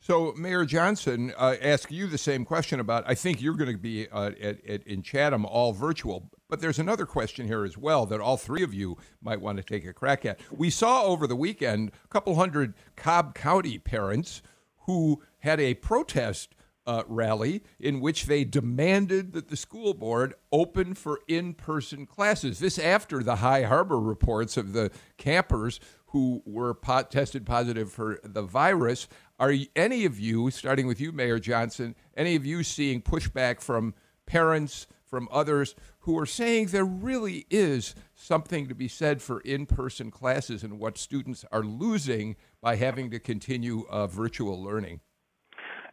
So, 0.00 0.32
Mayor 0.36 0.64
Johnson, 0.64 1.32
uh, 1.38 1.54
ask 1.62 1.92
you 1.92 2.08
the 2.08 2.18
same 2.18 2.44
question 2.44 2.80
about. 2.80 3.04
I 3.06 3.14
think 3.14 3.40
you're 3.40 3.54
going 3.54 3.70
to 3.70 3.78
be 3.78 4.08
uh, 4.10 4.32
at, 4.42 4.64
at, 4.66 4.84
in 4.84 5.02
Chatham 5.02 5.46
all 5.46 5.72
virtual, 5.72 6.28
but 6.48 6.60
there's 6.60 6.80
another 6.80 7.06
question 7.06 7.46
here 7.46 7.64
as 7.64 7.78
well 7.78 8.04
that 8.06 8.20
all 8.20 8.36
three 8.36 8.64
of 8.64 8.74
you 8.74 8.96
might 9.22 9.40
want 9.40 9.58
to 9.58 9.62
take 9.62 9.86
a 9.86 9.92
crack 9.92 10.26
at. 10.26 10.40
We 10.50 10.70
saw 10.70 11.04
over 11.04 11.28
the 11.28 11.36
weekend 11.36 11.92
a 12.04 12.08
couple 12.08 12.34
hundred 12.34 12.74
Cobb 12.96 13.36
County 13.36 13.78
parents 13.78 14.42
who 14.86 15.22
had 15.38 15.60
a 15.60 15.74
protest 15.74 16.56
uh, 16.86 17.02
rally 17.06 17.62
in 17.78 18.00
which 18.00 18.26
they 18.26 18.44
demanded 18.44 19.32
that 19.32 19.48
the 19.48 19.56
school 19.56 19.94
board 19.94 20.34
open 20.50 20.94
for 20.94 21.20
in 21.28 21.54
person 21.54 22.06
classes. 22.06 22.58
This 22.58 22.78
after 22.78 23.22
the 23.22 23.36
High 23.36 23.62
Harbour 23.62 24.00
reports 24.00 24.56
of 24.56 24.72
the 24.72 24.90
campers 25.16 25.80
who 26.06 26.42
were 26.44 26.74
pot- 26.74 27.10
tested 27.10 27.46
positive 27.46 27.90
for 27.90 28.20
the 28.22 28.42
virus. 28.42 29.08
Are 29.40 29.54
any 29.74 30.04
of 30.04 30.20
you, 30.20 30.50
starting 30.50 30.86
with 30.86 31.00
you, 31.00 31.10
Mayor 31.10 31.38
Johnson, 31.38 31.94
any 32.16 32.36
of 32.36 32.44
you 32.44 32.62
seeing 32.62 33.00
pushback 33.00 33.60
from 33.60 33.94
parents, 34.26 34.86
from 35.04 35.28
others 35.30 35.74
who 36.00 36.18
are 36.18 36.26
saying 36.26 36.66
there 36.66 36.84
really 36.84 37.46
is 37.50 37.94
something 38.14 38.68
to 38.68 38.74
be 38.74 38.88
said 38.88 39.22
for 39.22 39.40
in 39.40 39.66
person 39.66 40.10
classes 40.10 40.62
and 40.62 40.78
what 40.78 40.98
students 40.98 41.44
are 41.52 41.62
losing 41.62 42.36
by 42.60 42.76
having 42.76 43.10
to 43.10 43.18
continue 43.18 43.84
uh, 43.88 44.06
virtual 44.06 44.62
learning? 44.62 45.00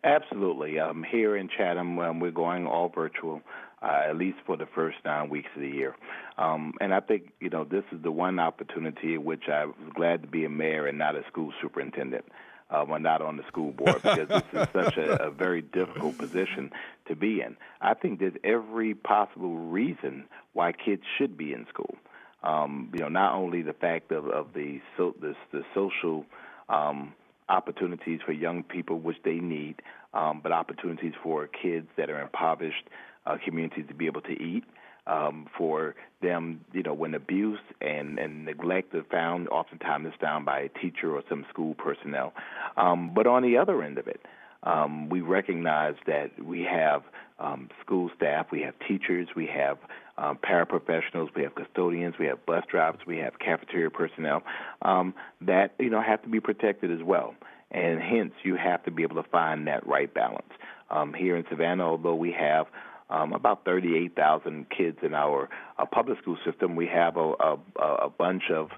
Absolutely. 0.04 0.80
Um, 0.80 1.04
here 1.04 1.36
in 1.36 1.50
Chatham, 1.50 2.00
um, 2.00 2.20
we're 2.20 2.32
going 2.32 2.68
all 2.68 2.90
virtual. 2.90 3.42
uh, 3.82 4.02
at 4.10 4.18
least 4.18 4.38
for 4.46 4.58
the 4.58 4.66
first 4.76 4.98
nine 5.06 5.30
weeks 5.30 5.50
of 5.56 5.62
the 5.62 5.70
year. 5.70 5.96
Um, 6.38 6.74
and 6.82 6.94
I 6.94 7.00
think 7.00 7.32
you 7.40 7.50
know 7.50 7.64
this 7.64 7.84
is 7.92 8.02
the 8.02 8.12
one 8.12 8.40
opportunity 8.40 9.14
in 9.16 9.24
which 9.24 9.44
I 9.52 9.66
was 9.66 9.76
glad 9.94 10.22
to 10.24 10.28
be 10.28 10.46
a 10.46 10.50
mayor 10.50 10.88
and 10.88 10.98
not 10.98 11.16
a 11.16 11.24
school 11.28 11.54
superintendent. 11.62 12.26
Uh, 12.72 12.84
when 12.84 13.02
not 13.02 13.20
on 13.20 13.36
the 13.36 13.42
school 13.48 13.72
board 13.72 13.96
because 14.04 14.28
this 14.28 14.44
is 14.54 14.68
such 14.72 14.96
a, 14.98 15.24
a 15.24 15.32
very 15.32 15.64
difficult 15.64 16.16
position 16.20 16.70
to 17.08 17.16
be 17.16 17.42
in. 17.42 17.58
I 17.82 17.96
think 17.96 18.20
there's 18.20 18.36
every 18.44 18.94
possible 18.94 19.56
reason 19.58 20.26
why 20.54 20.74
kids 20.74 21.02
should 21.18 21.36
be 21.36 21.52
in 21.52 21.66
school. 21.70 21.96
Um, 22.44 22.92
you 22.94 23.00
know, 23.00 23.08
not 23.08 23.34
only 23.34 23.64
the 23.64 23.74
fact 23.74 24.12
of, 24.12 24.28
of 24.28 24.54
the 24.54 24.82
so 24.98 25.16
the, 25.20 25.34
the 25.52 25.64
social 25.74 26.28
um, 26.70 27.14
opportunities 27.50 28.20
for 28.26 28.32
young 28.32 28.64
people, 28.64 29.00
which 29.00 29.18
they 29.24 29.36
need, 29.36 29.82
um, 30.14 30.40
but 30.42 30.52
opportunities 30.52 31.14
for 31.22 31.48
kids 31.48 31.88
that 31.98 32.10
are 32.10 32.22
impoverished 32.22 32.86
uh, 33.26 33.38
communities 33.44 33.86
to 33.88 33.94
be 33.94 34.06
able 34.06 34.22
to 34.22 34.32
eat. 34.42 34.64
Um, 35.08 35.48
for 35.58 35.96
them, 36.22 36.62
you 36.72 36.84
know, 36.84 36.94
when 36.94 37.16
abuse 37.16 37.60
and, 37.82 38.20
and 38.20 38.46
neglect 38.46 38.94
is 38.94 39.04
found, 39.10 39.48
oftentimes 39.48 40.06
it's 40.08 40.22
found 40.22 40.46
by 40.46 40.60
a 40.60 40.70
teacher 40.70 41.16
or 41.16 41.24
some 41.28 41.46
school 41.50 41.74
personnel. 41.74 42.34
Um, 42.78 43.12
but 43.16 43.26
on 43.26 43.42
the 43.42 43.58
other 43.58 43.82
end 43.82 43.98
of 43.98 44.08
it, 44.08 44.22
um, 44.64 45.10
we 45.10 45.22
recognize 45.22 45.96
that 46.06 46.44
we 46.44 46.64
have 46.64 47.04
um, 47.40 47.70
school 47.82 48.10
staff, 48.16 48.48
we 48.52 48.62
have 48.62 48.74
teachers, 48.88 49.30
we 49.36 49.48
have 49.48 49.78
um, 50.18 50.38
paraprofessionals, 50.38 51.34
we 51.36 51.44
have 51.44 51.56
custodians, 51.56 52.16
we 52.20 52.26
have 52.26 52.46
bus 52.46 52.64
drivers, 52.70 53.02
we 53.08 53.18
have 53.18 53.40
cafeteria 53.40 53.90
personnel 53.90 54.44
um, 54.82 55.14
that 55.42 55.74
you 55.80 55.90
know 55.90 56.02
have 56.02 56.22
to 56.24 56.30
be 56.30 56.40
protected 56.40 56.92
as 56.92 57.04
well. 57.04 57.36
And 57.72 58.02
hence, 58.02 58.34
you 58.44 58.56
have 58.56 58.84
to 58.86 58.92
be 58.92 59.04
able 59.04 59.22
to 59.22 59.30
find 59.30 59.68
that 59.68 59.86
right 59.86 60.12
balance. 60.12 60.50
Um, 60.90 61.14
here 61.14 61.36
in 61.36 61.46
Savannah, 61.50 61.84
although 61.84 62.16
we 62.16 62.32
have 62.32 62.66
um, 63.12 63.34
about 63.34 63.64
38,000 63.64 64.68
kids 64.76 64.98
in 65.04 65.14
our 65.14 65.50
uh, 65.78 65.86
public 65.86 66.18
school 66.20 66.38
system, 66.44 66.76
we 66.76 66.88
have 66.88 67.16
a, 67.16 67.34
a, 67.40 67.58
a 67.80 68.10
bunch 68.10 68.44
of 68.52 68.70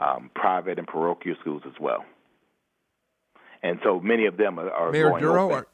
um, 0.00 0.30
private 0.34 0.78
and 0.78 0.86
parochial 0.86 1.36
schools 1.40 1.62
as 1.66 1.74
well. 1.78 2.04
And 3.62 3.80
so 3.82 4.00
many 4.00 4.26
of 4.26 4.36
them 4.36 4.58
are, 4.58 4.70
are 4.70 4.92
Mayor 4.92 5.10
going 5.10 5.22
Dorough, 5.22 5.44
open. 5.46 5.58
are, 5.58 5.66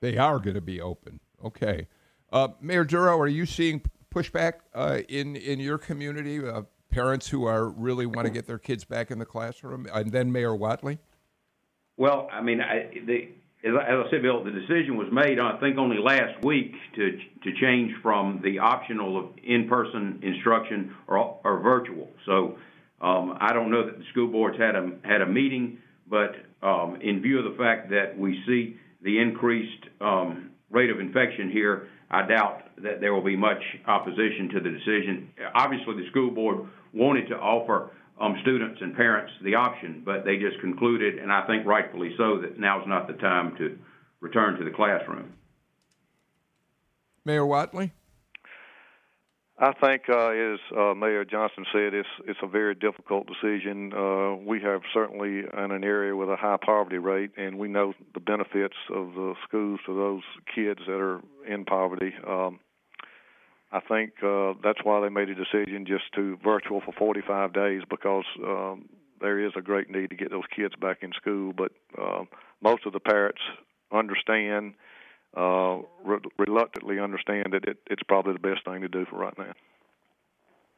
they 0.00 0.16
are 0.16 0.38
going 0.38 0.54
to 0.54 0.60
be 0.60 0.80
open. 0.80 1.20
Okay. 1.44 1.86
Uh, 2.32 2.48
Mayor 2.60 2.84
Dorough, 2.84 3.18
are 3.20 3.28
you 3.28 3.46
seeing 3.46 3.82
pushback 4.14 4.54
uh, 4.74 5.00
in 5.08 5.36
in 5.36 5.60
your 5.60 5.78
community? 5.78 6.46
Uh, 6.46 6.62
parents 6.90 7.28
who 7.28 7.44
are 7.44 7.68
really 7.68 8.06
want 8.06 8.26
to 8.26 8.32
get 8.32 8.46
their 8.46 8.58
kids 8.58 8.84
back 8.84 9.10
in 9.10 9.18
the 9.18 9.26
classroom, 9.26 9.86
and 9.92 10.12
then 10.12 10.32
Mayor 10.32 10.56
Whatley. 10.56 10.98
Well, 11.98 12.28
I 12.32 12.42
mean, 12.42 12.60
I, 12.60 12.90
the, 13.06 13.28
as, 13.64 13.74
I, 13.74 13.84
as 13.84 14.06
I 14.06 14.10
said, 14.10 14.22
Bill, 14.22 14.42
the 14.44 14.50
decision 14.50 14.96
was 14.96 15.08
made, 15.12 15.38
I 15.38 15.58
think, 15.60 15.78
only 15.78 15.98
last 15.98 16.42
week 16.44 16.72
to 16.96 17.18
to 17.44 17.52
change 17.60 17.92
from 18.02 18.40
the 18.42 18.58
optional 18.58 19.18
of 19.18 19.26
in-person 19.42 20.20
instruction 20.22 20.94
or, 21.06 21.38
or 21.44 21.60
virtual. 21.60 22.10
So 22.24 22.58
um, 23.00 23.36
I 23.40 23.52
don't 23.52 23.70
know 23.70 23.84
that 23.86 23.98
the 23.98 24.04
school 24.10 24.28
boards 24.28 24.58
had 24.58 24.74
a 24.74 24.90
had 25.04 25.20
a 25.20 25.26
meeting, 25.26 25.78
but 26.08 26.34
um, 26.62 26.98
in 27.02 27.20
view 27.20 27.38
of 27.38 27.44
the 27.44 27.58
fact 27.58 27.90
that 27.90 28.18
we 28.18 28.42
see 28.46 28.76
the 29.02 29.18
increased 29.18 29.84
um, 30.00 30.50
rate 30.70 30.90
of 30.90 30.98
infection 30.98 31.50
here, 31.50 31.88
I 32.10 32.26
doubt 32.26 32.62
that 32.82 33.00
there 33.00 33.12
will 33.12 33.24
be 33.24 33.36
much 33.36 33.62
opposition 33.86 34.48
to 34.54 34.60
the 34.60 34.70
decision. 34.70 35.30
Obviously, 35.54 35.94
the 35.96 36.08
school 36.10 36.30
board 36.30 36.68
wanted 36.94 37.28
to 37.28 37.36
offer 37.36 37.90
um, 38.20 38.36
students 38.42 38.80
and 38.80 38.96
parents 38.96 39.32
the 39.44 39.54
option, 39.54 40.02
but 40.04 40.24
they 40.24 40.36
just 40.38 40.58
concluded, 40.60 41.18
and 41.18 41.30
I 41.30 41.46
think 41.46 41.66
rightfully 41.66 42.14
so, 42.16 42.40
that 42.40 42.58
now 42.58 42.80
is 42.80 42.88
not 42.88 43.06
the 43.06 43.14
time 43.14 43.54
to 43.58 43.78
return 44.20 44.58
to 44.58 44.64
the 44.64 44.70
classroom. 44.70 45.34
Mayor 47.24 47.42
Whatley. 47.42 47.90
I 49.58 49.72
think, 49.72 50.02
uh, 50.10 50.28
as 50.28 50.58
uh, 50.76 50.94
Mayor 50.94 51.24
Johnson 51.24 51.64
said, 51.72 51.94
it's 51.94 52.08
it's 52.26 52.38
a 52.42 52.46
very 52.46 52.74
difficult 52.74 53.26
decision. 53.26 53.90
Uh, 53.90 54.34
we 54.34 54.60
have 54.60 54.82
certainly 54.92 55.44
in 55.50 55.70
an 55.70 55.82
area 55.82 56.14
with 56.14 56.28
a 56.28 56.36
high 56.36 56.58
poverty 56.62 56.98
rate, 56.98 57.30
and 57.38 57.58
we 57.58 57.66
know 57.68 57.94
the 58.12 58.20
benefits 58.20 58.76
of 58.94 59.14
the 59.14 59.34
schools 59.48 59.80
to 59.86 59.94
those 59.96 60.22
kids 60.54 60.80
that 60.86 61.00
are 61.00 61.22
in 61.48 61.64
poverty. 61.64 62.12
Um, 62.28 62.60
I 63.72 63.80
think 63.80 64.12
uh, 64.22 64.52
that's 64.62 64.84
why 64.84 65.00
they 65.00 65.08
made 65.08 65.30
a 65.30 65.34
decision 65.34 65.86
just 65.86 66.04
to 66.16 66.36
virtual 66.44 66.82
for 66.82 66.92
45 66.92 67.54
days 67.54 67.82
because 67.88 68.24
um, 68.44 68.90
there 69.22 69.44
is 69.44 69.52
a 69.56 69.62
great 69.62 69.90
need 69.90 70.10
to 70.10 70.16
get 70.16 70.30
those 70.30 70.44
kids 70.54 70.74
back 70.78 70.98
in 71.00 71.12
school. 71.14 71.54
But 71.56 71.72
uh, 71.98 72.24
most 72.62 72.84
of 72.84 72.92
the 72.92 73.00
parents 73.00 73.40
understand 73.90 74.74
uh, 75.36 75.78
re- 76.04 76.18
reluctantly 76.38 76.98
understand 76.98 77.48
that 77.52 77.64
it, 77.64 77.78
it's 77.88 78.02
probably 78.02 78.32
the 78.32 78.38
best 78.38 78.64
thing 78.64 78.80
to 78.82 78.88
do 78.88 79.04
for 79.06 79.16
right 79.16 79.36
now. 79.38 79.52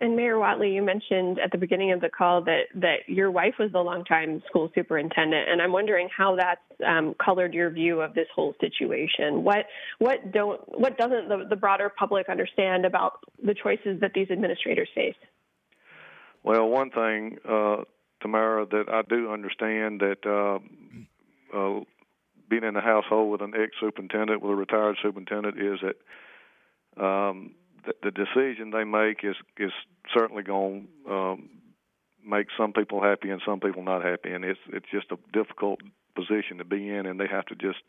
And 0.01 0.15
Mayor 0.15 0.37
Whatley, 0.37 0.73
you 0.73 0.83
mentioned 0.83 1.41
at 1.41 1.51
the 1.51 1.59
beginning 1.59 1.91
of 1.91 2.01
the 2.01 2.09
call 2.09 2.43
that, 2.45 2.67
that 2.77 2.99
your 3.09 3.33
wife 3.33 3.55
was 3.59 3.73
the 3.73 3.81
longtime 3.81 4.41
school 4.49 4.71
superintendent, 4.73 5.49
and 5.49 5.61
I'm 5.61 5.73
wondering 5.73 6.09
how 6.17 6.37
that's 6.37 6.61
um, 6.87 7.17
colored 7.23 7.53
your 7.53 7.71
view 7.71 8.01
of 8.01 8.15
this 8.15 8.29
whole 8.33 8.55
situation. 8.61 9.43
What 9.43 9.67
what 9.99 10.31
don't 10.33 10.61
what 10.79 10.97
doesn't 10.99 11.29
the, 11.29 11.47
the 11.51 11.57
broader 11.57 11.89
public 11.89 12.29
understand 12.29 12.85
about 12.85 13.15
the 13.45 13.55
choices 13.55 14.01
that 14.01 14.13
these 14.15 14.31
administrators 14.31 14.89
face? 14.95 15.17
Well, 16.45 16.69
one 16.69 16.91
thing, 16.91 17.39
uh, 17.49 17.79
Tamar, 18.23 18.67
that 18.67 18.85
I 18.89 19.03
do 19.03 19.33
understand 19.33 20.01
that 20.01 20.25
uh, 20.25 21.59
uh, 21.59 21.81
being 22.49 22.65
in 22.65 22.77
a 22.77 22.81
household 22.81 23.31
with 23.31 23.43
an 23.43 23.55
ex 23.55 23.73
superintendent, 23.81 24.43
with 24.43 24.53
a 24.53 24.57
retired 24.57 24.97
superintendent, 25.03 25.59
is 25.59 25.81
that 25.83 27.03
um, 27.03 27.55
the, 27.85 27.95
the 28.03 28.11
decision 28.11 28.71
they 28.71 28.85
make 28.85 29.25
is 29.25 29.37
is 29.59 29.73
certainly 30.17 30.43
going 30.43 30.89
to 31.07 31.13
um, 31.13 31.51
make 32.25 32.49
some 32.57 32.73
people 32.73 33.03
happy 33.03 33.31
and 33.31 33.41
some 33.45 33.61
people 33.61 33.83
not 33.83 34.05
happy, 34.05 34.33
and 34.33 34.45
it's 34.45 34.61
it's 34.69 34.87
just 34.91 35.07
a 35.11 35.19
difficult 35.33 35.81
position 36.15 36.59
to 36.59 36.65
be 36.65 36.89
in, 36.89 37.07
and 37.07 37.21
they 37.21 37.29
have 37.29 37.47
to 37.47 37.55
just 37.55 37.83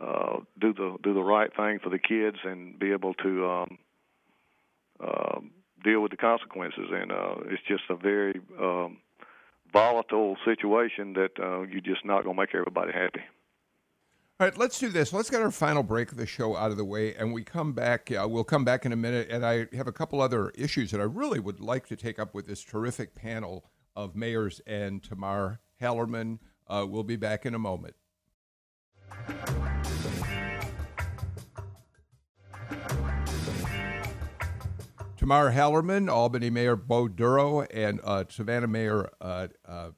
uh, 0.00 0.38
do 0.60 0.72
the 0.72 0.96
do 1.02 1.14
the 1.14 1.22
right 1.22 1.54
thing 1.54 1.78
for 1.82 1.90
the 1.90 1.98
kids 1.98 2.38
and 2.44 2.78
be 2.78 2.92
able 2.92 3.14
to 3.14 3.46
um, 3.48 3.78
uh, 5.00 5.40
deal 5.84 6.00
with 6.00 6.10
the 6.10 6.16
consequences. 6.16 6.88
And 6.92 7.12
uh, 7.12 7.34
it's 7.46 7.62
just 7.66 7.84
a 7.90 7.96
very 7.96 8.40
um, 8.60 8.98
volatile 9.72 10.36
situation 10.44 11.14
that 11.14 11.32
uh, 11.40 11.62
you're 11.62 11.80
just 11.80 12.04
not 12.04 12.24
going 12.24 12.36
to 12.36 12.40
make 12.40 12.54
everybody 12.54 12.92
happy. 12.92 13.20
All 14.40 14.46
right, 14.46 14.56
let's 14.56 14.78
do 14.78 14.88
this. 14.88 15.12
Let's 15.12 15.30
get 15.30 15.42
our 15.42 15.50
final 15.50 15.82
break 15.82 16.12
of 16.12 16.16
the 16.16 16.24
show 16.24 16.54
out 16.54 16.70
of 16.70 16.76
the 16.76 16.84
way, 16.84 17.12
and 17.12 17.32
we 17.32 17.42
come 17.42 17.72
back. 17.72 18.08
Uh, 18.12 18.24
we'll 18.28 18.44
come 18.44 18.64
back 18.64 18.86
in 18.86 18.92
a 18.92 18.96
minute, 18.96 19.26
and 19.32 19.44
I 19.44 19.66
have 19.72 19.88
a 19.88 19.92
couple 19.92 20.20
other 20.20 20.50
issues 20.50 20.92
that 20.92 21.00
I 21.00 21.04
really 21.04 21.40
would 21.40 21.58
like 21.58 21.88
to 21.88 21.96
take 21.96 22.20
up 22.20 22.36
with 22.36 22.46
this 22.46 22.62
terrific 22.62 23.16
panel 23.16 23.64
of 23.96 24.14
mayors 24.14 24.60
and 24.64 25.02
Tamar 25.02 25.58
Hallerman. 25.82 26.38
Uh, 26.68 26.86
we'll 26.88 27.02
be 27.02 27.16
back 27.16 27.46
in 27.46 27.54
a 27.56 27.58
moment. 27.58 27.96
Tamar 35.16 35.50
Hallerman, 35.50 36.08
Albany 36.08 36.48
Mayor 36.48 36.76
Bo 36.76 37.08
Dorough, 37.08 37.62
and 37.62 38.00
uh, 38.04 38.22
Savannah 38.28 38.68
Mayor 38.68 39.10
uh, 39.20 39.48
uh, 39.66 39.90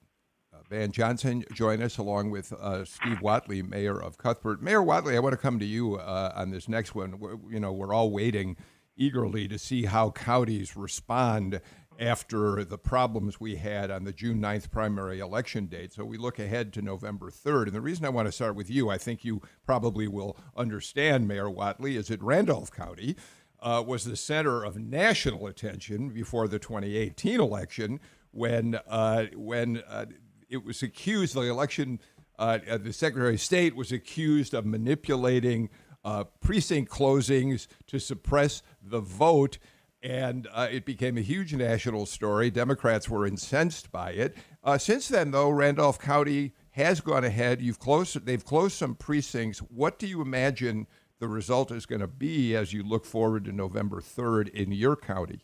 Van 0.71 0.93
Johnson 0.93 1.45
join 1.53 1.83
us 1.83 1.99
along 1.99 2.31
with 2.31 2.53
uh, 2.53 2.85
Steve 2.85 3.19
Whatley, 3.19 3.69
Mayor 3.69 4.01
of 4.01 4.17
Cuthbert. 4.19 4.63
Mayor 4.63 4.83
Whatley, 4.83 5.17
I 5.17 5.19
want 5.19 5.33
to 5.33 5.37
come 5.37 5.59
to 5.59 5.65
you 5.67 5.97
uh, 5.97 6.33
on 6.37 6.53
this 6.53 6.69
next 6.69 6.95
one. 6.95 7.19
We're, 7.19 7.37
you 7.51 7.59
know, 7.59 7.73
we're 7.73 7.93
all 7.93 8.13
waiting 8.13 8.57
eagerly 8.97 9.49
to 9.49 9.59
see 9.59 9.87
how 9.87 10.13
counties 10.13 10.77
respond 10.77 11.61
after 11.99 12.65
the 12.65 12.79
problems 12.79 13.41
we 13.41 13.57
had 13.57 13.91
on 13.91 14.05
the 14.05 14.13
June 14.13 14.41
9th 14.41 14.71
primary 14.71 15.19
election 15.19 15.67
date. 15.67 15.93
So 15.93 16.05
we 16.05 16.17
look 16.17 16.39
ahead 16.39 16.73
to 16.75 16.83
November 16.83 17.31
3rd. 17.31 17.67
And 17.67 17.75
the 17.75 17.81
reason 17.81 18.07
I 18.07 18.11
want 18.11 18.29
to 18.29 18.33
start 18.33 18.55
with 18.55 18.71
you, 18.71 18.91
I 18.91 18.97
think 18.97 19.25
you 19.25 19.43
probably 19.67 20.07
will 20.07 20.37
understand, 20.57 21.27
Mayor 21.27 21.51
Whatley, 21.51 21.97
is 21.97 22.09
that 22.09 22.23
Randolph 22.23 22.71
County 22.71 23.17
uh, 23.59 23.83
was 23.85 24.05
the 24.05 24.17
center 24.17 24.63
of 24.63 24.79
national 24.79 25.49
attention 25.49 26.11
before 26.11 26.47
the 26.47 26.61
2018 26.61 27.41
election 27.41 27.99
when 28.31 28.79
uh, 28.87 29.27
when 29.35 29.83
uh, 29.89 30.07
it 30.51 30.65
was 30.65 30.83
accused 30.83 31.35
the 31.35 31.43
election. 31.43 32.01
Uh, 32.39 32.59
the 32.79 32.93
Secretary 32.93 33.35
of 33.35 33.41
State 33.41 33.77
was 33.77 33.93
accused 33.93 34.53
of 34.53 34.67
manipulating 34.67 35.71
uh, 36.05 36.25
precinct 36.41 36.91
closings 36.91 37.67
to 37.87 37.99
suppress 37.99 38.63
the 38.83 39.01
vote, 39.01 39.59
and 40.03 40.49
uh, 40.53 40.69
it 40.71 40.85
became 40.85 41.19
a 41.19 41.23
huge 41.23 41.55
national 41.55 42.07
story. 42.07 42.51
Democrats 42.51 43.09
were 43.09 43.27
incensed 43.27 43.93
by 43.93 44.11
it. 44.11 44.37
Uh, 44.65 44.79
since 44.79 45.09
then, 45.09 45.31
though, 45.31 45.51
Randolph 45.51 45.99
County 45.99 46.53
has 46.71 47.01
gone 47.01 47.25
ahead. 47.25 47.61
You've 47.61 47.79
closed. 47.79 48.25
They've 48.25 48.45
closed 48.45 48.77
some 48.77 48.95
precincts. 48.95 49.59
What 49.59 49.99
do 49.99 50.07
you 50.07 50.23
imagine 50.23 50.87
the 51.19 51.29
result 51.29 51.71
is 51.71 51.85
going 51.85 52.01
to 52.01 52.07
be 52.07 52.57
as 52.57 52.73
you 52.73 52.83
look 52.83 53.05
forward 53.05 53.45
to 53.45 53.53
November 53.53 54.01
third 54.01 54.49
in 54.49 54.73
your 54.73 54.97
county? 54.97 55.41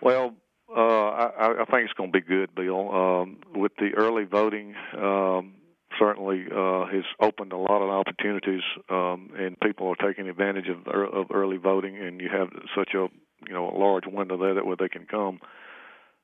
Well, 0.00 0.34
uh, 0.70 0.80
I, 0.80 1.62
I 1.62 1.64
think 1.66 1.84
it's 1.84 1.92
going 1.92 2.12
to 2.12 2.20
be 2.20 2.26
good, 2.26 2.54
Bill. 2.54 2.90
Um, 2.90 3.38
with 3.54 3.72
the 3.78 3.90
early 3.96 4.24
voting, 4.24 4.74
um, 4.96 5.54
certainly 5.98 6.46
uh, 6.50 6.86
has 6.86 7.04
opened 7.20 7.52
a 7.52 7.56
lot 7.56 7.82
of 7.82 7.90
opportunities, 7.90 8.62
um, 8.88 9.30
and 9.36 9.58
people 9.60 9.88
are 9.88 9.96
taking 9.96 10.28
advantage 10.28 10.68
of, 10.68 10.86
of 10.86 11.26
early 11.32 11.56
voting. 11.58 11.98
And 11.98 12.20
you 12.20 12.28
have 12.30 12.48
such 12.76 12.94
a 12.94 13.08
you 13.46 13.52
know 13.52 13.68
a 13.68 13.76
large 13.76 14.04
window 14.06 14.36
there 14.36 14.54
that 14.54 14.66
where 14.66 14.76
they 14.76 14.88
can 14.88 15.06
come, 15.06 15.40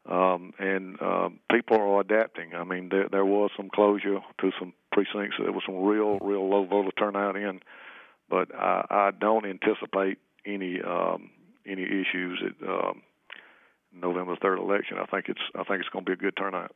um, 0.09 0.53
and 0.59 1.01
uh, 1.01 1.29
people 1.53 1.77
are 1.77 2.01
adapting. 2.01 2.55
I 2.55 2.65
mean, 2.65 2.89
there 2.91 3.09
there 3.11 3.27
was 3.27 3.51
some 3.57 3.69
closure 3.69 4.21
to 4.41 4.51
some 4.59 4.73
precincts. 4.91 5.37
There 5.39 5.53
was 5.53 5.63
some 5.67 5.83
real 5.83 6.19
real 6.21 6.49
low 6.49 6.65
voter 6.65 6.91
turnout 6.99 7.37
in, 7.37 7.61
but 8.29 8.55
I, 8.55 8.87
I 8.91 9.11
don't 9.13 9.47
anticipate 9.47 10.19
any 10.47 10.81
um, 10.81 11.31
any 11.67 11.83
issues 11.83 12.43
at 12.45 12.69
um, 12.69 13.03
November 13.93 14.37
third 14.41 14.59
election. 14.59 14.99
I 14.99 15.07
think 15.07 15.29
it's 15.29 15.41
I 15.55 15.65
think 15.65 15.81
it's 15.81 15.89
going 15.91 16.05
to 16.05 16.11
be 16.11 16.13
a 16.13 16.17
good 16.17 16.37
turnout 16.37 16.73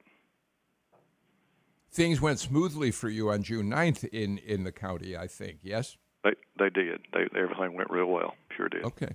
things 1.94 2.20
went 2.20 2.40
smoothly 2.40 2.90
for 2.90 3.08
you 3.08 3.30
on 3.30 3.42
June 3.42 3.70
9th 3.70 4.04
in, 4.08 4.38
in 4.38 4.64
the 4.64 4.72
county, 4.72 5.16
I 5.16 5.28
think, 5.28 5.58
yes? 5.62 5.96
They, 6.24 6.32
they 6.58 6.68
did. 6.68 7.02
They, 7.12 7.26
everything 7.38 7.74
went 7.74 7.90
real 7.90 8.06
well. 8.06 8.34
Sure 8.56 8.68
did. 8.68 8.84
Okay. 8.84 9.14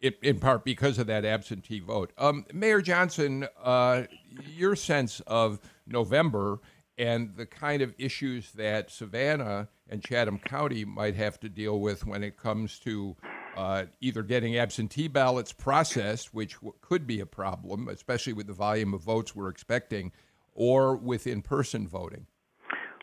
In, 0.00 0.14
in 0.22 0.38
part 0.38 0.64
because 0.64 0.98
of 0.98 1.06
that 1.08 1.24
absentee 1.24 1.80
vote. 1.80 2.12
Um, 2.18 2.46
Mayor 2.52 2.80
Johnson, 2.80 3.46
uh, 3.62 4.04
your 4.46 4.76
sense 4.76 5.20
of 5.26 5.60
November 5.86 6.60
and 6.98 7.36
the 7.36 7.46
kind 7.46 7.82
of 7.82 7.94
issues 7.98 8.52
that 8.52 8.90
Savannah 8.90 9.68
and 9.88 10.02
Chatham 10.02 10.38
County 10.38 10.84
might 10.84 11.14
have 11.16 11.38
to 11.40 11.48
deal 11.48 11.80
with 11.80 12.06
when 12.06 12.24
it 12.24 12.38
comes 12.38 12.78
to 12.80 13.14
uh, 13.56 13.84
either 14.00 14.22
getting 14.22 14.58
absentee 14.58 15.08
ballots 15.08 15.52
processed, 15.52 16.34
which 16.34 16.54
w- 16.54 16.74
could 16.80 17.06
be 17.06 17.20
a 17.20 17.26
problem, 17.26 17.88
especially 17.88 18.32
with 18.32 18.46
the 18.46 18.52
volume 18.52 18.94
of 18.94 19.02
votes 19.02 19.34
we're 19.34 19.48
expecting, 19.48 20.12
or 20.54 20.96
with 20.96 21.26
in 21.26 21.42
person 21.42 21.86
voting? 21.86 22.26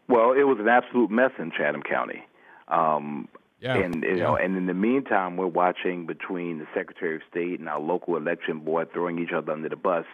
Well, 0.07 0.31
it 0.33 0.43
was 0.43 0.57
an 0.59 0.67
absolute 0.67 1.11
mess 1.11 1.31
in 1.39 1.51
Chatham 1.51 1.81
County. 1.81 2.23
Um, 2.67 3.27
yeah, 3.59 3.77
and 3.77 4.03
you 4.03 4.17
yeah. 4.17 4.23
know, 4.23 4.35
and 4.35 4.57
in 4.57 4.65
the 4.65 4.73
meantime, 4.73 5.37
we're 5.37 5.47
watching 5.47 6.05
between 6.05 6.59
the 6.59 6.67
Secretary 6.75 7.15
of 7.15 7.21
State 7.29 7.59
and 7.59 7.69
our 7.69 7.79
local 7.79 8.17
election 8.17 8.59
board 8.59 8.91
throwing 8.91 9.19
each 9.19 9.31
other 9.35 9.53
under 9.53 9.69
the 9.69 9.77
bus. 9.77 10.05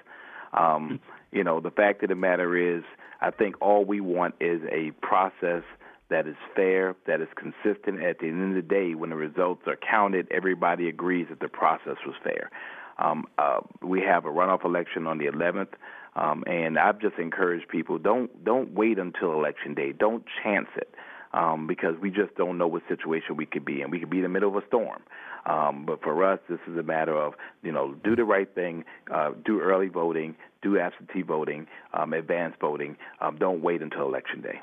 Um, 0.53 0.99
you 1.31 1.43
know, 1.43 1.59
the 1.59 1.71
fact 1.71 2.03
of 2.03 2.09
the 2.09 2.15
matter 2.15 2.55
is, 2.55 2.83
I 3.21 3.31
think 3.31 3.55
all 3.61 3.85
we 3.85 4.01
want 4.01 4.35
is 4.39 4.61
a 4.71 4.91
process 5.01 5.63
that 6.09 6.27
is 6.27 6.35
fair, 6.55 6.95
that 7.07 7.21
is 7.21 7.27
consistent. 7.35 8.03
At 8.03 8.19
the 8.19 8.27
end 8.27 8.55
of 8.57 8.63
the 8.63 8.67
day, 8.67 8.95
when 8.95 9.11
the 9.11 9.15
results 9.15 9.63
are 9.67 9.77
counted, 9.77 10.27
everybody 10.31 10.89
agrees 10.89 11.27
that 11.29 11.39
the 11.39 11.47
process 11.47 11.97
was 12.05 12.15
fair. 12.23 12.49
Um, 12.97 13.25
uh, 13.37 13.61
we 13.81 14.01
have 14.01 14.25
a 14.25 14.29
runoff 14.29 14.65
election 14.65 15.07
on 15.07 15.17
the 15.17 15.25
11th. 15.25 15.69
Um, 16.15 16.43
and 16.47 16.77
I've 16.77 16.99
just 16.99 17.17
encouraged 17.17 17.69
people 17.69 17.97
don't 17.97 18.43
don't 18.43 18.73
wait 18.73 18.97
until 18.97 19.33
election 19.33 19.73
day. 19.73 19.93
Don't 19.93 20.23
chance 20.43 20.67
it. 20.75 20.93
Um, 21.31 21.67
because 21.67 21.93
we 22.01 22.09
just 22.09 22.33
don't 22.35 22.57
know 22.57 22.67
what 22.67 22.81
situation 22.89 23.37
we 23.37 23.45
could 23.45 23.63
be 23.63 23.81
in. 23.83 23.91
We 23.91 23.99
could 23.99 24.09
be 24.09 24.17
in 24.17 24.23
the 24.23 24.29
middle 24.29 24.49
of 24.49 24.63
a 24.63 24.65
storm. 24.65 25.03
Um, 25.45 25.85
but 25.85 26.01
for 26.01 26.23
us, 26.23 26.39
this 26.49 26.59
is 26.67 26.75
a 26.75 26.81
matter 26.81 27.15
of, 27.15 27.35
you 27.61 27.71
know, 27.71 27.93
do 28.03 28.15
the 28.15 28.23
right 28.23 28.53
thing, 28.55 28.83
uh, 29.13 29.33
do 29.45 29.61
early 29.61 29.89
voting, 29.89 30.35
do 30.63 30.79
absentee 30.79 31.21
voting, 31.21 31.67
um, 31.93 32.13
advance 32.13 32.55
voting. 32.59 32.97
Um, 33.21 33.37
don't 33.37 33.61
wait 33.61 33.83
until 33.83 34.07
election 34.07 34.41
day. 34.41 34.59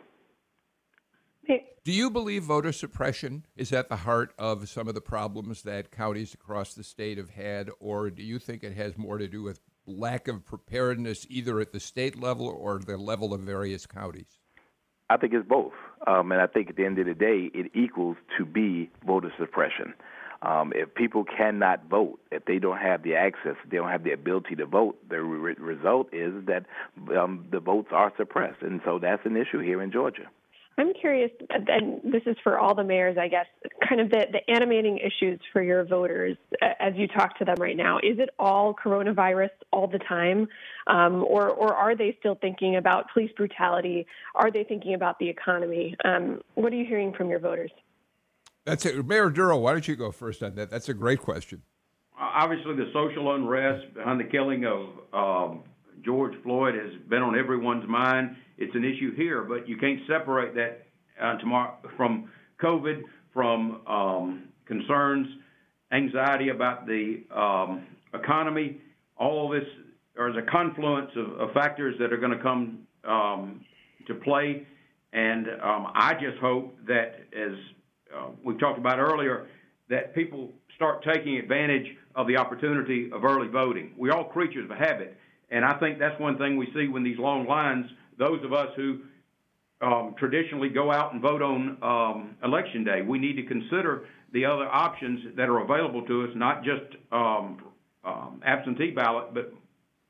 Do 1.84 1.92
you 1.92 2.11
believe 2.11 2.42
voter 2.42 2.72
suppression 2.72 3.47
is 3.57 3.72
at 3.72 3.88
the 3.88 3.97
heart 3.97 4.34
of 4.38 4.68
some 4.68 4.88
of 4.88 4.94
the 4.94 5.01
problems 5.01 5.62
that 5.62 5.92
counties 5.92 6.34
across 6.34 6.74
the 6.74 6.82
state 6.82 7.16
have 7.16 7.30
had, 7.30 7.70
or 7.78 8.11
do 8.11 8.24
you 8.24 8.40
think 8.40 8.64
it 8.64 8.72
has 8.72 8.99
more 8.99 9.18
to 9.18 9.28
do 9.28 9.42
with 9.42 9.61
lack 9.86 10.26
of 10.26 10.44
preparedness 10.44 11.26
either 11.30 11.61
at 11.61 11.70
the 11.70 11.78
state 11.78 12.18
level 12.20 12.49
or 12.49 12.80
the 12.80 12.97
level 12.97 13.32
of 13.32 13.42
various 13.42 13.86
counties? 13.86 14.40
I 15.09 15.16
think 15.16 15.32
it's 15.32 15.47
both. 15.47 15.74
Um, 16.07 16.32
and 16.32 16.40
I 16.40 16.49
think 16.49 16.70
at 16.70 16.76
the 16.76 16.84
end 16.84 16.99
of 16.99 17.07
the 17.07 17.14
day, 17.14 17.51
it 17.55 17.70
equals 17.74 18.16
to 18.36 18.44
be 18.44 18.90
voter 19.07 19.32
suppression. 19.38 19.94
Um, 20.42 20.72
if 20.74 20.94
people 20.94 21.24
cannot 21.24 21.88
vote, 21.88 22.18
if 22.30 22.44
they 22.44 22.59
don't 22.59 22.78
have 22.78 23.03
the 23.05 23.14
access, 23.14 23.55
they 23.70 23.76
don't 23.76 23.88
have 23.88 24.05
the 24.05 24.12
ability 24.12 24.57
to 24.57 24.66
vote, 24.66 24.99
the 25.09 25.22
re- 25.22 25.55
result 25.59 26.12
is 26.12 26.32
that 26.47 26.66
um, 27.16 27.47
the 27.51 27.61
votes 27.61 27.88
are 27.92 28.12
suppressed. 28.16 28.62
And 28.62 28.80
so 28.84 28.99
that's 28.99 29.24
an 29.24 29.36
issue 29.36 29.61
here 29.61 29.80
in 29.80 29.92
Georgia. 29.92 30.26
I'm 30.79 30.93
curious, 30.93 31.31
and 31.49 32.01
this 32.05 32.22
is 32.27 32.37
for 32.43 32.59
all 32.59 32.74
the 32.74 32.85
mayors, 32.85 33.16
I 33.18 33.29
guess, 33.29 33.47
kind 33.89 33.99
of 33.99 34.11
the, 34.11 34.27
the 34.31 34.53
animating 34.53 34.99
issues 34.99 35.41
for 35.51 35.62
your 35.62 35.85
voters 35.85 36.37
as 36.81 36.93
you 36.97 37.09
talk 37.09 37.39
to 37.39 37.47
them 37.47 37.57
right 37.59 37.77
now. 37.77 37.97
Is 37.99 38.18
it 38.18 38.29
all 38.39 38.74
coronavirus 38.74 39.51
all 39.72 39.87
the 39.87 39.99
time? 39.99 40.49
Um, 40.87 41.24
or, 41.24 41.49
or 41.49 41.74
are 41.74 41.97
they 41.97 42.14
still 42.18 42.35
thinking 42.35 42.77
about 42.77 43.07
police 43.12 43.31
brutality? 43.37 44.07
Are 44.35 44.51
they 44.51 44.64
thinking 44.64 44.93
about 44.93 45.18
the 45.18 45.29
economy? 45.31 45.97
Um, 46.05 46.43
what 46.55 46.74
are 46.74 46.77
you 46.77 46.85
hearing 46.85 47.14
from 47.14 47.31
your 47.31 47.39
voters? 47.39 47.70
That's 48.66 48.85
it. 48.85 49.07
Mayor 49.07 49.31
Dorough, 49.31 49.59
why 49.59 49.72
don't 49.72 49.89
you 49.89 49.97
go 49.97 50.11
first 50.12 50.43
on 50.43 50.57
that? 50.57 50.70
That's 50.70 50.91
a 50.91 50.95
great 50.95 51.20
question. 51.20 51.62
Obviously, 52.18 52.77
the 52.77 52.91
social 52.93 53.35
unrest 53.35 53.95
behind 53.95 54.20
the 54.20 54.24
killing 54.24 54.66
of 54.66 54.89
um, 55.14 55.62
George 56.05 56.34
Floyd 56.42 56.74
has 56.74 56.92
been 57.09 57.22
on 57.22 57.38
everyone's 57.38 57.88
mind 57.88 58.36
it's 58.59 58.74
an 58.74 58.84
issue 58.84 59.14
here, 59.14 59.42
but 59.42 59.68
you 59.68 59.76
can't 59.76 60.01
separate 60.09 60.55
that 60.55 60.86
uh, 61.20 61.36
Tamar 61.38 61.74
from 61.97 62.30
COVID, 62.62 63.03
from 63.32 63.82
um, 63.86 64.49
concerns, 64.66 65.26
anxiety 65.92 66.49
about 66.49 66.86
the 66.86 67.22
um, 67.34 67.86
economy. 68.14 68.78
All 69.18 69.49
this, 69.51 69.64
there's 70.14 70.36
a 70.36 70.51
confluence 70.51 71.11
of, 71.16 71.38
of 71.38 71.53
factors 71.53 71.94
that 71.99 72.12
are 72.12 72.16
going 72.16 72.36
to 72.36 72.42
come 72.42 72.78
um, 73.07 73.64
to 74.07 74.14
play, 74.14 74.66
and 75.12 75.49
um, 75.62 75.88
I 75.94 76.14
just 76.14 76.38
hope 76.40 76.76
that, 76.86 77.16
as 77.36 77.53
uh, 78.16 78.28
we 78.42 78.57
talked 78.57 78.78
about 78.78 78.99
earlier, 78.99 79.49
that 79.90 80.14
people 80.14 80.51
start 80.74 81.05
taking 81.05 81.36
advantage 81.36 81.86
of 82.14 82.26
the 82.26 82.38
opportunity 82.38 83.11
of 83.12 83.24
early 83.24 83.49
voting. 83.49 83.92
We're 83.99 84.12
all 84.12 84.24
creatures 84.24 84.68
of 84.70 84.76
habit, 84.76 85.16
and 85.51 85.64
I 85.64 85.78
think 85.78 85.99
that's 85.99 86.18
one 86.20 86.38
thing 86.38 86.57
we 86.57 86.68
see 86.74 86.88
when 86.88 87.03
these 87.03 87.18
long 87.18 87.47
lines 87.47 87.86
those 88.18 88.42
of 88.44 88.53
us 88.53 88.68
who 88.76 89.01
um, 89.82 90.14
traditionally 90.18 90.68
go 90.68 90.90
out 90.90 91.12
and 91.12 91.20
vote 91.20 91.42
on 91.42 91.78
um, 91.82 92.36
election 92.42 92.84
day. 92.84 93.03
We 93.03 93.18
need 93.18 93.36
to 93.36 93.42
consider 93.42 94.07
the 94.32 94.44
other 94.44 94.66
options 94.66 95.36
that 95.36 95.49
are 95.49 95.59
available 95.61 96.03
to 96.07 96.24
us, 96.24 96.30
not 96.34 96.64
just 96.64 96.97
um, 97.12 97.62
um, 98.05 98.40
absentee 98.44 98.90
ballot, 98.90 99.34
but 99.34 99.53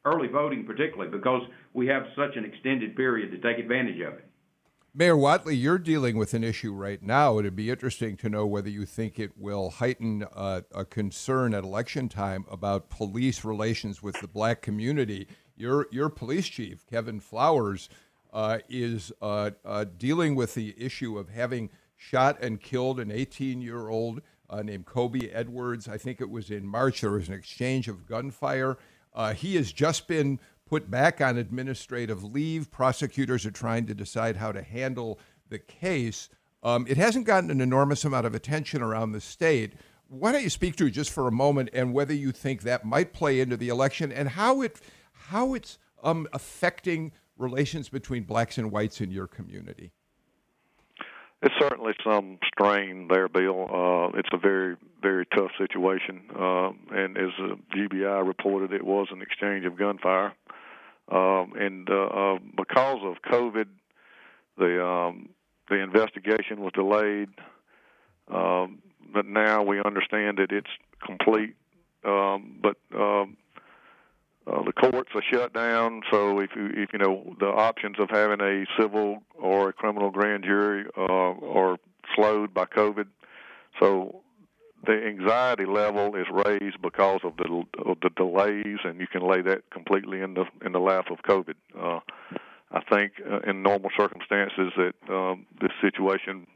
early 0.05 0.29
voting 0.29 0.65
particularly, 0.65 1.11
because 1.11 1.43
we 1.75 1.87
have 1.89 2.05
such 2.17 2.37
an 2.37 2.45
extended 2.45 2.95
period 2.97 3.31
to 3.33 3.39
take 3.39 3.59
advantage 3.59 4.01
of 4.01 4.15
it. 4.15 4.25
Mayor 4.99 5.15
Whatley, 5.15 5.61
you're 5.61 5.77
dealing 5.77 6.17
with 6.17 6.33
an 6.33 6.43
issue 6.43 6.73
right 6.73 7.03
now. 7.03 7.39
It'd 7.39 7.55
be 7.55 7.69
interesting 7.69 8.17
to 8.17 8.31
know 8.31 8.47
whether 8.47 8.71
you 8.71 8.87
think 8.87 9.19
it 9.19 9.37
will 9.37 9.69
heighten 9.69 10.25
uh, 10.35 10.63
a 10.75 10.87
concern 10.87 11.53
at 11.53 11.65
election 11.65 12.09
time 12.09 12.47
about 12.51 12.89
police 12.89 13.45
relations 13.45 14.03
with 14.03 14.19
the 14.23 14.27
black 14.27 14.63
community 14.63 15.29
your 15.55 15.87
your 15.91 16.09
police 16.09 16.47
chief, 16.47 16.87
Kevin 16.87 17.21
Flowers, 17.21 17.91
uh, 18.33 18.61
is 18.71 19.13
uh, 19.21 19.51
uh, 19.67 19.85
dealing 19.99 20.35
with 20.35 20.55
the 20.55 20.75
issue 20.79 21.19
of 21.19 21.29
having 21.29 21.69
shot 21.95 22.41
and 22.41 22.59
killed 22.59 22.99
an 22.99 23.11
18 23.11 23.61
year 23.61 23.91
old 23.91 24.23
uh, 24.49 24.63
named 24.63 24.87
Kobe 24.87 25.29
Edwards. 25.29 25.89
I 25.89 25.99
think 25.99 26.23
it 26.23 26.31
was 26.31 26.51
in 26.51 26.67
March. 26.67 27.03
There 27.03 27.11
was 27.11 27.29
an 27.29 27.35
exchange 27.35 27.87
of 27.87 28.07
gunfire. 28.07 28.79
Uh, 29.15 29.35
he 29.35 29.57
has 29.57 29.73
just 29.73 30.09
been 30.09 30.39
put 30.67 30.91
back 30.91 31.21
on 31.21 31.39
administrative 31.39 32.23
leave. 32.23 32.71
Prosecutors 32.71 33.47
are 33.47 33.51
trying 33.51 33.87
to 33.87 33.95
decide 33.95 34.37
how 34.37 34.53
to 34.53 34.63
handle 34.63 35.19
the 35.49 35.59
case. 35.59 36.29
Um, 36.63 36.87
it 36.89 36.97
hasn't 36.97 37.27
gotten 37.27 37.51
an 37.51 37.61
enormous 37.61 38.05
amount 38.05 38.27
of 38.27 38.35
attention 38.35 38.83
around 38.83 39.13
the 39.13 39.21
state. 39.21 39.75
Why 40.09 40.33
don't 40.33 40.43
you 40.43 40.51
speak 40.51 40.77
to 40.77 40.87
it 40.87 40.91
just 40.91 41.11
for 41.11 41.27
a 41.29 41.33
moment 41.33 41.71
and 41.73 41.93
whether 41.93 42.15
you 42.15 42.33
think 42.33 42.63
that 42.63 42.85
might 42.85 43.13
play 43.13 43.41
into 43.41 43.57
the 43.57 43.69
election 43.69 44.13
and 44.13 44.29
how 44.29 44.63
it 44.63 44.81
how 45.13 45.55
it's 45.55 45.79
um, 46.03 46.29
affecting 46.33 47.13
relations 47.39 47.89
between 47.89 48.25
blacks 48.25 48.59
and 48.59 48.71
whites 48.71 49.01
in 49.01 49.11
your 49.11 49.27
community. 49.27 49.93
It's 51.43 51.55
certainly 51.61 51.93
some 52.03 52.39
strain 52.47 53.09
there, 53.09 53.29
Bill. 53.29 53.69
Uh, 53.71 54.19
it's 54.19 54.29
a 54.33 54.39
very, 54.39 54.77
very 55.03 55.27
tough 55.27 55.51
situation. 55.59 56.23
Uh, 56.35 56.71
and 56.91 57.17
as 57.19 57.31
the 57.39 57.59
GBI 57.75 58.27
reported, 58.27 58.73
it 58.73 58.85
was 58.85 59.09
an 59.11 59.21
exchange 59.21 59.67
of 59.67 59.77
gunfire. 59.77 60.33
Um, 61.11 61.53
and 61.59 61.89
uh, 61.89 62.07
uh, 62.07 62.39
because 62.57 62.99
of 63.03 63.23
COVID, 63.31 63.67
the 64.59 64.85
um, 64.85 65.29
the 65.69 65.77
investigation 65.77 66.61
was 66.61 66.73
delayed. 66.75 67.29
Um, 68.29 68.79
but 69.13 69.27
now 69.27 69.63
we 69.63 69.81
understand 69.81 70.39
that 70.39 70.51
it's 70.51 70.71
complete. 71.05 71.55
Um, 72.05 72.59
but 72.61 72.77
um, 72.95 73.37
uh, 74.47 74.63
the 74.63 74.73
courts 74.73 75.11
are 75.15 75.23
shut 75.33 75.53
down, 75.53 76.03
so 76.11 76.39
if 76.41 76.51
you 76.55 76.71
if 76.75 76.93
you 76.93 76.99
know 76.99 77.35
the 77.41 77.47
options 77.47 77.97
of 77.99 78.11
having 78.11 78.41
a 78.41 78.65
civil 78.81 79.23
or 79.35 79.71
a 79.71 79.73
criminal 79.73 80.11
grand 80.11 80.45
jury 80.45 80.87
uh, 80.97 81.03
are 81.03 81.79
slowed 82.15 82.55
by 82.55 82.65
COVID, 82.65 83.07
so 83.81 84.23
the 84.87 85.07
anxiety 85.07 85.67
level 85.67 86.15
is 86.15 86.27
raised 86.31 86.81
because 86.83 87.21
of 87.25 87.37
the 87.37 87.65
of 87.85 87.99
the 88.01 88.11
delays, 88.17 88.79
and 88.85 89.01
you 89.01 89.07
can 89.07 89.27
lay 89.27 89.43
that 89.43 89.69
completely 89.71 90.21
in 90.21 90.35
the 90.35 90.45
in 90.65 90.73
the 90.73 90.79
lap 90.79 91.07
of 91.11 91.19
COVID. 91.29 91.55
Uh, 91.79 92.01
I 92.71 92.81
think 92.93 93.13
uh, 93.31 93.41
in 93.49 93.63
normal 93.63 93.91
circumstances 93.97 94.73
that 94.77 94.95
um, 95.09 95.47
this 95.61 95.71
situation, 95.81 96.47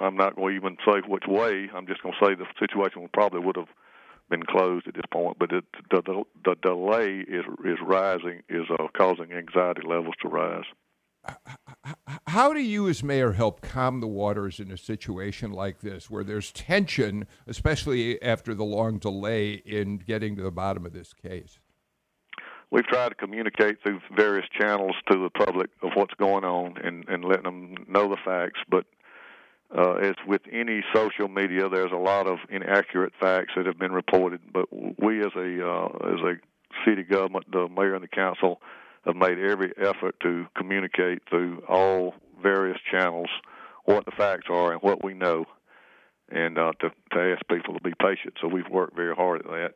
I'm 0.00 0.16
not 0.16 0.36
going 0.36 0.54
to 0.54 0.56
even 0.56 0.76
say 0.84 1.00
which 1.06 1.24
way. 1.26 1.68
I'm 1.74 1.86
just 1.86 2.02
going 2.02 2.14
to 2.18 2.26
say 2.26 2.34
the 2.34 2.46
situation 2.58 3.08
probably 3.12 3.40
would 3.40 3.56
have 3.56 3.68
been 4.30 4.42
closed 4.42 4.88
at 4.88 4.94
this 4.94 5.04
point. 5.12 5.38
But 5.38 5.52
it, 5.52 5.64
the, 5.90 6.02
the 6.02 6.22
the 6.44 6.54
delay 6.62 7.24
is 7.26 7.44
is 7.64 7.78
rising, 7.82 8.42
is 8.48 8.66
uh, 8.70 8.88
causing 8.96 9.32
anxiety 9.32 9.82
levels 9.86 10.14
to 10.22 10.28
rise. 10.28 10.64
How 12.26 12.52
do 12.52 12.60
you, 12.60 12.88
as 12.88 13.02
mayor, 13.02 13.32
help 13.32 13.60
calm 13.60 14.00
the 14.00 14.08
waters 14.08 14.58
in 14.58 14.70
a 14.70 14.76
situation 14.76 15.52
like 15.52 15.80
this, 15.80 16.10
where 16.10 16.24
there's 16.24 16.50
tension, 16.52 17.26
especially 17.46 18.20
after 18.22 18.54
the 18.54 18.64
long 18.64 18.98
delay 18.98 19.52
in 19.52 19.98
getting 19.98 20.34
to 20.36 20.42
the 20.42 20.50
bottom 20.50 20.84
of 20.84 20.92
this 20.92 21.12
case? 21.12 21.58
we've 22.74 22.86
tried 22.86 23.10
to 23.10 23.14
communicate 23.14 23.80
through 23.82 24.00
various 24.16 24.46
channels 24.58 24.96
to 25.08 25.16
the 25.16 25.30
public 25.30 25.70
of 25.82 25.90
what's 25.94 26.14
going 26.14 26.44
on 26.44 26.74
and, 26.82 27.08
and 27.08 27.24
letting 27.24 27.44
them 27.44 27.76
know 27.88 28.08
the 28.08 28.16
facts. 28.24 28.60
But 28.68 28.84
uh, 29.76 29.94
as 29.94 30.14
with 30.26 30.42
any 30.50 30.82
social 30.92 31.28
media, 31.28 31.68
there's 31.68 31.92
a 31.92 31.96
lot 31.96 32.26
of 32.26 32.38
inaccurate 32.50 33.12
facts 33.20 33.52
that 33.56 33.66
have 33.66 33.78
been 33.78 33.92
reported. 33.92 34.40
But 34.52 34.66
we, 34.72 35.20
as 35.20 35.32
a 35.36 35.66
uh, 35.66 35.88
as 36.12 36.20
a 36.20 36.34
city 36.84 37.04
government, 37.04 37.50
the 37.50 37.68
mayor 37.68 37.94
and 37.94 38.02
the 38.02 38.08
council, 38.08 38.60
have 39.04 39.16
made 39.16 39.38
every 39.38 39.72
effort 39.76 40.14
to 40.20 40.46
communicate 40.56 41.22
through 41.28 41.62
all 41.68 42.14
various 42.42 42.78
channels 42.90 43.28
what 43.84 44.04
the 44.04 44.10
facts 44.12 44.46
are 44.48 44.72
and 44.72 44.82
what 44.82 45.04
we 45.04 45.14
know, 45.14 45.44
and 46.30 46.58
uh, 46.58 46.72
to 46.80 46.90
to 47.12 47.32
ask 47.32 47.46
people 47.48 47.74
to 47.74 47.80
be 47.82 47.92
patient. 48.00 48.34
So 48.40 48.48
we've 48.48 48.68
worked 48.70 48.96
very 48.96 49.14
hard 49.14 49.42
at 49.42 49.50
that. 49.50 49.74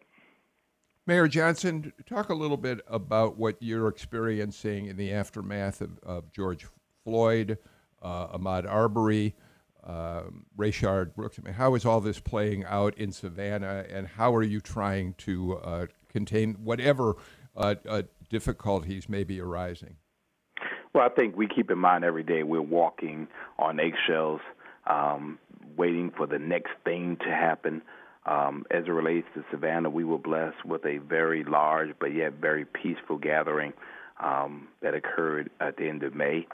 Mayor 1.06 1.28
Johnson, 1.28 1.92
talk 2.06 2.28
a 2.28 2.34
little 2.34 2.58
bit 2.58 2.80
about 2.86 3.38
what 3.38 3.56
you're 3.60 3.88
experiencing 3.88 4.86
in 4.86 4.96
the 4.98 5.12
aftermath 5.12 5.80
of, 5.80 5.98
of 6.02 6.30
George 6.32 6.66
Floyd, 7.02 7.56
uh, 8.02 8.36
Ahmaud 8.36 8.68
Arbery, 8.68 9.34
uh, 9.84 10.24
Rayshard 10.58 11.14
Brooks. 11.14 11.38
I 11.38 11.46
mean, 11.46 11.54
how 11.54 11.74
is 11.74 11.86
all 11.86 12.02
this 12.02 12.20
playing 12.20 12.64
out 12.66 12.96
in 12.98 13.10
Savannah, 13.10 13.86
and 13.90 14.06
how 14.06 14.34
are 14.34 14.42
you 14.42 14.60
trying 14.60 15.14
to 15.14 15.56
uh, 15.56 15.86
contain 16.10 16.54
whatever 16.62 17.16
uh, 17.56 17.76
uh, 17.88 18.02
difficulties 18.28 19.08
may 19.08 19.24
be 19.24 19.40
arising? 19.40 19.96
Well, 20.94 21.04
I 21.04 21.14
think 21.14 21.36
we 21.36 21.46
keep 21.46 21.70
in 21.70 21.78
mind 21.78 22.04
every 22.04 22.22
day 22.22 22.42
we're 22.42 22.62
walking 22.62 23.28
on 23.58 23.78
eggshells, 23.78 24.40
um, 24.86 25.38
waiting 25.76 26.10
for 26.16 26.26
the 26.26 26.38
next 26.38 26.72
thing 26.84 27.16
to 27.24 27.30
happen. 27.30 27.82
Um, 28.26 28.64
as 28.70 28.84
it 28.84 28.90
relates 28.90 29.26
to 29.34 29.44
Savannah, 29.50 29.90
we 29.90 30.04
were 30.04 30.18
blessed 30.18 30.64
with 30.64 30.84
a 30.84 30.98
very 30.98 31.44
large 31.44 31.90
but 31.98 32.14
yet 32.14 32.34
very 32.34 32.64
peaceful 32.64 33.16
gathering 33.16 33.72
um, 34.22 34.68
that 34.82 34.94
occurred 34.94 35.50
at 35.60 35.76
the 35.76 35.88
end 35.88 36.02
of 36.02 36.14
May. 36.14 36.46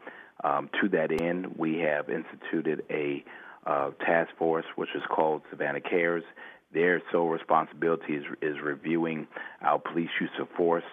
Um, 0.42 0.68
to 0.80 0.88
that 0.90 1.10
end, 1.10 1.56
we 1.56 1.78
have 1.78 2.10
instituted 2.10 2.84
a 2.90 3.24
uh, 3.66 3.90
task 4.04 4.30
force 4.36 4.66
which 4.76 4.90
is 4.94 5.02
called 5.08 5.42
Savannah 5.50 5.80
Cares. 5.80 6.24
Their 6.72 7.00
sole 7.10 7.28
responsibility 7.28 8.14
is, 8.14 8.24
is 8.42 8.56
reviewing 8.62 9.26
our 9.62 9.78
police 9.78 10.10
use 10.20 10.30
of 10.40 10.48
force 10.56 10.84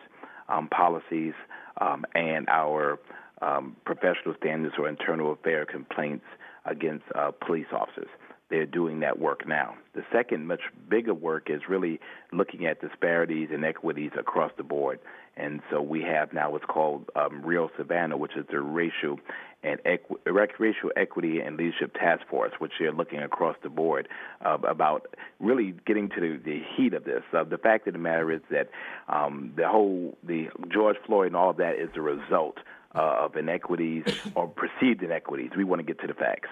um, 0.51 0.67
policies 0.67 1.33
um, 1.79 2.05
and 2.13 2.47
our 2.49 2.99
um, 3.41 3.75
professional 3.85 4.35
standards 4.37 4.75
or 4.77 4.87
internal 4.87 5.31
affair 5.33 5.65
complaints 5.65 6.25
against 6.65 7.05
uh, 7.15 7.31
police 7.45 7.67
officers 7.71 8.09
they're 8.51 8.67
doing 8.67 8.99
that 8.99 9.17
work 9.17 9.47
now. 9.47 9.75
The 9.95 10.03
second, 10.11 10.45
much 10.45 10.61
bigger 10.87 11.13
work 11.13 11.49
is 11.49 11.61
really 11.67 11.99
looking 12.31 12.67
at 12.67 12.79
disparities 12.79 13.49
and 13.51 13.65
equities 13.65 14.11
across 14.17 14.51
the 14.57 14.63
board. 14.63 14.99
And 15.37 15.61
so 15.71 15.81
we 15.81 16.01
have 16.03 16.33
now 16.33 16.51
what's 16.51 16.65
called 16.65 17.09
um, 17.15 17.41
Real 17.43 17.71
Savannah, 17.77 18.17
which 18.17 18.35
is 18.35 18.45
the 18.51 18.59
racial 18.59 19.19
and 19.63 19.79
equ- 19.83 20.17
racial 20.59 20.91
equity 20.95 21.39
and 21.39 21.55
leadership 21.55 21.93
task 21.93 22.27
force, 22.29 22.51
which 22.59 22.73
they're 22.79 22.91
looking 22.91 23.19
across 23.19 23.55
the 23.63 23.69
board 23.69 24.07
uh, 24.43 24.57
about 24.67 25.15
really 25.39 25.73
getting 25.85 26.09
to 26.09 26.19
the, 26.19 26.37
the 26.43 26.61
heat 26.75 26.93
of 26.93 27.05
this. 27.05 27.23
Uh, 27.33 27.43
the 27.43 27.57
fact 27.57 27.87
of 27.87 27.93
the 27.93 27.99
matter 27.99 28.31
is 28.31 28.41
that 28.49 28.69
um, 29.07 29.53
the 29.55 29.67
whole 29.67 30.17
the 30.23 30.47
George 30.67 30.97
Floyd 31.05 31.27
and 31.27 31.35
all 31.35 31.51
of 31.51 31.57
that 31.57 31.75
is 31.75 31.89
the 31.93 32.01
result 32.01 32.57
uh, 32.93 33.17
of 33.21 33.35
inequities 33.35 34.03
or 34.35 34.47
perceived 34.47 35.01
inequities. 35.01 35.51
We 35.55 35.63
want 35.63 35.79
to 35.79 35.85
get 35.85 36.01
to 36.01 36.07
the 36.07 36.13
facts. 36.13 36.49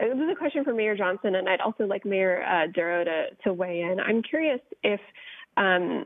This 0.00 0.14
is 0.14 0.30
a 0.30 0.36
question 0.36 0.64
for 0.64 0.72
Mayor 0.72 0.96
Johnson, 0.96 1.34
and 1.34 1.48
I'd 1.48 1.60
also 1.60 1.84
like 1.84 2.04
Mayor 2.04 2.42
uh, 2.44 2.66
Dorough 2.72 3.04
to, 3.04 3.26
to 3.44 3.52
weigh 3.52 3.80
in. 3.80 3.98
I'm 3.98 4.22
curious 4.22 4.60
if 4.84 5.00
um, 5.56 6.04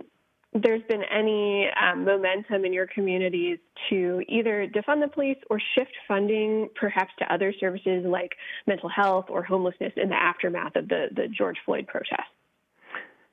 there's 0.55 0.82
been 0.88 1.03
any 1.05 1.68
um, 1.80 2.05
momentum 2.05 2.64
in 2.64 2.72
your 2.72 2.86
communities 2.86 3.59
to 3.90 4.22
either 4.28 4.66
defund 4.66 5.03
the 5.03 5.09
police 5.09 5.38
or 5.51 5.61
shift 5.74 5.93
funding 6.09 6.68
perhaps 6.74 7.12
to 7.18 7.32
other 7.32 7.53
services 7.59 8.05
like 8.07 8.32
mental 8.66 8.88
health 8.88 9.26
or 9.28 9.43
homelessness 9.43 9.93
in 9.97 10.09
the 10.09 10.14
aftermath 10.14 10.76
of 10.76 10.88
the, 10.88 11.09
the 11.14 11.28
George 11.28 11.57
Floyd 11.64 11.86
protests. 11.86 12.32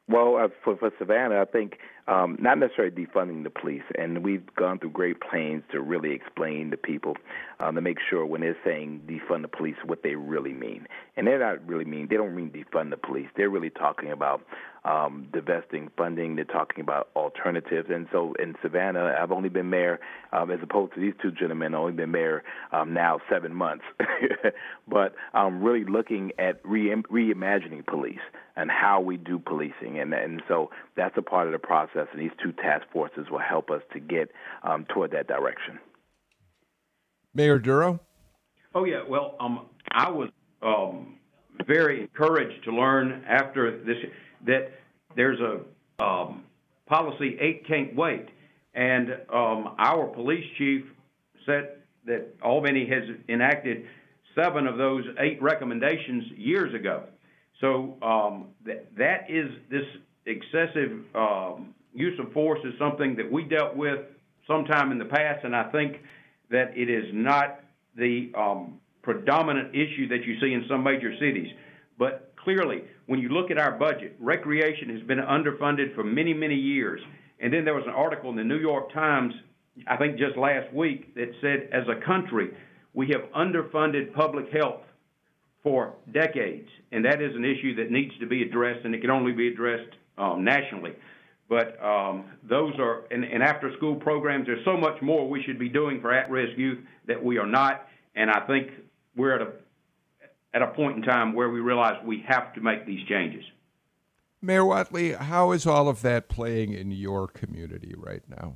Well, 0.10 0.38
uh, 0.38 0.48
for, 0.64 0.76
for 0.76 0.92
Savannah, 0.98 1.40
I 1.40 1.46
think 1.46 1.78
um, 2.08 2.36
not 2.42 2.58
necessarily 2.58 2.94
defunding 2.96 3.44
the 3.44 3.52
police, 3.52 3.84
and 3.96 4.24
we've 4.24 4.44
gone 4.56 4.80
through 4.80 4.90
great 4.90 5.18
pains 5.22 5.62
to 5.72 5.82
really 5.82 6.14
explain 6.14 6.72
to 6.72 6.78
people 6.78 7.16
um, 7.60 7.76
to 7.76 7.82
make 7.82 7.98
sure 8.10 8.26
when 8.26 8.42
they're 8.42 8.58
saying 8.66 9.04
defund 9.08 9.44
the 9.44 9.48
police, 9.48 9.76
what 9.86 10.02
they 10.02 10.16
really 10.16 10.54
mean. 10.54 10.88
And 11.16 11.28
they're 11.28 11.38
not 11.38 11.64
really 11.68 11.86
mean 11.86 12.08
they 12.10 12.18
don't 12.18 12.36
mean 12.36 12.50
defund 12.50 12.90
the 12.90 12.98
police. 12.98 13.28
They're 13.38 13.52
really 13.52 13.70
talking 13.70 14.12
about 14.12 14.42
um, 14.86 15.28
divesting 15.34 15.90
funding. 15.98 16.36
They're 16.36 16.46
talking 16.46 16.82
about 16.82 17.10
alternatives. 17.16 17.90
And 17.90 18.08
so 18.12 18.34
in 18.40 18.56
Savannah, 18.62 19.16
I've 19.22 19.32
only 19.32 19.50
been 19.50 19.70
mayor, 19.70 20.00
um, 20.32 20.52
as 20.52 20.60
opposed 20.62 20.94
to 20.96 21.00
these 21.00 21.14
two 21.22 21.32
gentlemen, 21.32 21.74
I've 21.74 21.82
only 21.82 21.94
been 21.94 22.12
mayor 22.12 22.44
um, 22.72 22.94
now 22.94 23.20
seven 23.30 23.54
months. 23.54 23.84
but 24.88 25.16
I'm 25.34 25.64
really 25.64 25.86
looking 25.86 26.32
at 26.40 26.62
re- 26.64 26.90
reimagining 27.12 27.86
police 27.86 28.20
and 28.56 28.70
how 28.70 29.00
we 29.02 29.18
do 29.18 29.40
policing. 29.40 30.00
And, 30.00 30.14
and 30.14 30.42
so 30.48 30.72
that's 30.96 31.18
a 31.18 31.22
part 31.22 31.48
of 31.48 31.54
the 31.54 31.60
process, 31.60 32.08
and 32.12 32.22
these 32.22 32.32
two 32.42 32.52
task 32.52 32.86
forces 32.92 33.28
will 33.30 33.40
help 33.40 33.70
us 33.70 33.82
to 33.94 34.00
get 34.00 34.32
um, 34.64 34.86
toward 34.86 35.12
that 35.12 35.28
direction. 35.28 35.80
Mayor 37.34 37.60
Dorough? 37.60 38.00
Oh, 38.74 38.84
yeah. 38.84 39.02
Well, 39.08 39.36
um, 39.40 39.68
I 39.92 40.10
was 40.10 40.30
um, 40.62 41.18
very 41.66 42.02
encouraged 42.02 42.64
to 42.66 42.72
learn 42.72 43.24
after 43.28 43.84
this 43.84 43.98
that 44.46 44.72
there's 45.16 45.40
a 45.40 46.04
um, 46.04 46.44
policy 46.88 47.38
eight 47.40 47.68
can't 47.68 47.96
wait, 47.96 48.28
and 48.74 49.10
um, 49.34 49.76
our 49.78 50.08
police 50.08 50.46
chief 50.58 50.86
said 51.46 51.78
that 52.06 52.28
Albany 52.42 52.88
has 52.88 53.04
enacted 53.28 53.86
seven 54.36 54.68
of 54.68 54.78
those 54.78 55.04
eight 55.20 55.42
recommendations 55.42 56.26
years 56.38 56.74
ago. 56.74 57.04
So 57.62 57.98
um, 58.02 58.48
that 58.66 58.96
that 58.98 59.30
is 59.30 59.52
this 59.70 59.86
excessive 60.26 61.04
um, 61.16 61.74
use 61.94 62.18
of 62.20 62.32
force 62.32 62.60
is 62.64 62.74
something 62.80 63.16
that 63.18 63.30
we 63.30 63.44
dealt 63.44 63.76
with 63.76 64.00
sometime 64.48 64.92
in 64.92 64.98
the 64.98 65.06
past, 65.06 65.44
and 65.44 65.56
I 65.56 65.64
think 65.72 65.98
that 66.50 66.76
it 66.76 66.90
is 66.90 67.06
not 67.14 67.60
the 67.96 68.32
um, 68.38 68.80
predominant 69.02 69.76
issue 69.76 70.08
that 70.10 70.24
you 70.26 70.40
see 70.40 70.54
in 70.54 70.66
some 70.70 70.84
major 70.84 71.14
cities. 71.20 71.48
But 71.98 72.29
clearly, 72.44 72.84
when 73.08 73.20
you 73.20 73.30
look 73.30 73.52
at 73.52 73.58
our 73.58 73.72
budget, 73.72 74.16
recreation 74.20 74.90
has 74.90 75.02
been 75.04 75.20
underfunded 75.20 75.96
for 75.96 76.04
many, 76.04 76.34
many 76.34 76.56
years. 76.56 77.02
And 77.40 77.54
then 77.54 77.66
there 77.66 77.74
was 77.74 77.86
an 77.86 77.94
article 77.94 78.30
in 78.30 78.36
the 78.36 78.44
New 78.44 78.60
York 78.60 78.94
Times, 78.94 79.34
I 79.88 79.98
think 79.98 80.18
just 80.18 80.38
last 80.38 80.74
week, 80.74 81.16
that 81.16 81.30
said, 81.42 81.70
as 81.72 81.84
a 81.88 82.06
country, 82.06 82.56
we 82.94 83.08
have 83.10 83.22
underfunded 83.36 84.14
public 84.14 84.52
health 84.52 84.82
for 85.64 85.94
decades. 86.14 86.68
And 86.92 87.04
that 87.06 87.22
is 87.22 87.36
an 87.36 87.46
issue 87.46 87.76
that 87.76 87.92
needs 87.92 88.12
to 88.20 88.26
be 88.26 88.44
addressed, 88.44 88.86
and 88.86 88.94
it 88.94 89.02
can 89.02 89.10
only 89.10 89.32
be 89.32 89.48
addressed 89.48 89.96
um, 90.18 90.44
nationally. 90.44 90.94
But 91.48 91.84
um, 91.84 92.26
those 92.48 92.74
are, 92.80 93.06
and, 93.12 93.24
and 93.24 93.42
after 93.42 93.76
school 93.78 93.96
programs, 93.96 94.46
there's 94.46 94.64
so 94.66 94.78
much 94.78 95.02
more 95.02 95.28
we 95.28 95.42
should 95.44 95.58
be 95.58 95.70
doing 95.70 96.00
for 96.00 96.14
at 96.14 96.30
risk 96.30 96.58
youth 96.58 96.80
that 97.08 97.24
we 97.24 97.38
are 97.38 97.48
not. 97.48 97.88
And 98.16 98.30
I 98.30 98.42
think 98.42 98.70
we're 99.16 99.36
at 99.36 99.42
a 99.42 99.52
at 100.54 100.62
a 100.62 100.68
point 100.68 100.98
in 100.98 101.04
time 101.04 101.34
where 101.34 101.50
we 101.50 101.60
realize 101.60 101.96
we 102.06 102.24
have 102.28 102.54
to 102.54 102.62
make 102.62 102.86
these 102.86 103.08
changes. 103.08 103.44
Mayor 104.42 104.64
Whatley, 104.64 105.16
how 105.18 105.52
is 105.52 105.68
all 105.68 105.90
of 105.90 106.02
that 106.02 106.30
playing 106.30 106.74
in 106.74 106.92
your 106.92 107.28
community 107.28 107.94
right 107.98 108.24
now? 108.30 108.56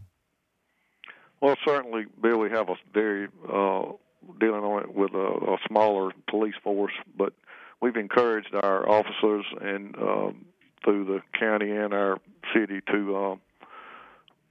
Well, 1.42 1.58
certainly, 1.66 2.06
Bill, 2.22 2.40
we 2.40 2.50
have 2.52 2.70
a 2.70 2.76
very 2.94 3.28
uh, 3.48 3.92
dealing 4.40 4.64
on 4.64 4.84
it 4.84 4.94
with 4.96 5.14
a, 5.14 5.18
a 5.18 5.58
smaller 5.68 6.12
police 6.30 6.56
force, 6.64 6.94
but 7.18 7.34
we've 7.82 7.98
encouraged 7.98 8.56
our 8.56 8.88
officers 8.90 9.46
and 9.62 9.96
um, 9.98 10.46
through 10.86 11.06
the 11.06 11.20
county 11.38 11.72
and 11.72 11.94
our 11.94 12.18
city 12.56 12.80
to 12.92 13.16
uh, 13.16 13.36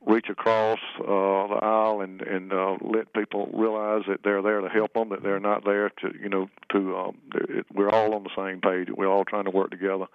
reach 0.07 0.27
across 0.29 0.79
uh, 0.99 1.05
the 1.05 1.59
aisle 1.63 2.01
and 2.01 2.23
and 2.23 2.53
uh, 2.53 2.77
let 2.81 3.13
people 3.13 3.49
realize 3.53 4.03
that 4.09 4.21
they're 4.25 4.43
there 4.43 4.61
to 4.61 4.69
help 4.69 4.93
them, 4.95 5.11
that 5.11 5.23
they're 5.23 5.41
not 5.41 5.65
there 5.65 5.91
to 5.91 6.13
you 6.21 6.29
know 6.29 6.49
to 6.71 6.97
um, 6.97 7.19
it, 7.49 7.67
we're 7.73 7.91
all 7.91 8.15
on 8.15 8.25
the 8.25 8.31
same 8.37 8.61
page. 8.61 8.89
We're 8.95 9.11
all 9.11 9.25
trying 9.25 9.45
to 9.45 9.51
work 9.51 9.71
together. 9.71 10.07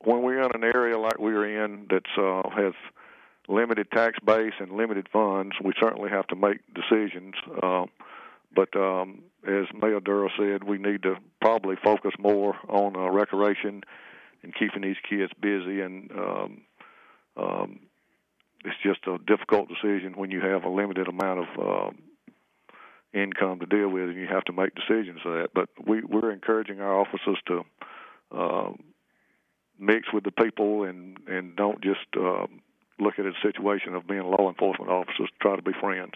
When 0.00 0.22
we're 0.22 0.42
in 0.42 0.50
an 0.54 0.64
area 0.64 0.98
like 0.98 1.18
we're 1.18 1.64
in 1.64 1.86
that's 1.90 2.18
uh, 2.18 2.48
has 2.54 2.74
limited 3.48 3.90
tax 3.90 4.18
base 4.24 4.54
and 4.58 4.72
limited 4.72 5.08
funds, 5.12 5.56
we 5.62 5.72
certainly 5.80 6.10
have 6.10 6.26
to 6.28 6.36
make 6.36 6.58
decisions. 6.74 7.34
Uh, 7.62 7.86
but 8.54 8.74
um, 8.76 9.22
as 9.46 9.66
Mayor 9.74 10.00
Dorough 10.00 10.30
said, 10.38 10.64
we 10.64 10.78
need 10.78 11.02
to 11.02 11.16
probably 11.40 11.76
focus 11.82 12.12
more 12.18 12.56
on 12.68 12.96
uh, 12.96 13.10
recreation 13.10 13.82
and 14.42 14.54
keeping 14.54 14.82
these 14.82 14.96
kids 15.08 15.32
busy. 15.40 15.80
And 15.80 16.10
um, 16.12 16.60
um, 17.36 17.80
it's 18.64 18.76
just 18.82 19.06
a 19.06 19.18
difficult 19.26 19.68
decision 19.68 20.14
when 20.16 20.30
you 20.30 20.40
have 20.40 20.64
a 20.64 20.68
limited 20.68 21.08
amount 21.08 21.40
of 21.40 21.46
uh, 21.58 21.90
income 23.12 23.60
to 23.60 23.66
deal 23.66 23.88
with, 23.88 24.04
and 24.04 24.16
you 24.16 24.26
have 24.26 24.44
to 24.44 24.52
make 24.52 24.74
decisions 24.74 25.20
of 25.24 25.32
that. 25.34 25.48
But 25.54 25.68
we, 25.86 26.02
we're 26.02 26.32
encouraging 26.32 26.80
our 26.80 27.00
officers 27.00 27.38
to 27.46 27.64
uh, 28.36 28.70
mix 29.78 30.12
with 30.12 30.24
the 30.24 30.30
people 30.30 30.84
and 30.84 31.18
and 31.28 31.56
don't 31.56 31.82
just 31.82 32.06
uh, 32.18 32.46
look 32.98 33.18
at 33.18 33.26
a 33.26 33.32
situation 33.42 33.94
of 33.94 34.06
being 34.06 34.22
law 34.22 34.48
enforcement 34.48 34.90
officers. 34.90 35.28
Try 35.40 35.56
to 35.56 35.62
be 35.62 35.72
friends. 35.80 36.12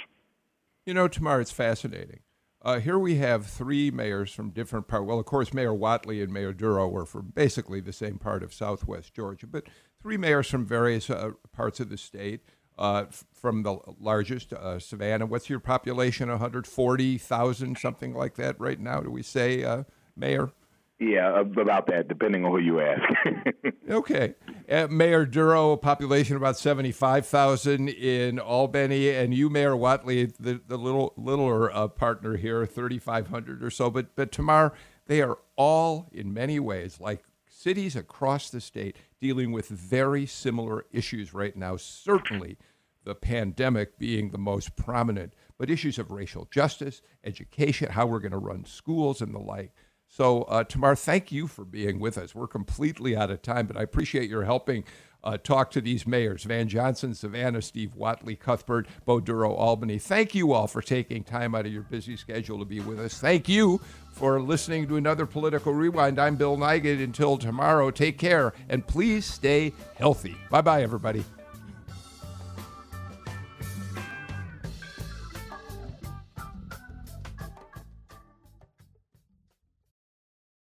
You 0.87 0.95
know, 0.95 1.09
Tamar 1.09 1.41
it's 1.41 1.53
fascinating. 1.53 2.21
Uh, 2.61 2.81
here 2.81 2.99
we 2.99 3.17
have 3.17 3.47
three 3.47 3.91
mayors 3.91 4.33
from 4.33 4.51
different 4.51 4.89
parts. 4.89 5.07
Well, 5.07 5.21
of 5.21 5.27
course, 5.27 5.55
Mayor 5.55 5.73
Whatley 5.73 6.23
and 6.23 6.33
Mayor 6.33 6.53
Dorough 6.53 6.89
were 6.89 7.07
from 7.07 7.33
basically 7.33 7.81
the 7.81 7.93
same 7.93 8.19
part 8.19 8.43
of 8.43 8.53
Southwest 8.53 9.15
Georgia, 9.15 9.47
but 9.47 9.65
three 10.03 10.17
mayors 10.17 10.49
from 10.49 10.67
various 10.67 11.11
uh, 11.11 11.33
parts 11.53 11.81
of 11.81 11.89
the 11.89 11.99
state. 11.99 12.41
Uh, 12.79 13.07
f- 13.09 13.25
from 13.33 13.65
the 13.65 13.77
largest, 14.01 14.53
uh, 14.53 14.79
Savannah. 14.79 15.27
What's 15.27 15.51
your 15.51 15.59
population? 15.59 16.29
140,000, 16.29 17.77
something 17.77 18.15
like 18.15 18.37
that 18.37 18.55
right 18.61 18.79
now, 18.79 19.01
do 19.01 19.11
we 19.11 19.23
say, 19.25 19.65
uh, 19.65 19.83
Mayor? 20.17 20.53
Yeah, 21.01 21.41
about 21.41 21.87
that, 21.87 22.09
depending 22.09 22.45
on 22.45 22.51
who 22.51 22.59
you 22.59 22.81
ask. 22.81 23.03
okay. 23.91 24.35
Uh, 24.69 24.89
Mayor 24.89 25.25
Dorough, 25.25 25.77
population 25.77 26.37
about 26.37 26.59
75,000 26.59 27.89
in 27.89 28.41
Albany, 28.41 29.11
and 29.11 29.33
you, 29.33 29.49
Mayor 29.49 29.77
Whatley, 29.77 30.33
the, 30.41 30.61
the 30.67 30.77
little 30.77 31.15
littler 31.17 31.73
uh, 31.73 31.87
partner 31.87 32.37
here, 32.37 32.67
3,500 32.67 33.63
or 33.63 33.71
so. 33.71 33.91
But, 33.91 34.17
but 34.17 34.33
Tamar, 34.33 34.73
they 35.07 35.23
are 35.23 35.39
all, 35.55 36.09
in 36.13 36.35
many 36.35 36.59
ways, 36.59 37.01
like 37.01 37.23
cities 37.59 37.97
across 37.97 38.51
the 38.51 38.61
state, 38.61 38.97
dealing 39.21 39.51
with 39.51 39.69
very 39.69 40.27
similar 40.27 40.85
issues 40.93 41.35
right 41.35 41.57
now. 41.57 41.77
Certainly, 41.77 42.57
the 43.05 43.15
pandemic 43.15 43.99
being 43.99 44.31
the 44.31 44.39
most 44.39 44.77
prominent, 44.77 45.33
but 45.59 45.71
issues 45.71 45.99
of 45.99 46.11
racial 46.11 46.47
justice, 46.51 47.03
education, 47.25 47.91
how 47.91 48.07
we're 48.07 48.21
going 48.21 48.33
to 48.33 48.39
run 48.39 48.65
schools, 48.65 49.21
and 49.21 49.35
the 49.35 49.41
like. 49.41 49.73
So, 50.07 50.43
uh, 50.43 50.65
Tamar, 50.65 50.95
thank 50.95 51.33
you 51.33 51.47
for 51.47 51.65
being 51.65 51.99
with 51.99 52.17
us. 52.17 52.35
We're 52.35 52.47
completely 52.47 53.17
out 53.17 53.31
of 53.31 53.43
time, 53.43 53.67
but 53.67 53.77
I 53.77 53.83
appreciate 53.83 54.31
your 54.31 54.45
helping 54.45 54.85
uh, 55.25 55.37
talk 55.37 55.71
to 55.73 55.81
these 55.81 56.07
mayors 56.07 56.45
Van 56.45 56.69
Johnson, 56.69 57.15
Savannah, 57.15 57.63
Steve 57.63 57.93
Whatley, 57.99 58.39
Cuthbert, 58.39 58.87
Bo 59.05 59.21
Dorough, 59.21 59.55
Albany. 59.55 59.99
Thank 59.99 60.35
you 60.35 60.53
all 60.53 60.67
for 60.67 60.83
taking 60.83 61.25
time 61.25 61.55
out 61.55 61.67
of 61.67 61.73
your 61.73 61.83
busy 61.83 62.17
schedule 62.17 62.59
to 62.59 62.65
be 62.65 62.81
with 62.81 62.99
us. 62.99 63.19
Thank 63.19 63.49
you 63.49 63.81
for 64.13 64.41
listening 64.41 64.89
to 64.89 64.97
another 64.97 65.27
Political 65.27 65.75
Rewind. 65.75 66.19
I'm 66.19 66.37
Bill 66.37 66.57
Nigut. 66.57 67.03
Until 67.03 67.37
tomorrow, 67.39 67.91
take 67.91 68.19
care 68.19 68.53
and 68.69 68.87
please 68.87 69.25
stay 69.25 69.73
healthy. 69.97 70.37
Bye 70.51 70.63
bye, 70.63 70.83
everybody. 70.83 71.25